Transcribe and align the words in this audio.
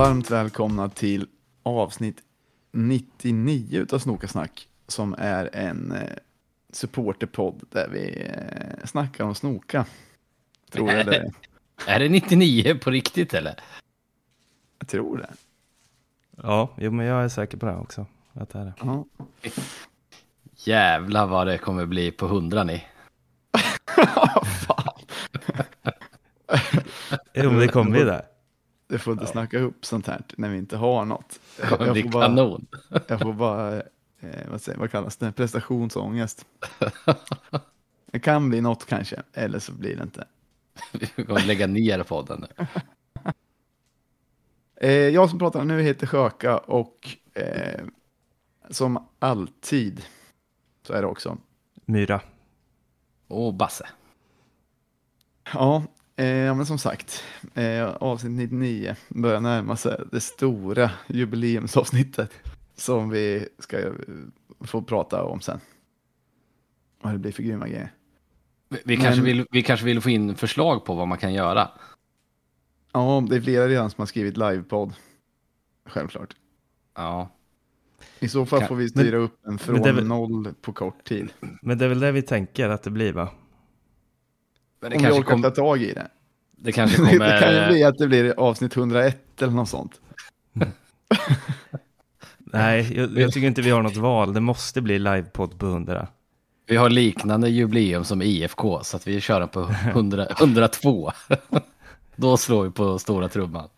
Varmt 0.00 0.30
välkomna 0.30 0.88
till 0.88 1.26
avsnitt 1.62 2.22
99 2.72 3.80
utav 3.80 3.98
Snokasnack 3.98 4.68
som 4.86 5.14
är 5.18 5.50
en 5.52 5.92
eh, 5.92 6.16
supporterpodd 6.72 7.62
där 7.70 7.88
vi 7.88 8.22
eh, 8.26 8.86
snackar 8.86 9.24
om 9.24 9.34
snoka. 9.34 9.86
Tror 10.70 10.92
jag 10.92 11.06
det. 11.06 11.32
Är 11.86 11.98
det 11.98 12.08
99 12.08 12.78
på 12.78 12.90
riktigt 12.90 13.34
eller? 13.34 13.54
Jag 14.78 14.88
tror 14.88 15.18
det. 15.18 15.30
Ja, 16.42 16.70
jo, 16.76 16.90
men 16.90 17.06
jag 17.06 17.24
är 17.24 17.28
säker 17.28 17.56
på 17.56 17.66
det 17.66 17.76
också. 17.76 18.06
Att 18.32 18.50
det 18.50 18.58
är 18.58 18.64
det. 18.64 18.74
Ja. 18.80 19.04
Jävlar 20.54 21.26
vad 21.26 21.46
det 21.46 21.58
kommer 21.58 21.86
bli 21.86 22.10
på 22.10 22.26
100 22.26 22.64
ni. 22.64 22.84
Fan, 24.66 25.00
Jo, 27.34 27.50
men 27.50 27.58
det 27.58 27.68
kommer 27.68 27.98
ju 27.98 28.04
där. 28.04 28.29
Det 28.90 28.98
får 28.98 29.12
inte 29.12 29.26
snacka 29.26 29.58
upp 29.58 29.84
sånt 29.86 30.06
här 30.06 30.22
när 30.36 30.48
vi 30.48 30.58
inte 30.58 30.76
har 30.76 31.04
något. 31.04 31.40
Det 31.56 31.84
Jag 31.84 31.92
bli 31.92 32.02
får 32.02 32.10
bara, 32.10 32.26
kanon. 32.26 32.66
jag 33.08 33.20
får 33.20 33.32
bara 33.32 33.76
eh, 34.20 34.50
vad, 34.50 34.62
säger, 34.62 34.78
vad 34.78 34.90
kallas 34.90 35.16
det, 35.16 35.32
prestationsångest. 35.32 36.46
Det 38.12 38.20
kan 38.20 38.48
bli 38.48 38.60
något 38.60 38.86
kanske, 38.86 39.22
eller 39.32 39.58
så 39.58 39.72
blir 39.72 39.96
det 39.96 40.02
inte. 40.02 40.24
Vi 41.16 41.24
kommer 41.24 41.46
lägga 41.46 41.66
ner 41.66 42.02
podden 42.02 42.44
nu. 42.58 42.66
Eh, 44.76 44.90
jag 44.92 45.30
som 45.30 45.38
pratar 45.38 45.64
nu 45.64 45.82
heter 45.82 46.06
Sjöka 46.06 46.58
och 46.58 47.16
eh, 47.34 47.84
som 48.70 49.06
alltid 49.18 50.04
så 50.86 50.92
är 50.92 51.00
det 51.02 51.06
också. 51.08 51.38
Myra. 51.84 52.20
Och 53.28 53.54
Basse. 53.54 53.88
Ja, 55.52 55.82
eh, 56.24 56.54
men 56.56 56.66
som 56.66 56.78
sagt, 56.78 57.24
eh, 57.54 57.88
avsnitt 57.88 58.32
99 58.52 58.96
börjar 59.08 59.40
närma 59.40 59.76
sig 59.76 60.00
det 60.12 60.20
stora 60.20 60.90
jubileumsavsnittet 61.06 62.30
som 62.76 63.10
vi 63.10 63.48
ska 63.58 63.78
eh, 63.78 63.92
få 64.60 64.82
prata 64.82 65.24
om 65.24 65.40
sen. 65.40 65.60
Vad 67.02 67.12
det 67.12 67.18
blir 67.18 67.32
för 67.32 67.42
grymma 67.42 67.68
grejer. 67.68 67.92
Vi, 68.68 68.78
vi, 68.84 68.96
kanske 68.96 69.16
Men- 69.16 69.24
vill, 69.24 69.46
vi 69.50 69.62
kanske 69.62 69.86
vill 69.86 70.00
få 70.00 70.10
in 70.10 70.34
förslag 70.36 70.84
på 70.84 70.94
vad 70.94 71.08
man 71.08 71.18
kan 71.18 71.32
göra. 71.34 71.68
Ja, 72.92 73.26
det 73.30 73.36
är 73.36 73.40
flera 73.40 73.68
redan 73.68 73.90
som 73.90 74.02
har 74.02 74.06
skrivit 74.06 74.36
livepodd. 74.36 74.92
Självklart. 75.86 76.36
Ja. 76.96 77.28
I 78.20 78.28
så 78.28 78.46
fall 78.46 78.58
Kan- 78.58 78.68
får 78.68 78.76
vi 78.76 78.88
styra 78.88 79.16
upp 79.16 79.46
en 79.46 79.58
från 79.58 79.74
men 79.80 79.96
väl- 79.96 80.06
noll 80.06 80.54
på 80.62 80.72
kort 80.72 81.04
tid. 81.04 81.32
Men 81.62 81.78
det 81.78 81.84
är 81.84 81.88
väl 81.88 82.00
det 82.00 82.12
vi 82.12 82.22
tänker 82.22 82.68
att 82.68 82.82
det 82.82 82.90
blir, 82.90 83.12
va? 83.12 83.28
Men 84.80 84.90
det 84.90 84.96
Om 84.96 85.02
vi 85.02 85.04
kanske, 85.04 85.20
orkar 85.20 85.30
kom, 85.30 85.42
ta 85.42 85.50
tag 85.50 85.82
i 85.82 85.92
det. 85.92 86.08
det 86.56 86.72
kanske 86.72 87.02
Det 87.02 87.10
kommer... 87.10 87.40
kan 87.40 87.54
ju 87.54 87.68
bli 87.68 87.84
att 87.84 87.98
det 87.98 88.06
blir 88.06 88.34
avsnitt 88.40 88.76
101 88.76 89.42
eller 89.42 89.52
något 89.52 89.68
sånt. 89.68 90.00
Nej, 92.52 92.96
jag, 92.96 93.18
jag 93.18 93.32
tycker 93.32 93.46
inte 93.46 93.62
vi 93.62 93.70
har 93.70 93.82
något 93.82 93.96
val. 93.96 94.34
Det 94.34 94.40
måste 94.40 94.80
bli 94.80 94.98
livepodd 94.98 95.58
på 95.58 95.66
100. 95.66 96.08
Vi 96.66 96.76
har 96.76 96.90
liknande 96.90 97.48
jubileum 97.48 98.04
som 98.04 98.22
IFK 98.22 98.80
så 98.82 98.96
att 98.96 99.06
vi 99.06 99.20
kör 99.20 99.46
på 99.46 99.60
100, 99.60 100.26
102. 100.40 101.12
Då 102.16 102.36
slår 102.36 102.64
vi 102.64 102.70
på 102.70 102.98
stora 102.98 103.28
trumman. 103.28 103.68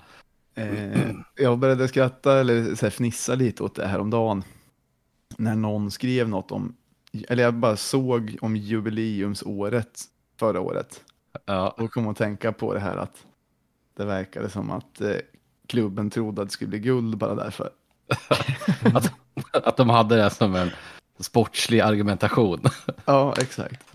Eh, 0.54 1.10
jag 1.37 1.59
började 1.59 1.88
skratta 1.88 2.41
eller 2.41 2.75
så 2.75 2.87
här, 2.87 2.91
fnissa 2.91 3.34
lite 3.34 3.62
åt 3.62 3.75
det 3.75 3.87
här 3.87 3.98
om 3.98 4.10
dagen. 4.10 4.44
När 5.38 5.56
någon 5.56 5.91
skrev 5.91 6.28
något 6.28 6.53
om, 6.53 6.77
eller 7.28 7.43
jag 7.43 7.54
bara 7.54 7.77
såg 7.77 8.37
om 8.41 8.56
jubileumsåret 8.56 10.04
förra 10.42 10.60
året. 10.60 11.04
Ja, 11.44 11.69
Och 11.69 11.92
kom 11.92 12.08
att 12.08 12.16
tänka 12.16 12.53
på 12.53 12.75
det 12.75 12.80
här 12.80 12.97
att 12.97 13.26
det 13.97 14.04
verkade 14.04 14.50
som 14.50 14.70
att 14.70 15.00
eh, 15.00 15.16
klubben 15.66 16.10
trodde 16.10 16.42
att 16.42 16.48
det 16.48 16.53
skulle 16.53 16.69
bli 16.69 16.78
guld 16.78 17.16
bara 17.19 17.34
därför. 17.34 17.70
att, 18.94 19.12
att 19.53 19.76
de 19.76 19.91
hade 19.91 20.16
det 20.16 20.30
som 20.30 20.54
en 20.54 20.70
sportslig 21.19 21.80
argumentation. 21.80 22.62
Ja, 23.04 23.34
exakt. 23.41 23.82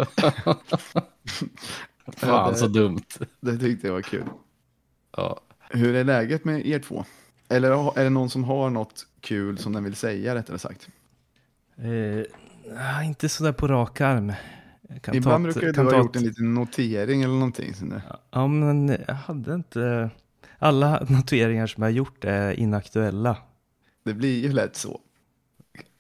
Fan 2.18 2.56
så 2.56 2.68
dumt. 2.68 3.04
Det 3.40 3.58
tyckte 3.58 3.88
jag 3.88 3.94
var 3.94 4.02
kul. 4.02 4.26
Ja. 5.18 5.40
Hur 5.70 5.96
är 5.96 6.04
läget 6.04 6.46
med 6.46 6.68
er 6.68 6.80
två? 6.80 7.06
Eller 7.50 8.00
är 8.00 8.04
det 8.04 8.10
någon 8.10 8.30
som 8.30 8.44
har 8.44 8.70
något 8.70 9.08
kul 9.22 9.58
som 9.58 9.74
den 9.74 9.84
vill 9.84 9.96
säga 9.96 10.36
rättare 10.36 10.60
sagt? 10.60 10.88
Eh, 11.78 13.06
inte 13.06 13.30
sådär 13.30 13.52
på 13.52 13.68
rak 13.68 14.02
arm. 14.02 14.34
Kan 15.02 15.16
Ibland 15.16 15.54
ta 15.54 15.60
brukar 15.60 15.84
du 15.84 15.90
ha 15.90 15.98
gjort 15.98 16.16
en 16.16 16.24
liten 16.24 16.54
notering 16.54 17.24
eller 17.24 17.34
någonting. 17.34 17.74
sånt 17.74 17.92
där. 17.92 18.02
Ja, 18.32 18.48
men 18.48 18.98
jag 19.08 19.16
hade 19.16 19.54
inte... 19.54 20.10
Alla 20.60 21.06
noteringar 21.10 21.68
som 21.68 21.84
jag 21.84 21.92
gjort 21.92 22.26
är 22.26 22.52
inaktuella. 22.52 23.38
Det 24.04 24.14
blir 24.14 24.44
ju 24.44 24.54
lätt 24.54 24.76
så. 24.76 25.02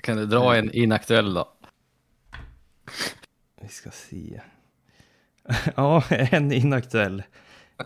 Kan 0.03 0.17
du 0.17 0.25
dra 0.25 0.55
en 0.55 0.71
inaktuell 0.71 1.33
då? 1.33 1.47
Vi 3.61 3.67
ska 3.67 3.91
se. 3.91 4.41
Ja, 5.75 6.03
en 6.09 6.51
inaktuell. 6.51 7.23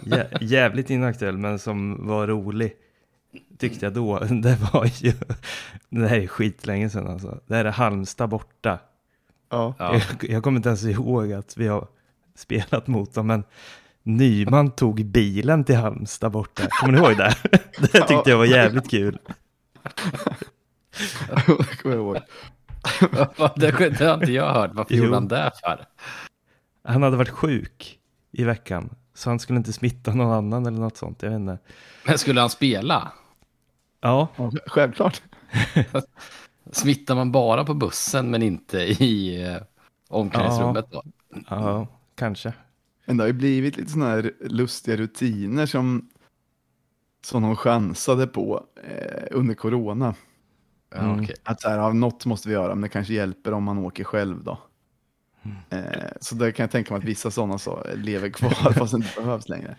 Jä 0.04 0.28
jävligt 0.42 0.90
inaktuell, 0.90 1.38
men 1.38 1.60
som 1.60 2.08
var 2.08 2.28
rolig. 2.28 2.74
Tyckte 3.58 3.86
jag 3.86 3.94
då. 3.94 4.20
Det 4.44 4.58
var 4.74 4.86
ju... 4.86 5.14
Det 5.90 6.08
här 6.08 6.18
är 6.18 6.28
skitlänge 6.28 6.90
sedan 6.90 7.08
alltså. 7.08 7.40
Det 7.48 7.56
här 7.56 7.66
är 7.66 7.72
Halmstad 7.72 8.30
borta. 8.30 8.80
Ja. 9.52 9.74
Ja. 9.80 9.94
Jag, 9.94 10.30
jag 10.30 10.44
kommer 10.44 10.58
inte 10.58 10.70
ens 10.70 10.84
ihåg 10.84 11.34
att 11.34 11.58
vi 11.58 11.68
har 11.68 11.88
spelat 12.36 12.88
mot 12.88 13.14
dem, 13.14 13.28
men 13.28 13.44
Nyman 14.04 14.72
tog 14.72 15.06
bilen 15.06 15.64
till 15.64 15.76
Halmstad 15.76 16.32
borta. 16.32 16.68
Kommer 16.70 16.94
ni 16.94 17.00
ihåg 17.00 17.18
det? 17.18 17.36
Det 17.80 18.08
tyckte 18.08 18.30
jag 18.30 18.38
var 18.38 18.46
jävligt 18.46 18.90
kul. 18.90 19.18
det 21.58 21.82
kommer 21.82 21.96
jag 21.96 22.04
ihåg. 22.04 22.18
det, 23.56 23.72
det 23.98 24.06
har 24.06 24.14
inte 24.14 24.32
jag 24.32 24.54
hört. 24.54 24.72
Varför 24.74 24.96
Jo. 24.96 25.04
gjorde 25.04 25.16
han 25.16 25.28
det 25.28 25.52
för? 25.64 25.86
Han 26.84 27.04
hade 27.04 27.18
varit 27.18 27.30
sjuk 27.30 28.00
i 28.32 28.44
veckan, 28.44 28.96
så 29.14 29.30
han 29.30 29.40
skulle 29.40 29.58
inte 29.58 29.74
smitta 29.74 30.14
någon 30.14 30.32
annan 30.32 30.66
eller 30.66 30.80
något 30.80 30.98
sånt. 30.98 31.24
Jag 31.24 31.30
vet 31.30 31.36
inte. 31.40 31.58
Men 32.06 32.18
skulle 32.18 32.42
han 32.42 32.50
spela? 32.50 33.12
Ja, 34.02 34.28
självklart. 34.68 35.22
Smittar 36.72 37.16
man 37.16 37.32
bara 37.32 37.66
på 37.66 37.74
bussen 37.74 38.32
men 38.32 38.42
inte 38.42 38.78
i 38.78 39.44
eh, 39.44 39.62
omklädningsrummet 40.10 40.92
då? 40.92 41.04
ja, 41.50 41.88
kanske. 42.16 42.54
Men 43.06 43.18
det 43.18 43.24
har 43.24 43.28
ju 43.28 43.34
blivit 43.34 43.78
lite 43.78 43.92
sådana 43.92 44.12
här 44.12 44.34
lustiga 44.40 44.98
rutiner 44.98 45.66
som, 45.66 46.10
som 47.26 47.42
de 47.42 47.56
chansade 47.56 48.28
på 48.28 48.66
eh, 48.84 49.28
under 49.32 49.56
corona. 49.56 50.16
Mm. 50.96 51.20
okej. 51.20 51.36
Att 51.44 51.62
så 51.62 51.70
här, 51.70 51.94
något 51.94 52.26
måste 52.26 52.48
vi 52.48 52.54
göra, 52.54 52.76
men 52.76 52.82
det 52.82 52.90
kanske 52.90 53.14
hjälper 53.14 53.54
om 53.54 53.64
man 53.64 53.78
åker 53.78 54.04
själv 54.04 54.44
då. 54.44 54.58
Eh, 55.70 56.12
så 56.22 56.36
där 56.36 56.52
kan 56.52 56.64
jag 56.64 56.72
tänka 56.72 56.94
mig 56.94 57.00
att 57.00 57.10
vissa 57.10 57.32
sådana 57.32 57.58
så 57.58 57.86
lever 57.96 58.30
kvar 58.30 58.74
fast 58.74 58.92
det 58.92 58.98
inte 58.98 59.22
behövs 59.22 59.50
längre. 59.50 59.76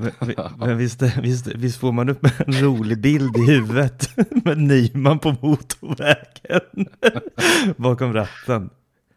Men, 0.58 0.76
visst, 0.78 1.02
visst, 1.02 1.46
visst 1.46 1.80
får 1.80 1.92
man 1.92 2.08
upp 2.08 2.26
en 2.46 2.52
rolig 2.62 3.00
bild 3.00 3.36
i 3.36 3.40
huvudet 3.46 4.10
med 4.44 4.58
Nyman 4.58 5.18
på 5.18 5.36
motorvägen 5.42 6.88
bakom 7.76 8.12
ratten. 8.12 8.70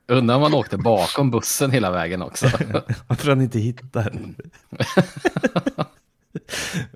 Undrar 0.08 0.36
om 0.36 0.42
man 0.42 0.54
åkte 0.54 0.78
bakom 0.78 1.32
bussen 1.32 1.72
hela 1.72 1.92
vägen 1.92 2.22
också. 2.22 2.46
Varför 3.08 3.30
han 3.30 3.42
inte 3.42 3.60
hittar. 3.60 4.14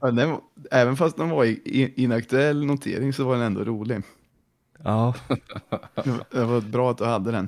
Ja, 0.01 0.11
den, 0.11 0.38
även 0.71 0.95
fast 0.97 1.17
den 1.17 1.29
var 1.29 1.45
i, 1.45 1.94
inaktuell 1.95 2.65
notering 2.65 3.13
så 3.13 3.23
var 3.23 3.33
den 3.35 3.44
ändå 3.45 3.63
rolig. 3.63 4.01
Ja, 4.83 5.13
Det- 6.31 6.44
var 6.45 6.61
bra 6.61 6.91
att 6.91 6.97
du 6.97 7.06
hade 7.06 7.31
den. 7.31 7.47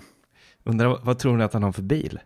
undrar 0.63 0.87
vad, 0.87 1.03
vad 1.03 1.19
tror 1.19 1.37
ni 1.37 1.43
att 1.43 1.53
han 1.53 1.63
har 1.63 1.71
för 1.71 1.81
bil? 1.81 2.19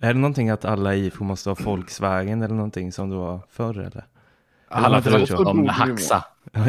Är 0.00 0.14
det 0.14 0.20
någonting 0.20 0.50
att 0.50 0.64
alla 0.64 0.94
IFK 0.94 1.24
måste 1.24 1.50
ha 1.50 1.56
Volkswagen 1.64 2.42
eller 2.42 2.54
någonting 2.54 2.92
som 2.92 3.10
det 3.10 3.16
var 3.16 3.40
förr 3.50 3.78
eller? 3.78 4.06
Alla 4.68 5.00
var 5.00 5.26
förutom 5.26 5.68
Haxa. 5.68 6.24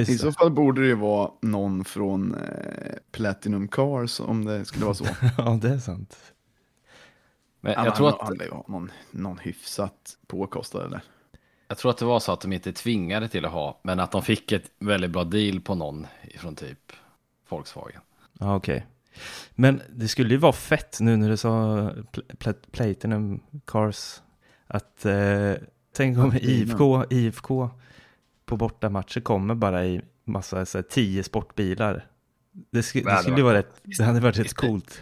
I 0.07 0.18
så 0.18 0.31
fall 0.31 0.51
borde 0.51 0.81
det 0.81 0.88
ju 0.88 0.95
vara 0.95 1.31
någon 1.41 1.85
från 1.85 2.35
eh, 2.35 2.94
Platinum 3.12 3.68
Cars 3.68 4.19
om 4.19 4.45
det 4.45 4.65
skulle 4.65 4.85
vara 4.85 4.95
så. 4.95 5.06
Ja, 5.38 5.59
det 5.62 5.69
är 5.69 5.79
sant. 5.79 6.18
Men 7.62 7.74
jag, 7.85 7.95
tror 7.95 8.09
att, 8.09 8.21
han 8.21 8.39
ha 8.51 8.65
någon, 8.68 8.91
någon 9.12 9.38
hyfsat 9.39 10.18
påkostad 10.27 10.85
eller? 10.85 11.01
jag 11.68 11.77
tror 11.77 11.91
att 11.91 11.97
det 11.97 12.06
var 12.06 12.19
så 12.19 12.31
att 12.31 12.41
de 12.41 12.53
inte 12.53 12.74
tvingade 12.74 13.27
till 13.27 13.45
att 13.45 13.51
ha, 13.51 13.79
men 13.83 14.00
att 14.00 14.12
de 14.12 14.21
fick 14.21 14.51
ett 14.51 14.71
väldigt 14.79 15.12
bra 15.12 15.24
deal 15.24 15.62
på 15.62 15.75
någon 15.75 16.07
från 16.38 16.56
typ 16.56 16.94
Volkswagen. 17.50 18.01
Ja, 18.39 18.56
okej. 18.56 18.85
Men 19.56 19.81
det 19.96 20.08
skulle 20.08 20.30
ju 20.30 20.38
vara 20.38 20.54
fett 20.54 20.98
nu 21.02 21.18
när 21.18 21.30
du 21.30 21.38
sa 21.38 21.50
pl- 22.12 22.36
pl- 22.38 22.66
Platinum 22.72 23.40
Cars. 23.66 24.22
Att 24.68 25.06
eh, 25.06 25.52
tänk 25.96 26.18
om. 26.18 26.34
IFK, 26.42 27.04
IFK 27.10 27.69
på 28.46 28.58
bortamatcher 28.58 29.19
kommer 29.22 29.56
bara 29.56 29.86
i 29.86 30.02
massa 30.24 30.66
så 30.66 30.78
här, 30.78 30.84
tio 30.84 31.24
sportbilar. 31.24 32.06
Det, 32.72 32.81
sk- 32.81 33.06
Det 33.06 33.18
skulle 33.22 33.38
ju 33.38 33.44
vara 33.44 33.58
rätt, 33.58 33.81
det 33.84 34.04
hade 34.04 34.19
varit 34.19 34.38
rätt 34.38 34.54
coolt. 34.54 35.02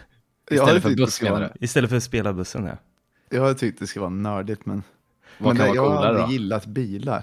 Jag 0.50 0.56
Istället 0.58 0.82
för 0.82 0.96
buss 0.96 1.22
menar 1.22 1.40
du? 1.40 1.64
Istället 1.64 1.90
för 1.90 1.96
att 1.96 2.02
spela 2.02 2.32
bussen, 2.32 2.64
ja. 2.64 2.76
Jag 3.30 3.42
hade 3.42 3.54
tyckt 3.54 3.78
det 3.78 3.86
skulle 3.86 4.00
vara 4.00 4.10
nördigt 4.10 4.66
men, 4.66 4.82
Vad 5.38 5.56
men 5.56 5.66
kan 5.66 5.74
jag 5.74 5.82
vara 5.82 5.90
har 5.92 5.96
coolare 5.96 6.08
aldrig 6.22 6.26
då? 6.26 6.32
gillat 6.32 6.66
bilar. 6.66 7.22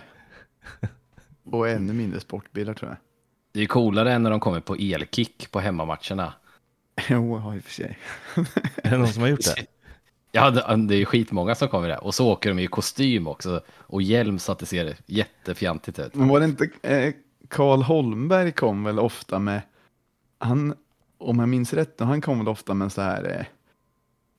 Och 1.46 1.70
ännu 1.70 1.94
mindre 1.94 2.20
sportbilar 2.20 2.74
tror 2.74 2.92
jag. 2.92 2.98
Det 3.52 3.60
är 3.60 3.62
ju 3.62 3.68
coolare 3.68 4.14
än 4.14 4.24
när 4.24 4.30
de 4.32 4.40
kommer 4.40 4.60
på 4.60 4.76
elkick 4.76 5.52
på 5.52 5.60
hemmamatcherna. 5.60 6.34
Jo, 7.10 7.54
i 7.56 7.60
och 7.60 7.64
för 7.64 7.72
sig. 7.72 7.98
Är 8.76 8.92
det 8.92 8.98
någon 8.98 9.14
som 9.14 9.22
har 9.22 9.30
gjort 9.30 9.46
det? 9.56 9.66
Ja, 10.36 10.52
det, 10.52 10.62
är 10.96 10.98
ju 10.98 11.06
skitmånga 11.06 11.56
som 11.56 11.68
kommer 11.68 11.88
där. 11.88 12.04
Och 12.04 12.16
så 12.16 12.32
åker 12.32 12.50
de 12.50 12.60
i 12.60 12.68
kostym 12.68 13.28
också. 13.28 13.62
Och 13.70 14.02
hjälm 14.02 14.40
så 14.40 14.52
att 14.52 14.60
det 14.60 14.66
ser 14.66 14.98
jättefjantigt 15.06 16.00
ut. 16.00 16.16
Men 16.16 16.28
var 16.28 16.40
det 16.40 16.46
inte 16.46 16.70
eh, 16.82 17.14
Karl 17.48 17.82
Holmberg 17.82 18.52
kom 18.52 18.84
väl 18.84 19.00
ofta 19.00 19.40
med, 19.40 19.62
han, 20.38 20.74
om 21.18 21.40
jag 21.40 21.50
minns 21.50 21.74
rätt, 21.74 22.00
han 22.00 22.22
kom 22.22 22.38
väl 22.38 22.48
ofta 22.48 22.74
med 22.74 22.92
så 22.92 23.02
här, 23.02 23.38
eh, 23.40 23.46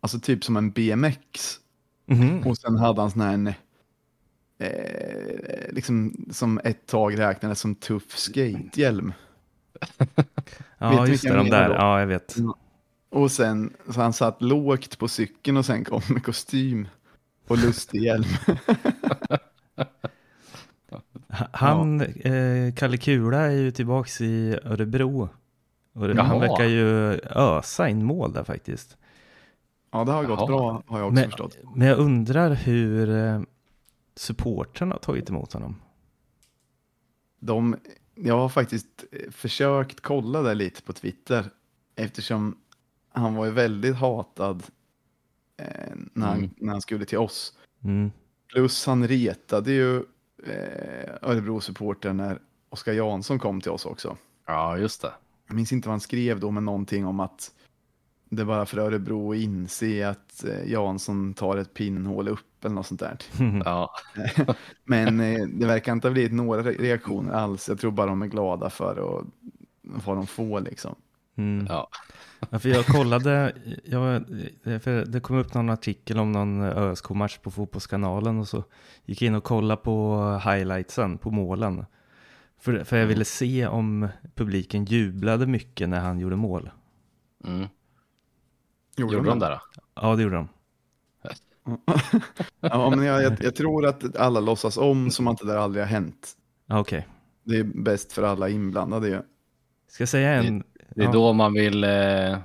alltså 0.00 0.21
typ 0.21 0.45
som 0.45 0.57
en 0.57 0.71
BMX. 0.71 1.59
Mhm. 2.07 2.47
Och 2.47 2.59
sen 2.59 2.77
hade 2.77 3.00
han 3.00 3.11
sån 3.11 3.21
här, 3.21 3.55
eh, 4.59 5.73
liksom 5.73 6.27
som 6.31 6.61
ett 6.65 6.87
tag 6.87 7.19
räknades 7.19 7.61
som 7.61 7.75
tuff 7.75 8.19
skatehjälm. 8.19 9.12
Vet 10.79 10.93
Ja, 10.93 11.05
du 11.05 11.11
just 11.12 11.23
det, 11.25 11.37
de 11.37 11.50
där. 11.50 11.69
då? 11.69 11.75
Ja, 11.75 12.00
jag 12.00 12.06
vet. 12.06 12.37
Och 13.11 13.31
sen, 13.31 13.73
så 13.91 14.00
han 14.00 14.12
satt 14.12 14.43
lågt 14.43 14.99
på 14.99 15.09
cykeln 15.09 15.56
och 15.56 15.67
sen 15.67 15.85
kom 15.85 16.00
med 16.09 16.25
kostym 16.25 16.88
och 17.49 17.59
lustig 17.59 18.03
hjälm. 18.03 18.25
Han, 21.53 22.00
eh, 22.00 22.75
Kalle 22.75 22.97
Kula 22.97 23.38
är 23.41 23.50
ju 23.50 23.71
tillbaks 23.71 24.21
i 24.21 24.59
Örebro. 24.65 25.29
Och 25.94 26.09
det- 26.09 26.23
han 26.23 26.41
verkar 26.41 26.65
ju 26.65 26.85
ösa 27.31 27.88
in 27.88 28.05
mål 28.05 28.32
där 28.32 28.44
faktiskt. 28.44 28.97
Ja, 29.93 30.05
det 30.05 30.12
har 30.12 30.25
gått 30.25 30.38
Jaha. 30.38 30.47
bra 30.47 30.82
har 30.87 30.99
jag 30.99 31.06
också 31.09 31.15
Men, 31.21 31.25
förstått. 31.31 31.56
men 31.76 31.88
jag 31.88 31.99
undrar 31.99 32.50
hur 32.50 33.11
eh, 33.17 33.41
supportrarna 34.17 34.94
har 34.94 34.99
tagit 35.00 35.31
emot 35.31 35.53
honom. 35.53 35.76
De, 37.41 37.76
jag 38.14 38.38
har 38.38 38.49
faktiskt 38.49 39.05
eh, 39.12 39.31
försökt 39.31 40.00
kolla 40.00 40.43
det 40.43 40.55
lite 40.55 40.82
på 40.82 40.93
Twitter 40.93 41.50
eftersom 41.96 42.56
han 43.08 43.34
var 43.34 43.44
ju 43.44 43.50
väldigt 43.50 43.96
hatad 43.96 44.62
eh, 45.56 45.66
när, 46.12 46.26
han, 46.26 46.38
Mm. 46.38 46.50
när 46.56 46.72
han 46.72 46.81
skulle 46.82 47.05
till 47.05 47.19
oss. 47.19 47.58
Mm. 47.84 48.11
Plus 48.52 48.87
han 48.87 49.08
retade 49.08 49.72
ju 49.72 49.96
eh, 50.46 51.14
Örebro-supporten 51.22 52.16
när 52.16 52.38
Oskar 52.69 52.93
Jansson 52.93 53.38
kom 53.38 53.61
till 53.61 53.70
oss 53.70 53.87
också. 53.87 54.16
Ja, 54.46 54.78
just 54.78 55.02
det. 55.02 55.12
Jag 55.46 55.56
minns 55.56 55.72
inte 55.72 55.88
vad 55.88 55.93
han 55.93 56.00
skrev 56.00 56.40
då, 56.40 56.50
men 56.50 56.64
någonting 56.64 57.06
om 57.06 57.20
att 57.20 57.52
det 58.28 58.43
är 58.43 58.46
bara 58.46 58.66
för 58.66 58.78
Örebro 58.78 59.32
att 59.32 59.38
inse 59.38 60.08
att 60.08 60.44
eh, 60.44 60.70
Jansson 60.72 61.34
tar 61.34 61.56
ett 61.56 61.75
pinnhål 61.75 62.28
upp 62.28 62.40
eller 62.64 62.75
något 62.75 62.87
sånt 62.87 63.00
där. 63.00 63.19
Ja, 63.64 63.90
Men 64.84 65.20
eh, 65.20 65.46
det 65.46 65.66
verkar 65.66 65.93
inte 65.93 66.08
ha 66.08 66.12
blivit 66.12 66.32
några 66.32 66.62
re- 66.62 66.81
reaktioner 66.81 67.32
alls. 67.32 67.69
Jag 67.69 67.78
tror 67.78 67.90
bara 67.90 68.06
de 68.06 68.22
är 68.22 68.26
glada 68.26 68.70
för 68.70 69.19
att 69.19 69.26
vad 69.82 70.16
de 70.16 70.26
får 70.26 70.61
liksom. 70.61 70.94
Mm. 71.37 71.66
ja. 71.69 71.88
Ja, 72.50 72.58
för 72.58 72.69
jag 72.69 72.87
kollade, 72.87 73.52
jag, 73.84 74.25
för 74.82 75.05
det 75.05 75.20
kom 75.20 75.37
upp 75.37 75.55
någon 75.55 75.70
artikel 75.70 76.19
om 76.19 76.32
någon 76.32 76.62
ÖSK-match 76.62 77.38
på 77.38 77.50
Fotbollskanalen 77.50 78.38
och 78.38 78.49
så 78.49 78.64
gick 79.05 79.22
jag 79.22 79.26
in 79.26 79.34
och 79.34 79.44
kollade 79.44 79.82
på 79.82 80.20
highlightsen, 80.44 81.19
på 81.19 81.31
målen. 81.31 81.84
För, 82.58 82.84
för 82.84 82.96
jag 82.96 83.06
ville 83.06 83.25
se 83.25 83.66
om 83.66 84.08
publiken 84.34 84.84
jublade 84.84 85.46
mycket 85.46 85.88
när 85.88 86.00
han 86.00 86.20
gjorde 86.20 86.37
mål. 86.37 86.70
Mm. 87.44 87.69
Gjorde 88.96 89.16
de 89.16 89.38
det 89.38 89.49
då? 89.49 89.61
Ja, 89.94 90.16
det 90.16 90.22
gjorde 90.22 90.37
de. 90.37 90.49
Ja, 92.61 92.90
men 92.90 93.05
jag, 93.05 93.22
jag, 93.22 93.37
jag 93.40 93.55
tror 93.56 93.87
att 93.87 94.16
alla 94.16 94.40
låtsas 94.40 94.76
om 94.76 95.11
som 95.11 95.28
att 95.28 95.38
det 95.38 95.46
där 95.46 95.56
aldrig 95.56 95.84
har 95.84 95.88
hänt. 95.88 96.32
Okej, 96.70 97.08
Det 97.44 97.56
är 97.56 97.64
bäst 97.64 98.12
för 98.12 98.22
alla 98.22 98.49
inblandade 98.49 99.08
ju. 99.08 99.20
ska 99.88 100.02
jag 100.02 100.08
säga 100.08 100.32
en? 100.32 100.64
Det 100.94 101.00
är 101.00 101.05
ja. 101.05 101.12
då 101.12 101.32
man 101.32 101.52
vill 101.52 101.84
eh, 101.84 102.38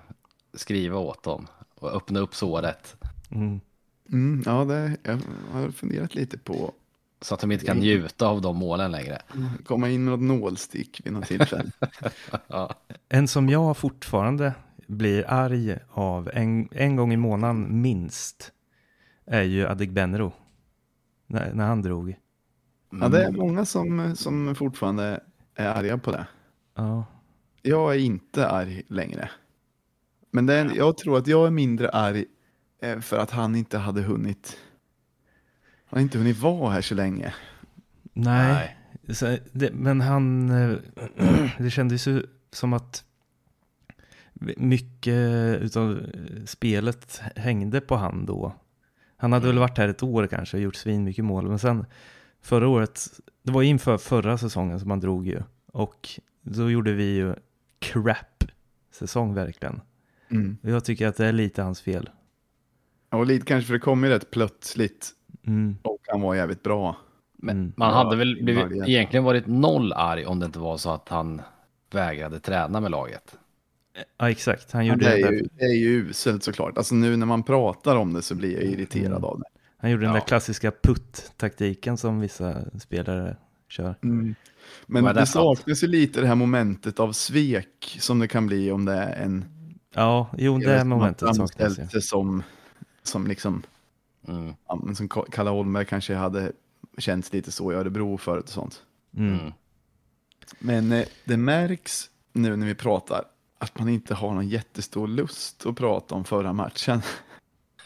skriva 0.53 0.97
åt 0.97 1.23
dem 1.23 1.47
och 1.75 1.95
öppna 1.95 2.19
upp 2.19 2.35
såret. 2.35 2.95
Mm. 3.31 3.59
Mm, 4.11 4.43
ja, 4.45 4.65
det, 4.65 4.97
jag 5.03 5.19
har 5.51 5.71
funderat 5.71 6.15
lite 6.15 6.37
på 6.37 6.71
Så 7.21 7.33
att 7.33 7.39
de 7.41 7.51
inte 7.51 7.65
kan 7.65 7.77
njuta 7.77 8.27
av 8.27 8.41
de 8.41 8.57
målen 8.57 8.91
längre. 8.91 9.21
komma 9.65 9.89
in 9.89 10.03
med 10.05 10.11
något 10.19 10.39
nålstick 10.39 11.01
vid 11.03 11.13
något 11.13 11.25
tillfälle. 11.27 11.71
Ja. 12.47 12.75
En 13.09 13.27
som 13.27 13.49
jag 13.49 13.77
fortfarande 13.77 14.53
blir 14.87 15.25
arg 15.29 15.77
av 15.89 16.29
en, 16.33 16.69
en 16.71 16.95
gång 16.95 17.13
i 17.13 17.17
månaden 17.17 17.81
minst 17.81 18.51
är 19.29 19.43
ju 19.43 19.67
Adegbenro. 19.67 20.33
När, 21.27 21.53
när 21.53 21.67
han 21.67 21.81
drog. 21.81 22.15
Ja, 22.89 23.09
det 23.09 23.23
är 23.23 23.31
många 23.31 23.65
som, 23.65 24.15
som 24.15 24.55
fortfarande 24.55 25.23
är 25.55 25.67
arga 25.67 25.97
på 25.97 26.11
det. 26.11 26.27
Ja. 26.75 27.05
Jag 27.61 27.95
är 27.95 27.99
inte 27.99 28.47
arg 28.47 28.83
längre. 28.87 29.29
Men 30.31 30.45
det 30.45 30.53
är, 30.53 30.71
jag 30.75 30.97
tror 30.97 31.17
att 31.17 31.27
jag 31.27 31.47
är 31.47 31.51
mindre 31.51 31.89
arg 31.89 32.25
eh, 32.81 32.99
för 32.99 33.17
att 33.17 33.31
han 33.31 33.55
inte 33.55 33.77
hade 33.77 34.01
hunnit. 34.01 34.57
Han 35.85 35.97
har 35.97 36.01
inte 36.01 36.17
hunnit 36.17 36.39
vara 36.39 36.71
här 36.71 36.81
så 36.81 36.95
länge. 36.95 37.33
Nej, 38.13 38.77
Så, 39.09 39.37
det, 39.51 39.71
men 39.73 40.01
han, 40.01 40.49
eh, 40.49 40.77
det 41.57 41.69
kändes 41.69 42.07
ju 42.07 42.23
som 42.51 42.73
att 42.73 43.03
mycket 44.57 45.17
utav 45.61 45.99
spelet 46.45 47.21
hängde 47.35 47.81
på 47.81 47.95
han 47.95 48.25
då. 48.25 48.55
Han 49.21 49.33
hade 49.33 49.47
väl 49.47 49.59
varit 49.59 49.77
här 49.77 49.87
ett 49.87 50.03
år 50.03 50.27
kanske 50.27 50.57
och 50.57 50.63
gjort 50.63 50.75
svin 50.75 51.03
mycket 51.03 51.25
mål, 51.25 51.47
men 51.47 51.59
sen 51.59 51.85
förra 52.41 52.67
året, 52.67 53.01
det 53.43 53.51
var 53.51 53.61
inför 53.61 53.97
förra 53.97 54.37
säsongen 54.37 54.79
som 54.79 54.89
han 54.89 54.99
drog 54.99 55.27
ju. 55.27 55.41
Och 55.73 56.09
då 56.41 56.69
gjorde 56.71 56.93
vi 56.93 57.15
ju 57.15 57.35
crap 57.79 58.43
säsong 58.91 59.33
verkligen. 59.33 59.81
Mm. 60.31 60.57
Och 60.63 60.69
jag 60.69 60.85
tycker 60.85 61.07
att 61.07 61.17
det 61.17 61.25
är 61.25 61.31
lite 61.31 61.61
hans 61.61 61.81
fel. 61.81 62.09
Och 63.09 63.25
lite 63.25 63.45
kanske 63.45 63.67
för 63.67 63.73
det 63.73 63.79
kom 63.79 64.03
ju 64.03 64.09
rätt 64.09 64.31
plötsligt 64.31 65.11
Mm. 65.47 65.77
och 65.83 65.99
han 66.07 66.21
var 66.21 66.35
jävligt 66.35 66.63
bra. 66.63 66.97
Men 67.33 67.57
Mm. 67.57 67.73
man 67.77 67.89
Ja, 67.89 67.95
hade 67.95 68.15
väl 68.15 68.43
blivit, 68.43 68.87
egentligen 68.87 69.23
varit 69.23 69.47
noll 69.47 69.93
arg 69.93 70.25
om 70.25 70.39
det 70.39 70.45
inte 70.45 70.59
var 70.59 70.77
så 70.77 70.89
att 70.91 71.09
han 71.09 71.41
vägrade 71.91 72.39
träna 72.39 72.79
med 72.79 72.91
laget. 72.91 73.37
Ja, 74.17 74.29
exakt. 74.29 74.71
Han 74.71 74.85
gjorde, 74.85 75.05
det, 75.05 75.21
är 75.21 75.31
det 75.31 75.37
ju, 75.37 75.47
det 75.57 75.65
är 75.65 75.75
ju 75.75 75.87
uselt 76.09 76.43
såklart. 76.43 76.77
Alltså 76.77 76.95
nu 76.95 77.17
när 77.17 77.25
man 77.25 77.43
pratar 77.43 77.95
om 77.95 78.13
det 78.13 78.21
så 78.21 78.35
blir 78.35 78.53
jag 78.53 78.63
irriterad 78.63 79.05
Mm. 79.11 79.23
av 79.23 79.39
det. 79.39 79.45
han 79.77 79.91
gjorde 79.91 80.03
den 80.03 80.13
Ja. 80.13 80.19
där 80.19 80.27
klassiska 80.27 80.71
putt-taktiken 80.71 81.97
som 81.97 82.19
vissa 82.19 82.79
spelare 82.79 83.37
kör. 83.69 83.95
Mm. 84.03 84.35
Men 84.87 85.05
är 85.05 85.13
det 85.13 85.25
saknas 85.25 85.83
ju 85.83 85.87
lite 85.87 86.21
det 86.21 86.27
här 86.27 86.35
momentet 86.35 86.99
av 86.99 87.11
svek 87.13 87.97
som 87.99 88.19
det 88.19 88.27
kan 88.27 88.47
bli 88.47 88.71
om 88.71 88.85
det 88.85 88.93
är 88.93 89.23
en 89.23 89.45
Ja, 89.93 90.29
jo, 90.37 90.57
det 90.57 90.79
som 90.79 90.91
har 90.91 90.97
momentet 90.97 91.35
saknas 91.35 91.79
ju. 91.95 92.01
som, 92.01 92.43
som 93.03 93.27
liksom, 93.27 93.63
Mm. 94.27 94.53
ja, 94.67 94.81
men 94.85 94.95
som 94.95 95.09
Kalle 95.09 95.49
Holmberg 95.49 95.85
kanske 95.85 96.15
hade 96.15 96.51
känts 96.97 97.33
lite 97.33 97.51
så 97.51 97.71
i 97.71 97.75
Örebro 97.75 98.17
förut 98.17 98.43
och 98.43 98.49
sånt. 98.49 98.83
Mm. 99.17 99.39
Mm. 99.39 99.51
Men 100.59 100.91
eh, 100.91 101.05
det 101.25 101.37
märks 101.37 102.09
nu 102.33 102.55
när 102.55 102.67
vi 102.67 102.75
pratar 102.75 103.23
att 103.59 103.79
man 103.79 103.89
inte 103.89 104.13
har 104.13 104.33
någon 104.33 104.47
jättestor 104.49 105.07
lust 105.07 105.65
att 105.65 105.75
prata 105.75 106.15
om 106.15 106.25
förra 106.25 106.53
matchen. 106.53 107.01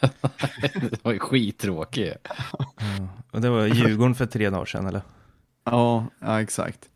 det 0.72 1.04
var 1.04 1.12
ju 1.12 1.18
skittråkigt. 1.18 2.28
Ja. 2.58 3.08
Och 3.30 3.40
det 3.40 3.50
var 3.50 3.66
Djurgården 3.66 4.14
för 4.14 4.26
tre 4.26 4.50
dagar 4.50 4.64
sedan, 4.64 4.86
eller? 4.86 5.02
Ja, 5.64 6.06
ja 6.18 6.40
exakt. 6.42 6.90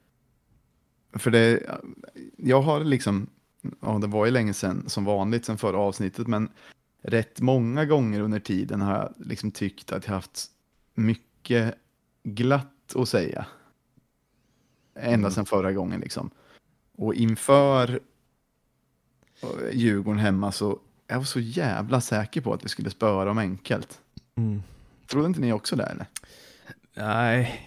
För 1.12 1.30
det, 1.30 1.62
jag 2.36 2.62
har 2.62 2.84
liksom, 2.84 3.26
ja 3.80 3.98
det 3.98 4.06
var 4.06 4.24
ju 4.26 4.30
länge 4.30 4.54
sedan 4.54 4.84
som 4.88 5.04
vanligt 5.04 5.44
sen 5.44 5.58
förra 5.58 5.78
avsnittet, 5.78 6.26
men 6.26 6.48
rätt 7.02 7.40
många 7.40 7.84
gånger 7.84 8.20
under 8.20 8.40
tiden 8.40 8.80
har 8.80 8.92
jag 8.94 9.14
liksom 9.26 9.50
tyckt 9.50 9.92
att 9.92 10.06
jag 10.06 10.14
haft 10.14 10.46
mycket 10.94 11.74
glatt 12.22 12.96
att 12.96 13.08
säga. 13.08 13.46
Ända 14.94 15.14
Mm. 15.14 15.30
sedan 15.30 15.46
förra 15.46 15.72
gången 15.72 16.00
liksom. 16.00 16.30
Och 16.96 17.14
inför 17.14 18.00
Djurgården 19.72 20.18
hemma 20.18 20.52
så 20.52 20.78
jag 21.06 21.16
var 21.16 21.24
så 21.24 21.40
jävla 21.40 22.00
säker 22.00 22.40
på 22.40 22.52
att 22.52 22.64
vi 22.64 22.68
skulle 22.68 22.90
spöra 22.90 23.24
dem 23.24 23.38
enkelt. 23.38 24.00
Mm. 24.36 24.62
Trodde 25.06 25.26
inte 25.26 25.40
ni 25.40 25.52
också 25.52 25.76
det 25.76 25.84
eller? 25.84 26.06
Nej. 26.94 27.60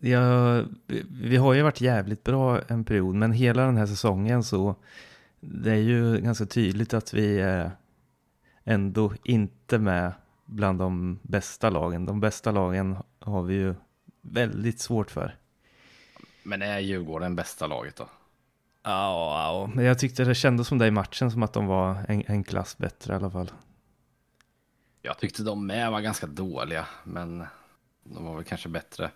Jag, 0.00 0.64
vi 1.10 1.36
har 1.36 1.54
ju 1.54 1.62
varit 1.62 1.80
jävligt 1.80 2.24
bra 2.24 2.60
en 2.68 2.84
period, 2.84 3.14
men 3.14 3.32
hela 3.32 3.66
den 3.66 3.76
här 3.76 3.86
säsongen 3.86 4.44
så 4.44 4.74
det 5.40 5.70
är 5.70 5.76
ju 5.76 6.20
ganska 6.20 6.46
tydligt 6.46 6.94
att 6.94 7.14
vi 7.14 7.40
är 7.40 7.70
ändå 8.64 9.12
inte 9.22 9.78
med 9.78 10.12
bland 10.46 10.78
de 10.78 11.18
bästa 11.22 11.70
lagen. 11.70 12.06
De 12.06 12.20
bästa 12.20 12.50
lagen 12.50 12.96
har 13.18 13.42
vi 13.42 13.54
ju 13.54 13.74
väldigt 14.20 14.80
svårt 14.80 15.10
för. 15.10 15.36
Men 16.42 16.62
är 16.62 16.78
Djurgården 16.78 17.36
bästa 17.36 17.66
laget 17.66 17.96
då? 17.96 18.08
Ja, 18.82 19.64
ja, 19.64 19.70
men 19.74 19.84
jag 19.84 19.98
tyckte 19.98 20.24
det 20.24 20.34
kändes 20.34 20.68
som 20.68 20.78
det 20.78 20.86
i 20.86 20.90
matchen 20.90 21.30
som 21.30 21.42
att 21.42 21.52
de 21.52 21.66
var 21.66 22.04
en, 22.08 22.22
en 22.26 22.44
klass 22.44 22.78
bättre 22.78 23.12
i 23.12 23.16
alla 23.16 23.30
fall. 23.30 23.50
Jag 25.02 25.18
tyckte 25.18 25.42
de 25.42 25.66
med 25.66 25.90
var 25.90 26.00
ganska 26.00 26.26
dåliga, 26.26 26.86
men 27.04 27.44
de 28.04 28.24
var 28.24 28.34
väl 28.34 28.44
kanske 28.44 28.68
bättre. 28.68 29.10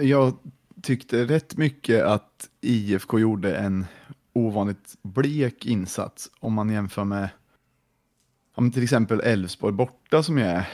Jag 0.00 0.36
tyckte 0.82 1.24
rätt 1.24 1.56
mycket 1.56 2.04
att 2.04 2.48
IFK 2.60 3.18
gjorde 3.18 3.56
en 3.56 3.86
ovanligt 4.32 4.96
blek 5.02 5.66
insats 5.66 6.30
om 6.40 6.52
man 6.52 6.70
jämför 6.70 7.04
med 7.04 7.28
om 8.54 8.72
till 8.72 8.82
exempel 8.82 9.20
Elfsborg 9.20 9.72
borta 9.72 10.22
som 10.22 10.38
är 10.38 10.68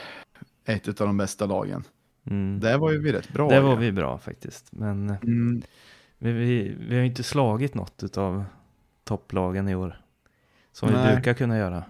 ett 0.65 0.87
av 0.87 1.07
de 1.07 1.17
bästa 1.17 1.45
lagen. 1.45 1.83
Mm. 2.25 2.59
Där 2.59 2.77
var 2.77 2.91
ju 2.91 2.99
vi 2.99 3.11
rätt 3.11 3.33
bra. 3.33 3.49
Där 3.49 3.61
var 3.61 3.73
ju. 3.73 3.79
vi 3.79 3.91
bra 3.91 4.17
faktiskt. 4.17 4.71
Men 4.71 5.09
Mm, 5.09 5.61
vi, 6.23 6.31
vi, 6.31 6.75
vi 6.79 6.95
har 6.95 7.01
ju 7.01 7.07
inte 7.07 7.23
slagit 7.23 7.73
något 7.75 8.17
av 8.17 8.43
topplagen 9.03 9.69
i 9.69 9.75
år. 9.75 10.01
Som 10.71 10.89
vi 10.89 10.95
Nej. 10.95 11.13
brukar 11.15 11.33
kunna 11.33 11.57
göra. 11.57 11.83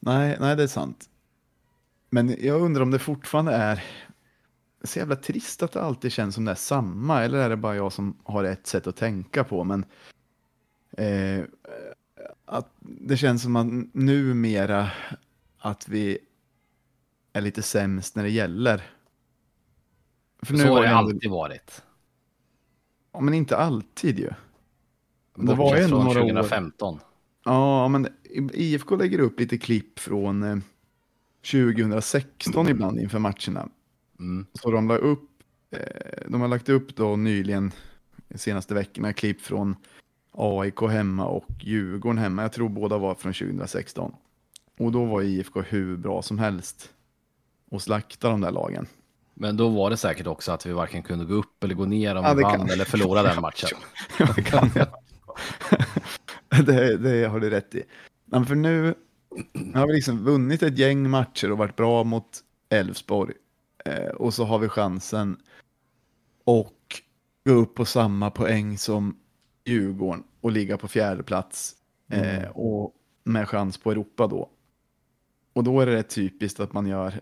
nej, 0.00 0.36
nej, 0.40 0.56
det 0.56 0.62
är 0.62 0.66
sant. 0.66 1.08
Men 2.10 2.36
jag 2.40 2.60
undrar 2.62 2.82
om 2.82 2.90
det 2.90 2.98
fortfarande 2.98 3.52
är 3.52 3.84
så 4.84 4.98
jävla 4.98 5.16
trist 5.16 5.62
att 5.62 5.72
det 5.72 5.82
alltid 5.82 6.12
känns 6.12 6.34
som 6.34 6.44
det 6.44 6.50
är 6.50 6.54
samma, 6.54 7.22
eller 7.22 7.38
är 7.38 7.48
det 7.48 7.56
bara 7.56 7.76
jag 7.76 7.92
som 7.92 8.16
har 8.24 8.44
ett 8.44 8.66
sätt 8.66 8.86
att 8.86 8.96
tänka 8.96 9.44
på? 9.44 9.64
Men 9.64 9.84
eh, 10.90 11.44
att 12.44 12.72
det 12.80 13.16
känns 13.16 13.42
som 13.42 13.56
att 13.56 13.66
numera 13.94 14.90
att 15.58 15.88
vi 15.88 16.18
är 17.32 17.40
lite 17.40 17.62
sämst 17.62 18.16
när 18.16 18.22
det 18.22 18.30
gäller. 18.30 18.82
För 20.42 20.56
Så 20.56 20.68
har 20.68 20.82
det 20.82 20.88
ändå- 20.88 20.98
alltid 20.98 21.30
varit. 21.30 21.82
Ja, 23.12 23.20
men 23.20 23.34
inte 23.34 23.56
alltid 23.56 24.18
ju. 24.18 24.30
Det 25.36 25.46
var 25.46 25.56
Bortsett 25.56 25.80
ju 25.80 25.84
ändå 25.84 25.96
från 25.96 26.04
några 26.04 26.22
år. 26.22 26.28
2015. 26.28 26.98
Ja, 27.44 27.88
men 27.88 28.08
IFK 28.52 28.96
lägger 28.96 29.18
upp 29.18 29.40
lite 29.40 29.58
klipp 29.58 29.98
från 29.98 30.42
eh, 30.42 30.56
2016 31.50 32.68
ibland 32.68 33.00
inför 33.00 33.18
matcherna. 33.18 33.68
Mm. 34.18 34.46
Så 34.54 34.70
de 34.70 34.88
la 34.88 34.96
upp, 34.96 35.28
eh, 35.70 36.28
de 36.28 36.40
har 36.40 36.48
lagt 36.48 36.68
upp 36.68 36.96
då 36.96 37.16
nyligen, 37.16 37.72
de 38.28 38.38
senaste 38.38 38.74
veckorna, 38.74 39.12
klipp 39.12 39.40
från 39.40 39.76
AIK 40.32 40.80
hemma 40.80 41.26
och 41.26 41.46
Djurgården 41.60 42.18
hemma. 42.18 42.42
Jag 42.42 42.52
tror 42.52 42.68
båda 42.68 42.98
var 42.98 43.14
från 43.14 43.32
2016. 43.32 44.14
Och 44.78 44.92
då 44.92 45.04
var 45.04 45.22
IFK 45.22 45.60
hur 45.62 45.96
bra 45.96 46.22
som 46.22 46.38
helst 46.38 46.92
och 47.70 47.82
slakta 47.82 48.30
de 48.30 48.40
där 48.40 48.50
lagen. 48.50 48.86
Men 49.34 49.56
då 49.56 49.68
var 49.68 49.90
det 49.90 49.96
säkert 49.96 50.26
också 50.26 50.52
att 50.52 50.66
vi 50.66 50.72
varken 50.72 51.02
kunde 51.02 51.24
gå 51.24 51.34
upp 51.34 51.64
eller 51.64 51.74
gå 51.74 51.84
ner 51.84 52.14
om 52.16 52.24
Ja, 52.24 52.34
vi 52.34 52.42
vann 52.42 52.58
kan- 52.58 52.70
eller 52.70 52.84
förlorade 52.84 53.28
den 53.28 53.40
matchen. 53.42 53.68
Ja, 54.18 54.28
det 54.36 54.42
kan 54.42 54.70
jag. 54.74 54.86
det, 56.66 56.96
det 56.96 57.24
har 57.28 57.40
du 57.40 57.50
rätt 57.50 57.74
i. 57.74 57.82
Men 58.24 58.46
för 58.46 58.54
nu 58.54 58.94
har 59.74 59.86
vi 59.86 59.92
liksom 59.92 60.24
vunnit 60.24 60.62
ett 60.62 60.78
gäng 60.78 61.10
matcher 61.10 61.50
och 61.52 61.58
varit 61.58 61.76
bra 61.76 62.04
mot 62.04 62.40
Elfsborg. 62.68 63.34
Eh, 63.84 64.08
och 64.08 64.34
så 64.34 64.44
har 64.44 64.58
vi 64.58 64.68
chansen 64.68 65.36
och 66.44 66.76
gå 67.44 67.52
upp 67.52 67.74
på 67.74 67.84
samma 67.84 68.30
poäng 68.30 68.78
som 68.78 69.16
Djurgården 69.64 70.24
och 70.40 70.52
ligga 70.52 70.76
på 70.76 70.88
fjärde 70.88 71.22
plats 71.22 71.74
eh, 72.10 72.48
och 72.48 72.92
med 73.24 73.48
chans 73.48 73.78
på 73.78 73.90
Europa 73.90 74.26
då. 74.26 74.50
Och 75.52 75.64
då 75.64 75.80
är 75.80 75.86
det 75.86 75.92
rätt 75.92 76.08
typiskt 76.10 76.60
att 76.60 76.72
man 76.72 76.86
gör 76.86 77.20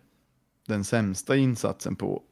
den 0.70 0.84
sämsta 0.84 1.36
insatsen 1.36 1.96
på 1.96 2.22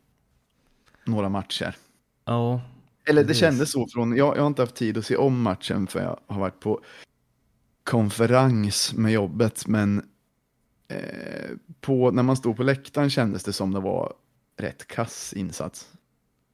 några 1.05 1.29
matcher. 1.29 1.77
Ja, 2.25 2.61
Eller 3.05 3.23
det 3.23 3.27
Precis. 3.27 3.41
kändes 3.41 3.73
så 3.73 3.89
från, 3.89 4.17
jag, 4.17 4.37
jag 4.37 4.43
har 4.43 4.47
inte 4.47 4.63
haft 4.63 4.75
tid 4.75 4.99
att 4.99 5.07
se 5.07 5.17
om 5.17 5.43
matchen 5.43 5.87
för 5.87 6.01
jag 6.03 6.21
har 6.27 6.41
varit 6.41 6.61
på 6.61 6.81
konferens 7.85 8.95
med 8.95 9.13
jobbet, 9.13 9.67
men 9.67 10.03
eh, 10.89 11.51
på, 11.81 12.11
när 12.11 12.23
man 12.23 12.37
stod 12.37 12.57
på 12.57 12.63
läktaren 12.63 13.11
kändes 13.11 13.45
det 13.45 13.53
som 13.53 13.73
det 13.73 13.81
var 13.81 14.15
rätt 14.57 14.87
kass 14.87 15.33
insats. 15.33 15.89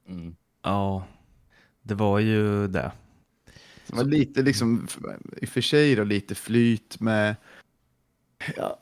Mm. 0.07 0.35
ja. 0.63 1.07
Det 1.81 1.95
var 1.95 2.19
ju 2.19 2.67
det. 2.67 2.91
Det 3.87 3.95
var 3.95 4.03
lite 4.03 4.41
liksom, 4.41 4.87
i 5.41 5.45
och 5.45 5.49
för 5.49 5.61
sig 5.61 5.95
då, 5.95 6.03
lite 6.03 6.35
flyt 6.35 6.99
med 6.99 7.35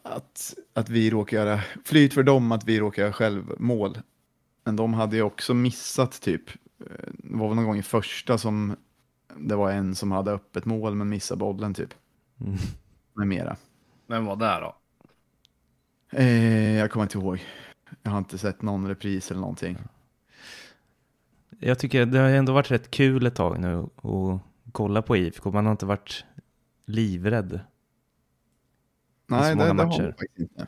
att, 0.03 0.53
att 0.74 0.89
vi 0.89 1.10
råkar 1.10 1.38
göra, 1.38 1.62
flyt 1.86 2.13
för 2.13 2.24
dem 2.24 2.51
att 2.51 2.63
vi 2.65 2.79
råkar 2.79 3.01
göra 3.01 3.13
självmål. 3.13 3.98
Men 4.63 4.75
de 4.75 4.93
hade 4.93 5.15
ju 5.15 5.22
också 5.22 5.53
missat 5.53 6.22
typ, 6.22 6.50
eh, 6.79 6.86
det 7.07 7.38
var 7.38 7.48
väl 7.48 7.55
någon 7.55 7.65
gång 7.65 7.77
i 7.77 7.83
första 7.83 8.38
som 8.38 8.75
det 9.38 9.55
var 9.55 9.72
en 9.72 9.95
som 9.95 10.12
hade 10.12 10.31
öppet 10.31 10.65
mål 10.65 10.95
men 10.95 11.10
missade 11.10 11.39
bollen 11.39 11.74
typ. 11.74 11.93
Mm. 12.41 12.57
Med 13.13 13.27
mera. 13.27 13.55
Men 14.07 14.25
vad 14.25 14.39
där 14.39 14.62
då? 14.62 14.75
Eh, 16.17 16.77
jag 16.77 16.91
kommer 16.91 17.03
inte 17.03 17.17
ihåg. 17.17 17.43
Jag 18.03 18.12
har 18.12 18.17
inte 18.17 18.38
sett 18.38 18.62
någon 18.62 18.88
repris 18.88 19.31
eller 19.31 19.41
någonting. 19.41 19.77
Jag 21.60 21.79
tycker 21.79 22.05
det 22.05 22.19
har 22.19 22.29
ändå 22.29 22.53
varit 22.53 22.72
rätt 22.72 22.91
kul 22.91 23.25
ett 23.25 23.36
tag 23.36 23.60
nu 23.60 23.77
att 23.79 24.41
kolla 24.72 25.01
på 25.01 25.17
IFK. 25.17 25.51
Man 25.51 25.65
har 25.65 25.72
inte 25.72 25.86
varit 25.86 26.25
livrädd. 26.86 27.60
Nej, 29.27 29.44
så 29.44 29.50
det, 29.50 29.56
många 29.56 29.74
det 29.74 29.82
har 29.82 29.88
matcher. 29.88 30.01
man 30.03 30.12
faktiskt 30.13 30.39
inte. 30.39 30.68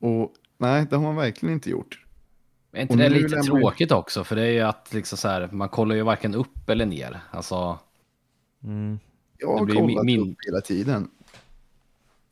Och 0.00 0.32
nej, 0.58 0.86
det 0.90 0.96
har 0.96 1.02
man 1.02 1.16
verkligen 1.16 1.52
inte 1.54 1.70
gjort. 1.70 2.02
Är 2.72 2.80
inte 2.82 2.92
Och 2.94 2.98
det 2.98 3.08
lite 3.08 3.42
tråkigt 3.42 3.92
också? 3.92 4.24
För 4.24 4.36
det 4.36 4.42
är 4.42 4.50
ju 4.50 4.60
att 4.60 4.92
liksom 4.92 5.18
så 5.18 5.28
här, 5.28 5.48
man 5.52 5.68
kollar 5.68 5.94
ju 5.96 6.02
varken 6.02 6.34
upp 6.34 6.68
eller 6.70 6.86
ner. 6.86 7.20
Alltså, 7.30 7.78
Mm. 8.64 8.98
Jag 9.38 9.48
har 9.48 9.58
Det 9.60 9.64
blir 9.66 9.74
kollat 9.76 10.04
min- 10.04 10.30
upp 10.32 10.36
hela 10.46 10.60
tiden. 10.60 11.10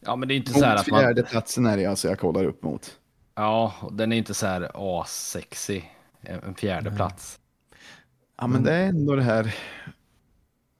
ja 0.01 0.17
men 0.17 0.29
det 0.29 0.35
är 0.35 0.37
inte 0.37 0.53
så 0.53 0.65
här 0.65 0.73
Mot 0.75 0.81
att 0.81 0.87
man... 0.91 1.01
fjärde 1.01 1.23
platsen 1.23 1.67
är 1.67 1.77
det 1.77 1.87
alltså 1.87 2.09
jag 2.09 2.19
kollar 2.19 2.45
upp 2.45 2.63
mot. 2.63 2.99
Ja, 3.35 3.75
och 3.81 3.93
den 3.93 4.13
är 4.13 4.17
inte 4.17 4.35
så 4.35 4.47
här 4.47 4.71
assexy. 5.01 5.83
En 6.21 6.55
fjärde 6.55 6.91
plats. 6.91 7.39
Ja, 8.37 8.47
men 8.47 8.63
det 8.63 8.73
är 8.73 8.87
ändå 8.89 9.17
det 9.17 9.23
här, 9.23 9.55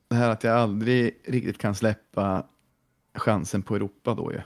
det 0.09 0.15
här 0.17 0.31
att 0.31 0.45
jag 0.45 0.57
aldrig 0.57 1.21
riktigt 1.25 1.59
kan 1.59 1.75
släppa 1.75 2.47
chansen 3.15 3.63
på 3.63 3.77
Europa 3.77 4.15
då 4.15 4.33
ju. 4.33 4.41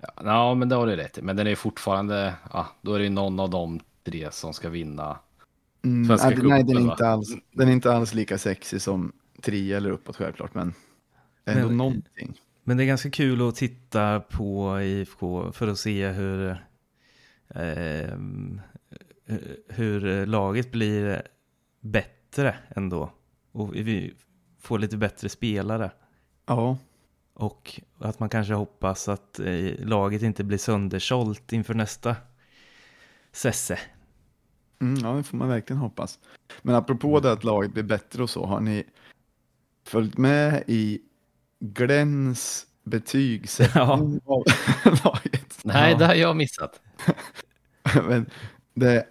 Ja, 0.00 0.12
ja, 0.16 0.54
men 0.54 0.68
det 0.68 0.74
har 0.74 0.86
du 0.86 0.96
rätt 0.96 1.18
i. 1.18 1.22
Men 1.22 1.36
den 1.36 1.46
är 1.46 1.54
fortfarande, 1.54 2.34
ja, 2.52 2.66
då 2.82 2.94
är 2.94 2.98
det 2.98 3.04
ju 3.04 3.10
någon 3.10 3.40
av 3.40 3.50
de 3.50 3.80
tre 4.04 4.30
som 4.30 4.54
ska 4.54 4.68
vinna. 4.68 5.18
Mm, 5.84 6.06
Svenska 6.06 6.28
nej, 6.28 6.48
nej, 6.48 6.64
den, 6.64 6.76
är 6.76 6.80
inte 6.80 7.08
alls, 7.08 7.28
den 7.52 7.68
är 7.68 7.72
inte 7.72 7.92
alls 7.92 8.14
lika 8.14 8.38
sexy 8.38 8.78
som 8.78 9.12
trea 9.42 9.76
eller 9.76 9.90
uppåt 9.90 10.16
självklart, 10.16 10.54
men 10.54 10.74
ändå 11.44 11.68
Men- 11.68 11.76
någonting. 11.76 12.40
Men 12.64 12.76
det 12.76 12.84
är 12.84 12.86
ganska 12.86 13.10
kul 13.10 13.48
att 13.48 13.56
titta 13.56 14.20
på 14.20 14.80
IFK 14.82 15.52
för 15.52 15.68
att 15.68 15.78
se 15.78 16.08
hur, 16.08 16.50
eh, 17.54 18.16
hur 19.68 20.26
laget 20.26 20.72
blir 20.72 21.22
bättre 21.80 22.54
ändå. 22.68 23.12
Och 23.52 23.74
vi 23.74 24.14
får 24.60 24.78
lite 24.78 24.96
bättre 24.96 25.28
spelare. 25.28 25.90
Ja, 26.46 26.78
Och 27.34 27.80
att 27.98 28.20
man 28.20 28.28
kanske 28.28 28.54
hoppas 28.54 29.08
att 29.08 29.38
eh, 29.38 29.72
laget 29.78 30.22
inte 30.22 30.44
blir 30.44 30.58
söndersålt 30.58 31.52
inför 31.52 31.74
nästa 31.74 32.16
Sesse. 33.32 33.78
mm, 34.80 34.94
ja, 35.04 35.12
det 35.12 35.22
får 35.22 35.36
man 35.36 35.48
verkligen 35.48 35.80
hoppas. 35.80 36.18
Men 36.62 36.74
apropå 36.74 37.20
det 37.20 37.32
att 37.32 37.44
laget 37.44 37.72
blir 37.72 37.82
bättre 37.82 38.22
och 38.22 38.30
så, 38.30 38.46
har 38.46 38.60
ni 38.60 38.84
följt 39.86 40.18
med 40.18 40.64
i 40.66 41.00
Glens 41.60 42.66
betygsättning 42.84 43.82
av 43.82 44.18
laget? 45.04 45.58
Nej, 45.64 45.92
Ja. 45.92 45.98
det 45.98 46.06
har 46.06 46.14
jag 46.14 46.36
missat. 46.36 46.80
Men 48.08 48.30
det, 48.74 49.06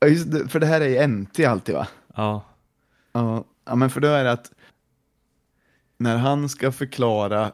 ja, 0.00 0.06
just 0.06 0.50
för 0.52 0.60
det 0.60 0.66
här 0.66 0.80
är 0.80 0.88
ju 0.88 1.06
NT 1.06 1.40
alltid 1.40 1.74
va? 1.74 1.88
Ja, 2.14 2.44
Ja, 3.12 3.44
ja, 3.64 3.74
men 3.74 3.90
för 3.90 4.00
då 4.00 4.08
är 4.08 4.24
det 4.24 4.32
att 4.32 4.52
när 5.98 6.16
han 6.16 6.48
ska 6.48 6.72
förklara, 6.72 7.52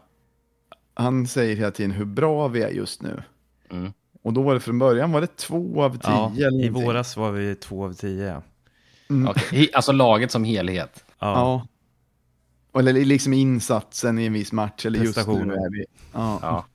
han 0.95 1.27
säger 1.27 1.57
hela 1.57 1.71
tiden 1.71 1.91
hur 1.91 2.05
bra 2.05 2.49
vi 2.49 2.63
är 2.63 2.69
just 2.71 3.03
nu. 3.03 3.23
Mm. 3.71 3.93
Och 4.23 4.33
då 4.33 4.43
var 4.43 4.55
det 4.55 4.61
från 4.61 4.79
början 4.79 5.13
var 5.13 5.21
det 5.21 5.37
två 5.37 5.83
av 5.83 5.91
tio 5.99 6.11
ja 6.13 6.33
eller 6.47 6.65
i 6.65 6.69
våras 6.69 7.17
var 7.17 7.31
vi 7.33 7.55
två 7.55 7.85
av 7.85 7.93
tio. 7.95 8.43
Mm. 9.11 9.33
He- 9.33 9.69
Alltså 9.75 9.93
laget 9.93 10.31
som 10.31 10.45
helhet. 10.45 11.05
Ja. 11.19 11.67
Ja. 12.73 12.81
Eller 12.81 12.93
liksom 12.93 13.33
insatsen 13.33 14.19
i 14.19 14.27
en 14.27 14.33
viss 14.33 14.53
match, 14.53 14.87
eller 14.87 15.05
just 15.05 15.27
nu 15.27 15.33
är 15.55 15.71
vi. 15.73 15.85
Ja. 16.13 16.39
Ja. 16.43 16.67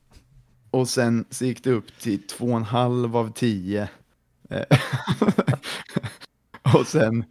Och 0.71 0.89
sen 0.89 1.25
så 1.29 1.45
gick 1.45 1.63
det 1.63 1.71
upp 1.71 1.99
till 1.99 2.27
två 2.27 2.45
och 2.45 2.57
en 2.57 2.63
halv 2.63 3.17
av 3.17 3.31
tio. 3.31 3.89
Eh, 4.49 4.65
och 6.75 6.87
sen, 6.87 7.23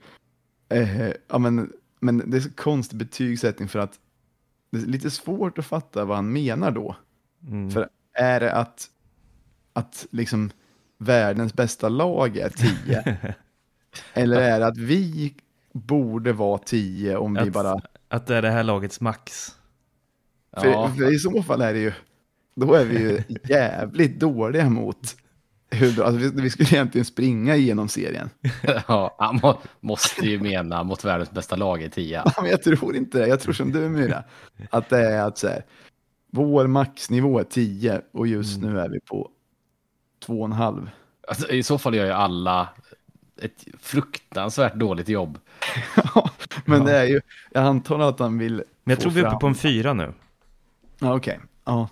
eh, 0.69 1.09
ja 1.29 1.39
men, 1.39 1.73
men 2.01 2.31
det 2.31 2.37
är 2.37 2.41
så 2.41 2.51
konstig 2.51 2.99
betygssättning 2.99 3.69
för 3.69 3.79
att 3.79 3.99
det 4.71 4.79
är 4.79 4.87
lite 4.87 5.11
svårt 5.11 5.59
att 5.59 5.67
fatta 5.67 6.05
vad 6.05 6.17
han 6.17 6.33
menar 6.33 6.71
då. 6.71 6.97
Mm. 7.49 7.71
För 7.71 7.89
är 8.13 8.41
det 8.41 8.53
att, 8.53 8.87
att 9.73 10.07
liksom 10.11 10.51
världens 10.99 11.55
bästa 11.55 11.89
lag 11.89 12.37
är 12.37 12.49
10? 12.49 13.19
Eller 14.15 14.41
är 14.41 14.61
det 14.61 14.67
att 14.67 14.79
vi 14.79 15.35
borde 15.73 16.33
vara 16.33 16.59
10 16.59 17.17
om 17.17 17.35
vi 17.35 17.41
Att- 17.41 17.53
bara... 17.53 17.81
Att 18.09 18.27
det 18.27 18.37
är 18.37 18.43
det 18.43 18.51
här 18.51 18.63
lagets 18.63 19.01
max. 19.01 19.55
För, 20.57 20.69
Ja. 20.69 20.93
för 20.97 21.15
i 21.15 21.19
så 21.19 21.43
fall 21.43 21.61
är 21.61 21.73
det 21.73 21.79
ju... 21.81 21.93
Då 22.55 22.75
är 22.75 22.85
vi 22.85 22.99
ju 22.99 23.23
jävligt 23.49 24.21
dåliga 24.21 24.71
mot 24.71 25.17
hur 25.71 25.97
bra, 25.97 26.05
alltså, 26.05 26.21
vi, 26.21 26.43
vi 26.43 26.51
skulle 26.51 26.69
egentligen 26.69 27.05
springa 27.05 27.57
igenom 27.57 27.89
serien. 27.89 28.31
ja, 28.89 29.17
han 29.19 29.41
må, 29.43 29.61
måste 29.81 30.27
ju 30.27 30.41
mena 30.41 30.83
mot 30.83 31.05
världens 31.05 31.31
bästa 31.31 31.57
lag 31.57 31.83
i 31.83 31.91
tia. 31.91 32.23
Ja, 32.25 32.43
Men 32.43 32.51
jag 32.51 32.63
tror 32.63 32.97
inte 32.97 33.19
det, 33.19 33.27
jag 33.29 33.41
tror 33.41 33.53
som 33.53 33.73
du 33.73 33.89
Myra, 33.89 34.25
att 34.71 34.89
det 34.89 34.99
är 34.99 35.23
att 35.23 35.39
så 35.39 35.49
här, 35.49 35.65
vår 36.31 36.67
maxnivå 36.67 37.39
är 37.39 37.45
10 37.45 38.01
och 38.13 38.27
just 38.27 38.61
nu 38.61 38.81
är 38.81 38.89
vi 38.89 39.01
på 39.01 39.31
2,5. 40.27 40.89
Alltså, 41.29 41.51
I 41.51 41.63
så 41.63 41.79
fall 41.79 41.95
gör 41.95 42.07
ju 42.07 42.13
alla 42.13 42.69
ett 43.43 43.65
fruktansvärt 43.81 44.75
dåligt 44.75 45.09
jobb. 45.09 45.39
Ja, 46.15 46.31
Men 46.65 46.85
det 46.85 46.97
är 46.97 47.05
ju, 47.05 47.21
jag 47.51 47.65
antar 47.65 47.99
att 47.99 48.19
han 48.19 48.39
vill 48.39 48.55
Men 48.85 48.93
jag 48.93 49.01
tror 49.01 49.13
vi 49.13 49.21
är 49.21 49.27
uppe 49.27 49.37
på 49.37 49.47
en 49.47 49.55
fyra 49.55 49.93
nu. 49.93 50.13
Ja, 50.99 51.17
okej. 51.17 51.41
Ja. 51.65 51.89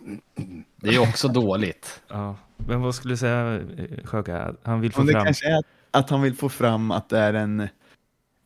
Det 0.76 0.88
är 0.88 0.92
ju 0.92 0.99
också 0.99 1.28
dåligt. 1.28 2.02
Ja. 2.09 2.37
Men 2.67 2.81
vad 2.81 2.95
skulle 2.95 3.13
du 3.13 3.19
säga, 3.19 3.55
eh, 3.55 4.05
Sjöka? 4.05 4.55
Han 4.63 4.81
vill 4.81 4.93
få 4.93 5.01
Men 5.01 5.07
det 5.07 5.13
fram... 5.13 5.25
kanske 5.25 5.49
är 5.49 5.59
att, 5.59 5.67
att 5.91 6.11
han 6.11 6.23
vill 6.23 6.35
få 6.35 6.49
fram 6.49 6.91
att 6.91 7.09
det 7.09 7.19
är 7.19 7.35
en, 7.35 7.69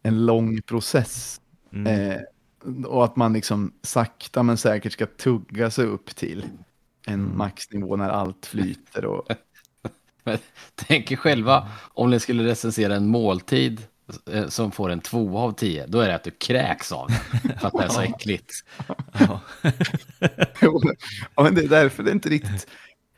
en 0.03 0.27
lång 0.27 0.62
process. 0.62 1.41
Mm. 1.73 2.11
Eh, 2.11 2.21
och 2.87 3.05
att 3.05 3.17
man 3.17 3.33
liksom 3.33 3.73
sakta 3.83 4.43
men 4.43 4.57
säkert 4.57 4.93
ska 4.93 5.07
tugga 5.07 5.71
sig 5.71 5.85
upp 5.85 6.17
till 6.17 6.45
en 7.07 7.15
Mm. 7.15 7.39
maxnivå 7.39 7.97
när 7.97 8.09
allt 8.09 8.47
flyter. 8.47 9.05
Och, 9.05 9.29
tänk 10.75 11.12
er 11.12 11.17
själva 11.17 11.69
om 11.95 12.11
ni 12.11 12.21
skulle 12.21 12.45
recensera 12.45 12.97
en 12.97 13.07
måltid 13.07 13.87
eh, 14.33 14.49
som 14.49 14.73
får 14.73 14.91
en 14.91 15.00
två 15.00 15.39
av 15.39 15.53
tio. 15.53 15.87
Då 15.87 16.00
är 16.00 16.09
det 16.09 16.15
att 16.15 16.25
du 16.25 16.31
kräks 16.31 16.93
av 16.93 17.09
den. 17.09 17.59
För 17.59 17.67
att 17.67 17.73
det 17.73 17.85
är 17.85 17.89
så 17.89 18.00
äckligt. 18.00 18.53
Ja. 19.19 19.41
ja, 21.35 21.43
men 21.43 21.55
det 21.55 21.62
är 21.65 21.69
därför 21.69 22.03
det 22.03 22.11
är 22.11 22.15
inte 22.15 22.29
riktigt... 22.29 22.67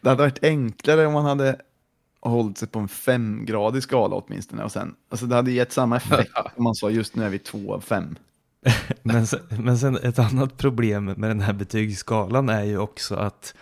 Det 0.03 0.09
hade 0.09 0.23
varit 0.23 0.45
enklare 0.45 1.07
om 1.07 1.13
man 1.13 1.25
hade 1.25 1.57
hållit 2.21 2.59
sig 2.59 2.69
på 2.69 2.79
en 2.79 2.89
femgradig 2.89 3.83
skala 3.83 4.17
åtminstone. 4.17 4.65
Och 4.65 4.73
sen, 4.73 4.95
alltså 5.09 5.27
det 5.27 5.35
hade 5.35 5.53
gett 5.53 5.73
samma 5.73 5.97
effekt 5.97 6.33
om 6.57 6.65
man 6.65 6.75
sa 6.75 6.91
just 6.91 7.17
nu 7.17 7.25
är 7.25 7.29
vi 7.29 7.39
två 7.39 7.75
av 7.75 7.81
fem. 7.81 8.17
Men, 9.03 9.27
sen, 9.27 9.41
men 9.51 9.79
sen 9.79 9.97
ett 9.97 10.19
annat 10.19 10.57
problem 10.57 11.05
med 11.05 11.31
den 11.31 11.41
här 11.41 11.53
betygsskalan 11.53 12.49
är 12.49 12.63
ju 12.65 12.79
också 12.79 13.15
att 13.15 13.55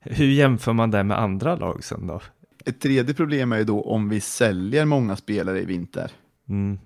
hur 0.00 0.26
jämför 0.26 0.72
man 0.72 0.90
det 0.90 1.04
med 1.04 1.18
andra 1.18 1.56
lag 1.56 1.84
sen 1.84 2.06
då? 2.06 2.20
Ett 2.64 2.80
tredje 2.80 3.14
problem 3.14 3.52
är 3.52 3.58
ju 3.58 3.64
då 3.64 3.82
om 3.82 4.08
vi 4.08 4.20
säljer 4.20 4.84
många 4.84 5.16
spelare 5.16 5.60
i 5.60 5.64
vinter. 5.64 6.10
Mm. 6.48 6.78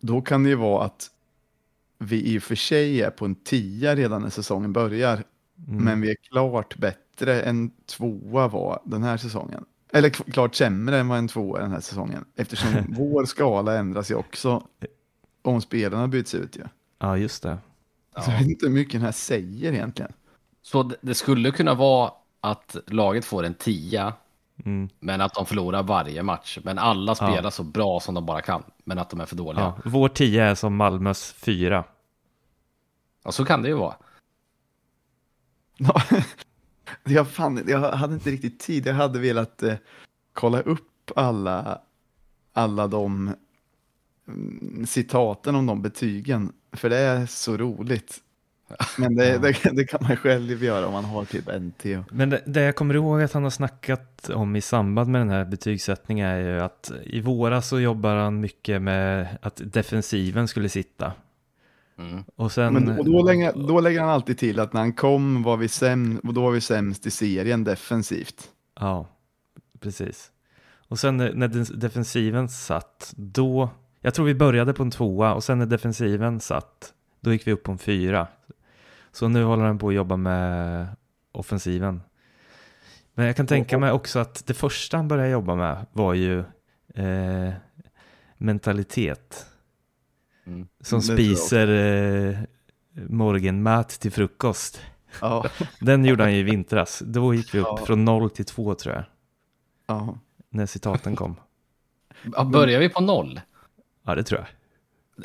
Då 0.00 0.20
kan 0.20 0.42
det 0.42 0.48
ju 0.48 0.54
vara 0.54 0.84
att 0.84 1.10
vi 1.98 2.34
i 2.34 2.38
och 2.38 2.42
för 2.42 2.54
sig 2.54 3.02
är 3.02 3.10
på 3.10 3.24
en 3.24 3.34
tia 3.34 3.96
redan 3.96 4.22
när 4.22 4.30
säsongen 4.30 4.72
börjar. 4.72 5.24
Mm. 5.68 5.84
Men 5.84 6.00
vi 6.00 6.10
är 6.10 6.16
klart 6.30 6.76
bättre 6.76 7.07
än 7.26 7.70
tvåa 7.86 8.48
var 8.48 8.80
den 8.84 9.02
här 9.02 9.16
säsongen. 9.16 9.64
Eller 9.92 10.10
klart 10.10 10.54
sämre 10.54 10.98
än 10.98 11.08
vad 11.08 11.18
en 11.18 11.28
tvåa 11.28 11.60
den 11.60 11.70
här 11.70 11.80
säsongen. 11.80 12.24
Eftersom 12.36 12.70
vår 12.98 13.24
skala 13.24 13.78
ändras 13.78 14.10
ju 14.10 14.14
också 14.14 14.62
om 15.42 15.60
spelarna 15.60 16.08
byts 16.08 16.34
ut 16.34 16.56
ju. 16.56 16.62
Ja, 16.98 17.16
just 17.16 17.42
det. 17.42 17.58
Så 18.24 18.30
jag 18.30 18.38
vet 18.38 18.48
inte 18.48 18.66
hur 18.66 18.72
mycket 18.74 18.92
den 18.92 19.02
här 19.02 19.12
säger 19.12 19.72
egentligen. 19.72 20.12
Så 20.62 20.90
det- 21.00 21.14
skulle 21.14 21.50
kunna 21.50 21.74
vara 21.74 22.12
att 22.40 22.76
laget 22.86 23.24
får 23.24 23.44
en 23.44 23.54
tia, 23.54 24.12
Mm. 24.64 24.88
men 25.00 25.20
att 25.20 25.34
de 25.34 25.46
förlorar 25.46 25.82
varje 25.82 26.22
match. 26.22 26.58
Men 26.62 26.78
alla 26.78 27.14
spelar 27.14 27.50
så 27.50 27.62
bra 27.62 28.00
som 28.00 28.14
de 28.14 28.26
bara 28.26 28.40
kan, 28.40 28.62
men 28.84 28.98
att 28.98 29.10
de 29.10 29.20
är 29.20 29.26
för 29.26 29.36
dåliga. 29.36 29.62
Ja. 29.64 29.78
Vår 29.84 30.08
10 30.08 30.44
är 30.44 30.54
som 30.54 30.76
Malmös 30.76 31.32
4. 31.32 31.84
Ja, 33.24 33.32
så 33.32 33.44
kan 33.44 33.62
det 33.62 33.68
ju 33.68 33.74
vara. 33.74 33.94
Ja, 35.80 36.02
jag, 37.10 37.28
fan, 37.28 37.64
jag 37.66 37.92
hade 37.92 38.14
inte 38.14 38.30
riktigt 38.30 38.60
tid. 38.60 38.86
Jag 38.86 38.94
hade 38.94 39.18
velat 39.18 39.62
eh, 39.62 39.74
kolla 40.32 40.60
upp 40.60 41.10
alla, 41.16 41.80
alla 42.52 42.86
de 42.86 43.34
mm, 44.28 44.86
citaten 44.86 45.54
om 45.54 45.66
de 45.66 45.82
betygen. 45.82 46.52
För 46.72 46.90
det 46.90 46.98
är 46.98 47.26
så 47.26 47.56
roligt. 47.56 48.20
Men 48.98 49.16
det, 49.16 49.38
det, 49.38 49.56
det 49.72 49.84
kan 49.84 50.00
man 50.02 50.16
själv 50.16 50.64
göra 50.64 50.86
om 50.86 50.92
man 50.92 51.04
har 51.04 51.24
typ 51.24 51.46
NT. 51.60 51.84
Men 52.10 52.30
det, 52.30 52.42
det 52.46 52.60
jag 52.60 52.76
kommer 52.76 52.94
ihåg 52.94 53.22
att 53.22 53.32
han 53.32 53.42
har 53.42 53.50
snackat 53.50 54.30
om 54.30 54.56
i 54.56 54.60
samband 54.60 55.10
med 55.10 55.20
den 55.20 55.30
här 55.30 55.44
betygssättningen 55.44 56.26
är 56.26 56.38
ju 56.38 56.60
att 56.60 56.92
i 57.04 57.20
våras 57.20 57.68
så 57.68 57.80
jobbar 57.80 58.16
han 58.16 58.40
mycket 58.40 58.82
med 58.82 59.38
att 59.42 59.60
defensiven 59.64 60.48
skulle 60.48 60.68
sitta. 60.68 61.12
Mm. 61.98 62.24
Och 62.36 62.52
sen... 62.52 62.74
men, 62.74 62.98
och 62.98 63.04
då, 63.04 63.22
lägger, 63.22 63.52
då 63.68 63.80
lägger 63.80 64.00
han 64.00 64.10
alltid 64.10 64.38
till 64.38 64.60
att 64.60 64.72
när 64.72 64.80
han 64.80 64.92
kom 64.92 65.42
var 65.42 65.56
vi, 65.56 65.68
säm, 65.68 66.20
och 66.24 66.34
då 66.34 66.42
var 66.42 66.50
vi 66.50 66.60
sämst 66.60 67.06
i 67.06 67.10
serien 67.10 67.64
defensivt. 67.64 68.48
Ja, 68.80 69.06
precis. 69.80 70.32
Och 70.88 70.98
sen 70.98 71.16
när 71.16 71.78
defensiven 71.78 72.48
satt, 72.48 73.12
då... 73.16 73.70
Jag 74.00 74.14
tror 74.14 74.26
vi 74.26 74.34
började 74.34 74.74
på 74.74 74.82
en 74.82 74.90
tvåa 74.90 75.34
och 75.34 75.44
sen 75.44 75.58
när 75.58 75.66
defensiven 75.66 76.40
satt, 76.40 76.92
då 77.20 77.32
gick 77.32 77.46
vi 77.46 77.52
upp 77.52 77.62
på 77.62 77.72
en 77.72 77.78
fyra. 77.78 78.26
Så 79.12 79.28
nu 79.28 79.44
håller 79.44 79.64
han 79.64 79.78
på 79.78 79.88
att 79.88 79.94
jobba 79.94 80.16
med 80.16 80.86
offensiven. 81.32 82.02
Men 83.14 83.26
jag 83.26 83.36
kan 83.36 83.46
tänka 83.46 83.78
mig 83.78 83.92
också 83.92 84.18
att 84.18 84.46
det 84.46 84.54
första 84.54 84.96
han 84.96 85.08
började 85.08 85.30
jobba 85.30 85.54
med 85.54 85.86
var 85.92 86.14
ju 86.14 86.38
eh, 86.94 87.52
mentalitet. 88.36 89.46
Mm. 90.48 90.68
Som 90.80 90.98
Det 90.98 91.04
spiser 91.04 91.68
eh, 91.68 92.38
morgonmat 93.08 93.88
till 93.88 94.12
frukost. 94.12 94.80
Ja, 95.20 95.44
Den 95.80 96.04
gjorde 96.04 96.22
han 96.22 96.32
ju 96.34 96.38
i 96.38 96.42
vintras. 96.42 97.02
Då 97.06 97.34
gick 97.34 97.54
vi 97.54 97.58
upp 97.58 97.66
Ja. 97.70 97.84
från 97.86 98.04
noll 98.04 98.30
till 98.30 98.44
två 98.44 98.74
tror 98.74 98.94
jag. 98.94 99.04
ja. 99.86 100.18
När 100.50 100.66
citaten 100.66 101.16
kom. 101.16 101.36
Ja, 102.34 102.44
börjar 102.44 102.80
vi 102.80 102.88
på 102.88 103.00
noll? 103.00 103.40
Ja, 104.06 104.14
det 104.14 104.22
tror 104.22 104.40
jag. 104.40 104.48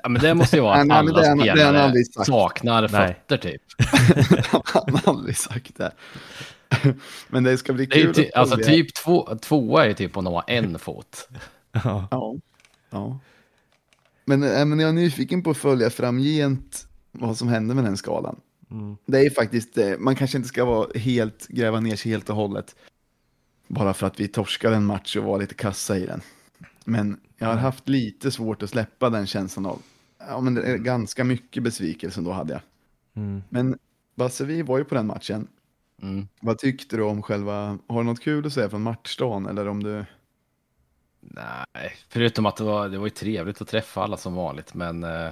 Ja, 0.03 0.09
men 0.09 0.21
det 0.21 0.33
måste 0.33 0.55
ju 0.55 0.61
vara 0.61 0.73
att 0.81 0.87
Nej, 0.87 0.97
alla 0.97 1.21
det 1.21 1.35
det 1.35 1.49
spelare 1.51 2.03
sagt. 2.05 2.27
saknar 2.27 2.81
Nej. 2.81 2.89
fötter 3.27 3.37
typ. 3.37 3.61
han 4.65 4.95
har 4.95 5.13
aldrig 5.13 5.37
sagt 5.37 5.75
det. 5.75 5.91
Men 7.27 7.43
det 7.43 7.57
ska 7.57 7.73
bli 7.73 7.85
Det 7.85 8.01
kul 8.01 8.13
ty, 8.15 8.29
alltså 8.35 8.57
typ 8.57 8.93
två, 8.95 9.37
tvåa 9.41 9.85
är 9.85 9.93
typ 9.93 10.17
om 10.17 10.23
de 10.23 10.33
har 10.33 10.43
en 10.47 10.79
fot. 10.79 11.29
Ja, 11.71 12.07
Ja. 12.11 12.35
ja. 12.89 13.19
Men, 14.25 14.43
äh, 14.43 14.65
men 14.65 14.79
jag 14.79 14.89
är 14.89 14.93
nyfiken 14.93 15.43
på 15.43 15.49
att 15.49 15.57
följa 15.57 15.89
framgent 15.89 16.87
vad 17.11 17.37
som 17.37 17.47
händer 17.47 17.75
med 17.75 17.83
den 17.83 17.97
skalan. 17.97 18.35
mm. 18.71 18.97
Det 19.05 19.19
är 19.19 19.29
faktiskt, 19.29 19.77
eh, 19.77 19.97
man 19.99 20.15
kanske 20.15 20.37
inte 20.37 20.49
ska 20.49 20.65
vara 20.65 20.87
helt, 20.95 21.47
gräva 21.47 21.79
ner 21.79 21.95
sig 21.95 22.11
helt 22.11 22.29
och 22.29 22.35
hållet. 22.35 22.75
Bara 23.67 23.93
för 23.93 24.07
att 24.07 24.19
vi 24.19 24.27
torskade 24.27 24.75
en 24.75 24.85
match 24.85 25.15
och 25.15 25.23
var 25.23 25.39
lite 25.39 25.53
kassa 25.53 25.97
i 25.97 26.05
den. 26.05 26.21
Men 26.85 27.19
jag 27.37 27.47
har 27.47 27.55
haft 27.55 27.89
lite 27.89 28.31
svårt 28.31 28.63
att 28.63 28.69
släppa 28.69 29.09
den 29.09 29.27
känslan 29.27 29.65
av, 29.65 29.81
ja 30.19 30.41
men 30.41 30.53
det 30.53 30.61
är 30.61 30.77
ganska 30.77 31.23
mycket 31.23 31.63
besvikelse 31.63 32.21
då 32.21 32.31
hade 32.31 32.53
jag. 32.53 32.61
Mm. 33.15 33.43
Men 33.49 33.77
Basse, 34.15 34.45
vi 34.45 34.61
var 34.61 34.77
ju 34.77 34.83
på 34.83 34.95
den 34.95 35.07
matchen. 35.07 35.47
Mm. 36.01 36.27
Vad 36.41 36.57
tyckte 36.57 36.97
du 36.97 37.03
om 37.03 37.21
själva, 37.21 37.77
har 37.87 37.97
du 37.97 38.03
något 38.03 38.23
kul 38.23 38.45
att 38.45 38.53
säga 38.53 38.69
från 38.69 38.81
matchdagen 38.81 39.47
eller 39.47 39.67
om 39.67 39.83
du? 39.83 40.05
Nej, 41.27 41.93
förutom 42.09 42.45
att 42.45 42.55
det 42.55 42.63
var, 42.63 42.89
det 42.89 42.97
var 42.97 43.05
ju 43.05 43.09
trevligt 43.09 43.61
att 43.61 43.67
träffa 43.67 44.03
alla 44.03 44.17
som 44.17 44.35
vanligt, 44.35 44.73
men 44.73 45.03
eh, 45.03 45.29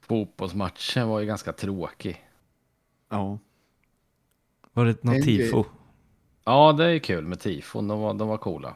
fotbollsmatchen 0.00 1.08
var 1.08 1.20
ju 1.20 1.26
ganska 1.26 1.52
tråkig. 1.52 2.24
Ja. 3.10 3.38
Var 4.72 4.84
det 4.84 5.04
något 5.04 5.22
tifo? 5.24 5.64
Ja, 6.44 6.72
det 6.72 6.84
är 6.84 6.98
kul 6.98 7.26
med 7.26 7.40
tifon, 7.40 7.88
de 7.88 8.00
var, 8.00 8.14
de 8.14 8.28
var 8.28 8.36
coola. 8.38 8.74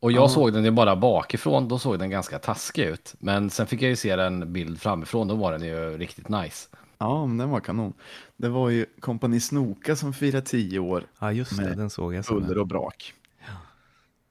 Och 0.00 0.12
jag 0.12 0.22
Ja. 0.22 0.28
såg 0.28 0.52
den 0.52 0.64
ju 0.64 0.70
bara 0.70 0.96
bakifrån, 0.96 1.68
då 1.68 1.78
såg 1.78 1.98
den 1.98 2.10
ganska 2.10 2.38
taskig 2.38 2.82
ut. 2.84 3.14
Men 3.18 3.50
sen 3.50 3.66
fick 3.66 3.82
jag 3.82 3.88
ju 3.90 3.96
se 3.96 4.16
den 4.16 4.52
bild 4.52 4.80
framifrån, 4.80 5.28
då 5.28 5.34
var 5.34 5.52
den 5.52 5.62
ju 5.62 5.98
riktigt 5.98 6.28
nice. 6.28 6.68
Ja, 6.98 7.26
men 7.26 7.38
den 7.38 7.50
var 7.50 7.60
kanon. 7.60 7.92
Det 8.36 8.48
var 8.48 8.68
ju 8.70 8.86
Kompani 9.00 9.40
Snoka 9.40 9.96
som 9.96 10.12
firade 10.12 10.46
tio 10.46 10.78
år, 10.78 11.06
Ja, 11.18 11.32
just 11.32 11.56
det. 11.56 11.74
Den 11.74 11.90
såg 11.90 12.14
jag. 12.14 12.24
buller 12.24 12.58
och 12.58 12.66
brak. 12.66 13.14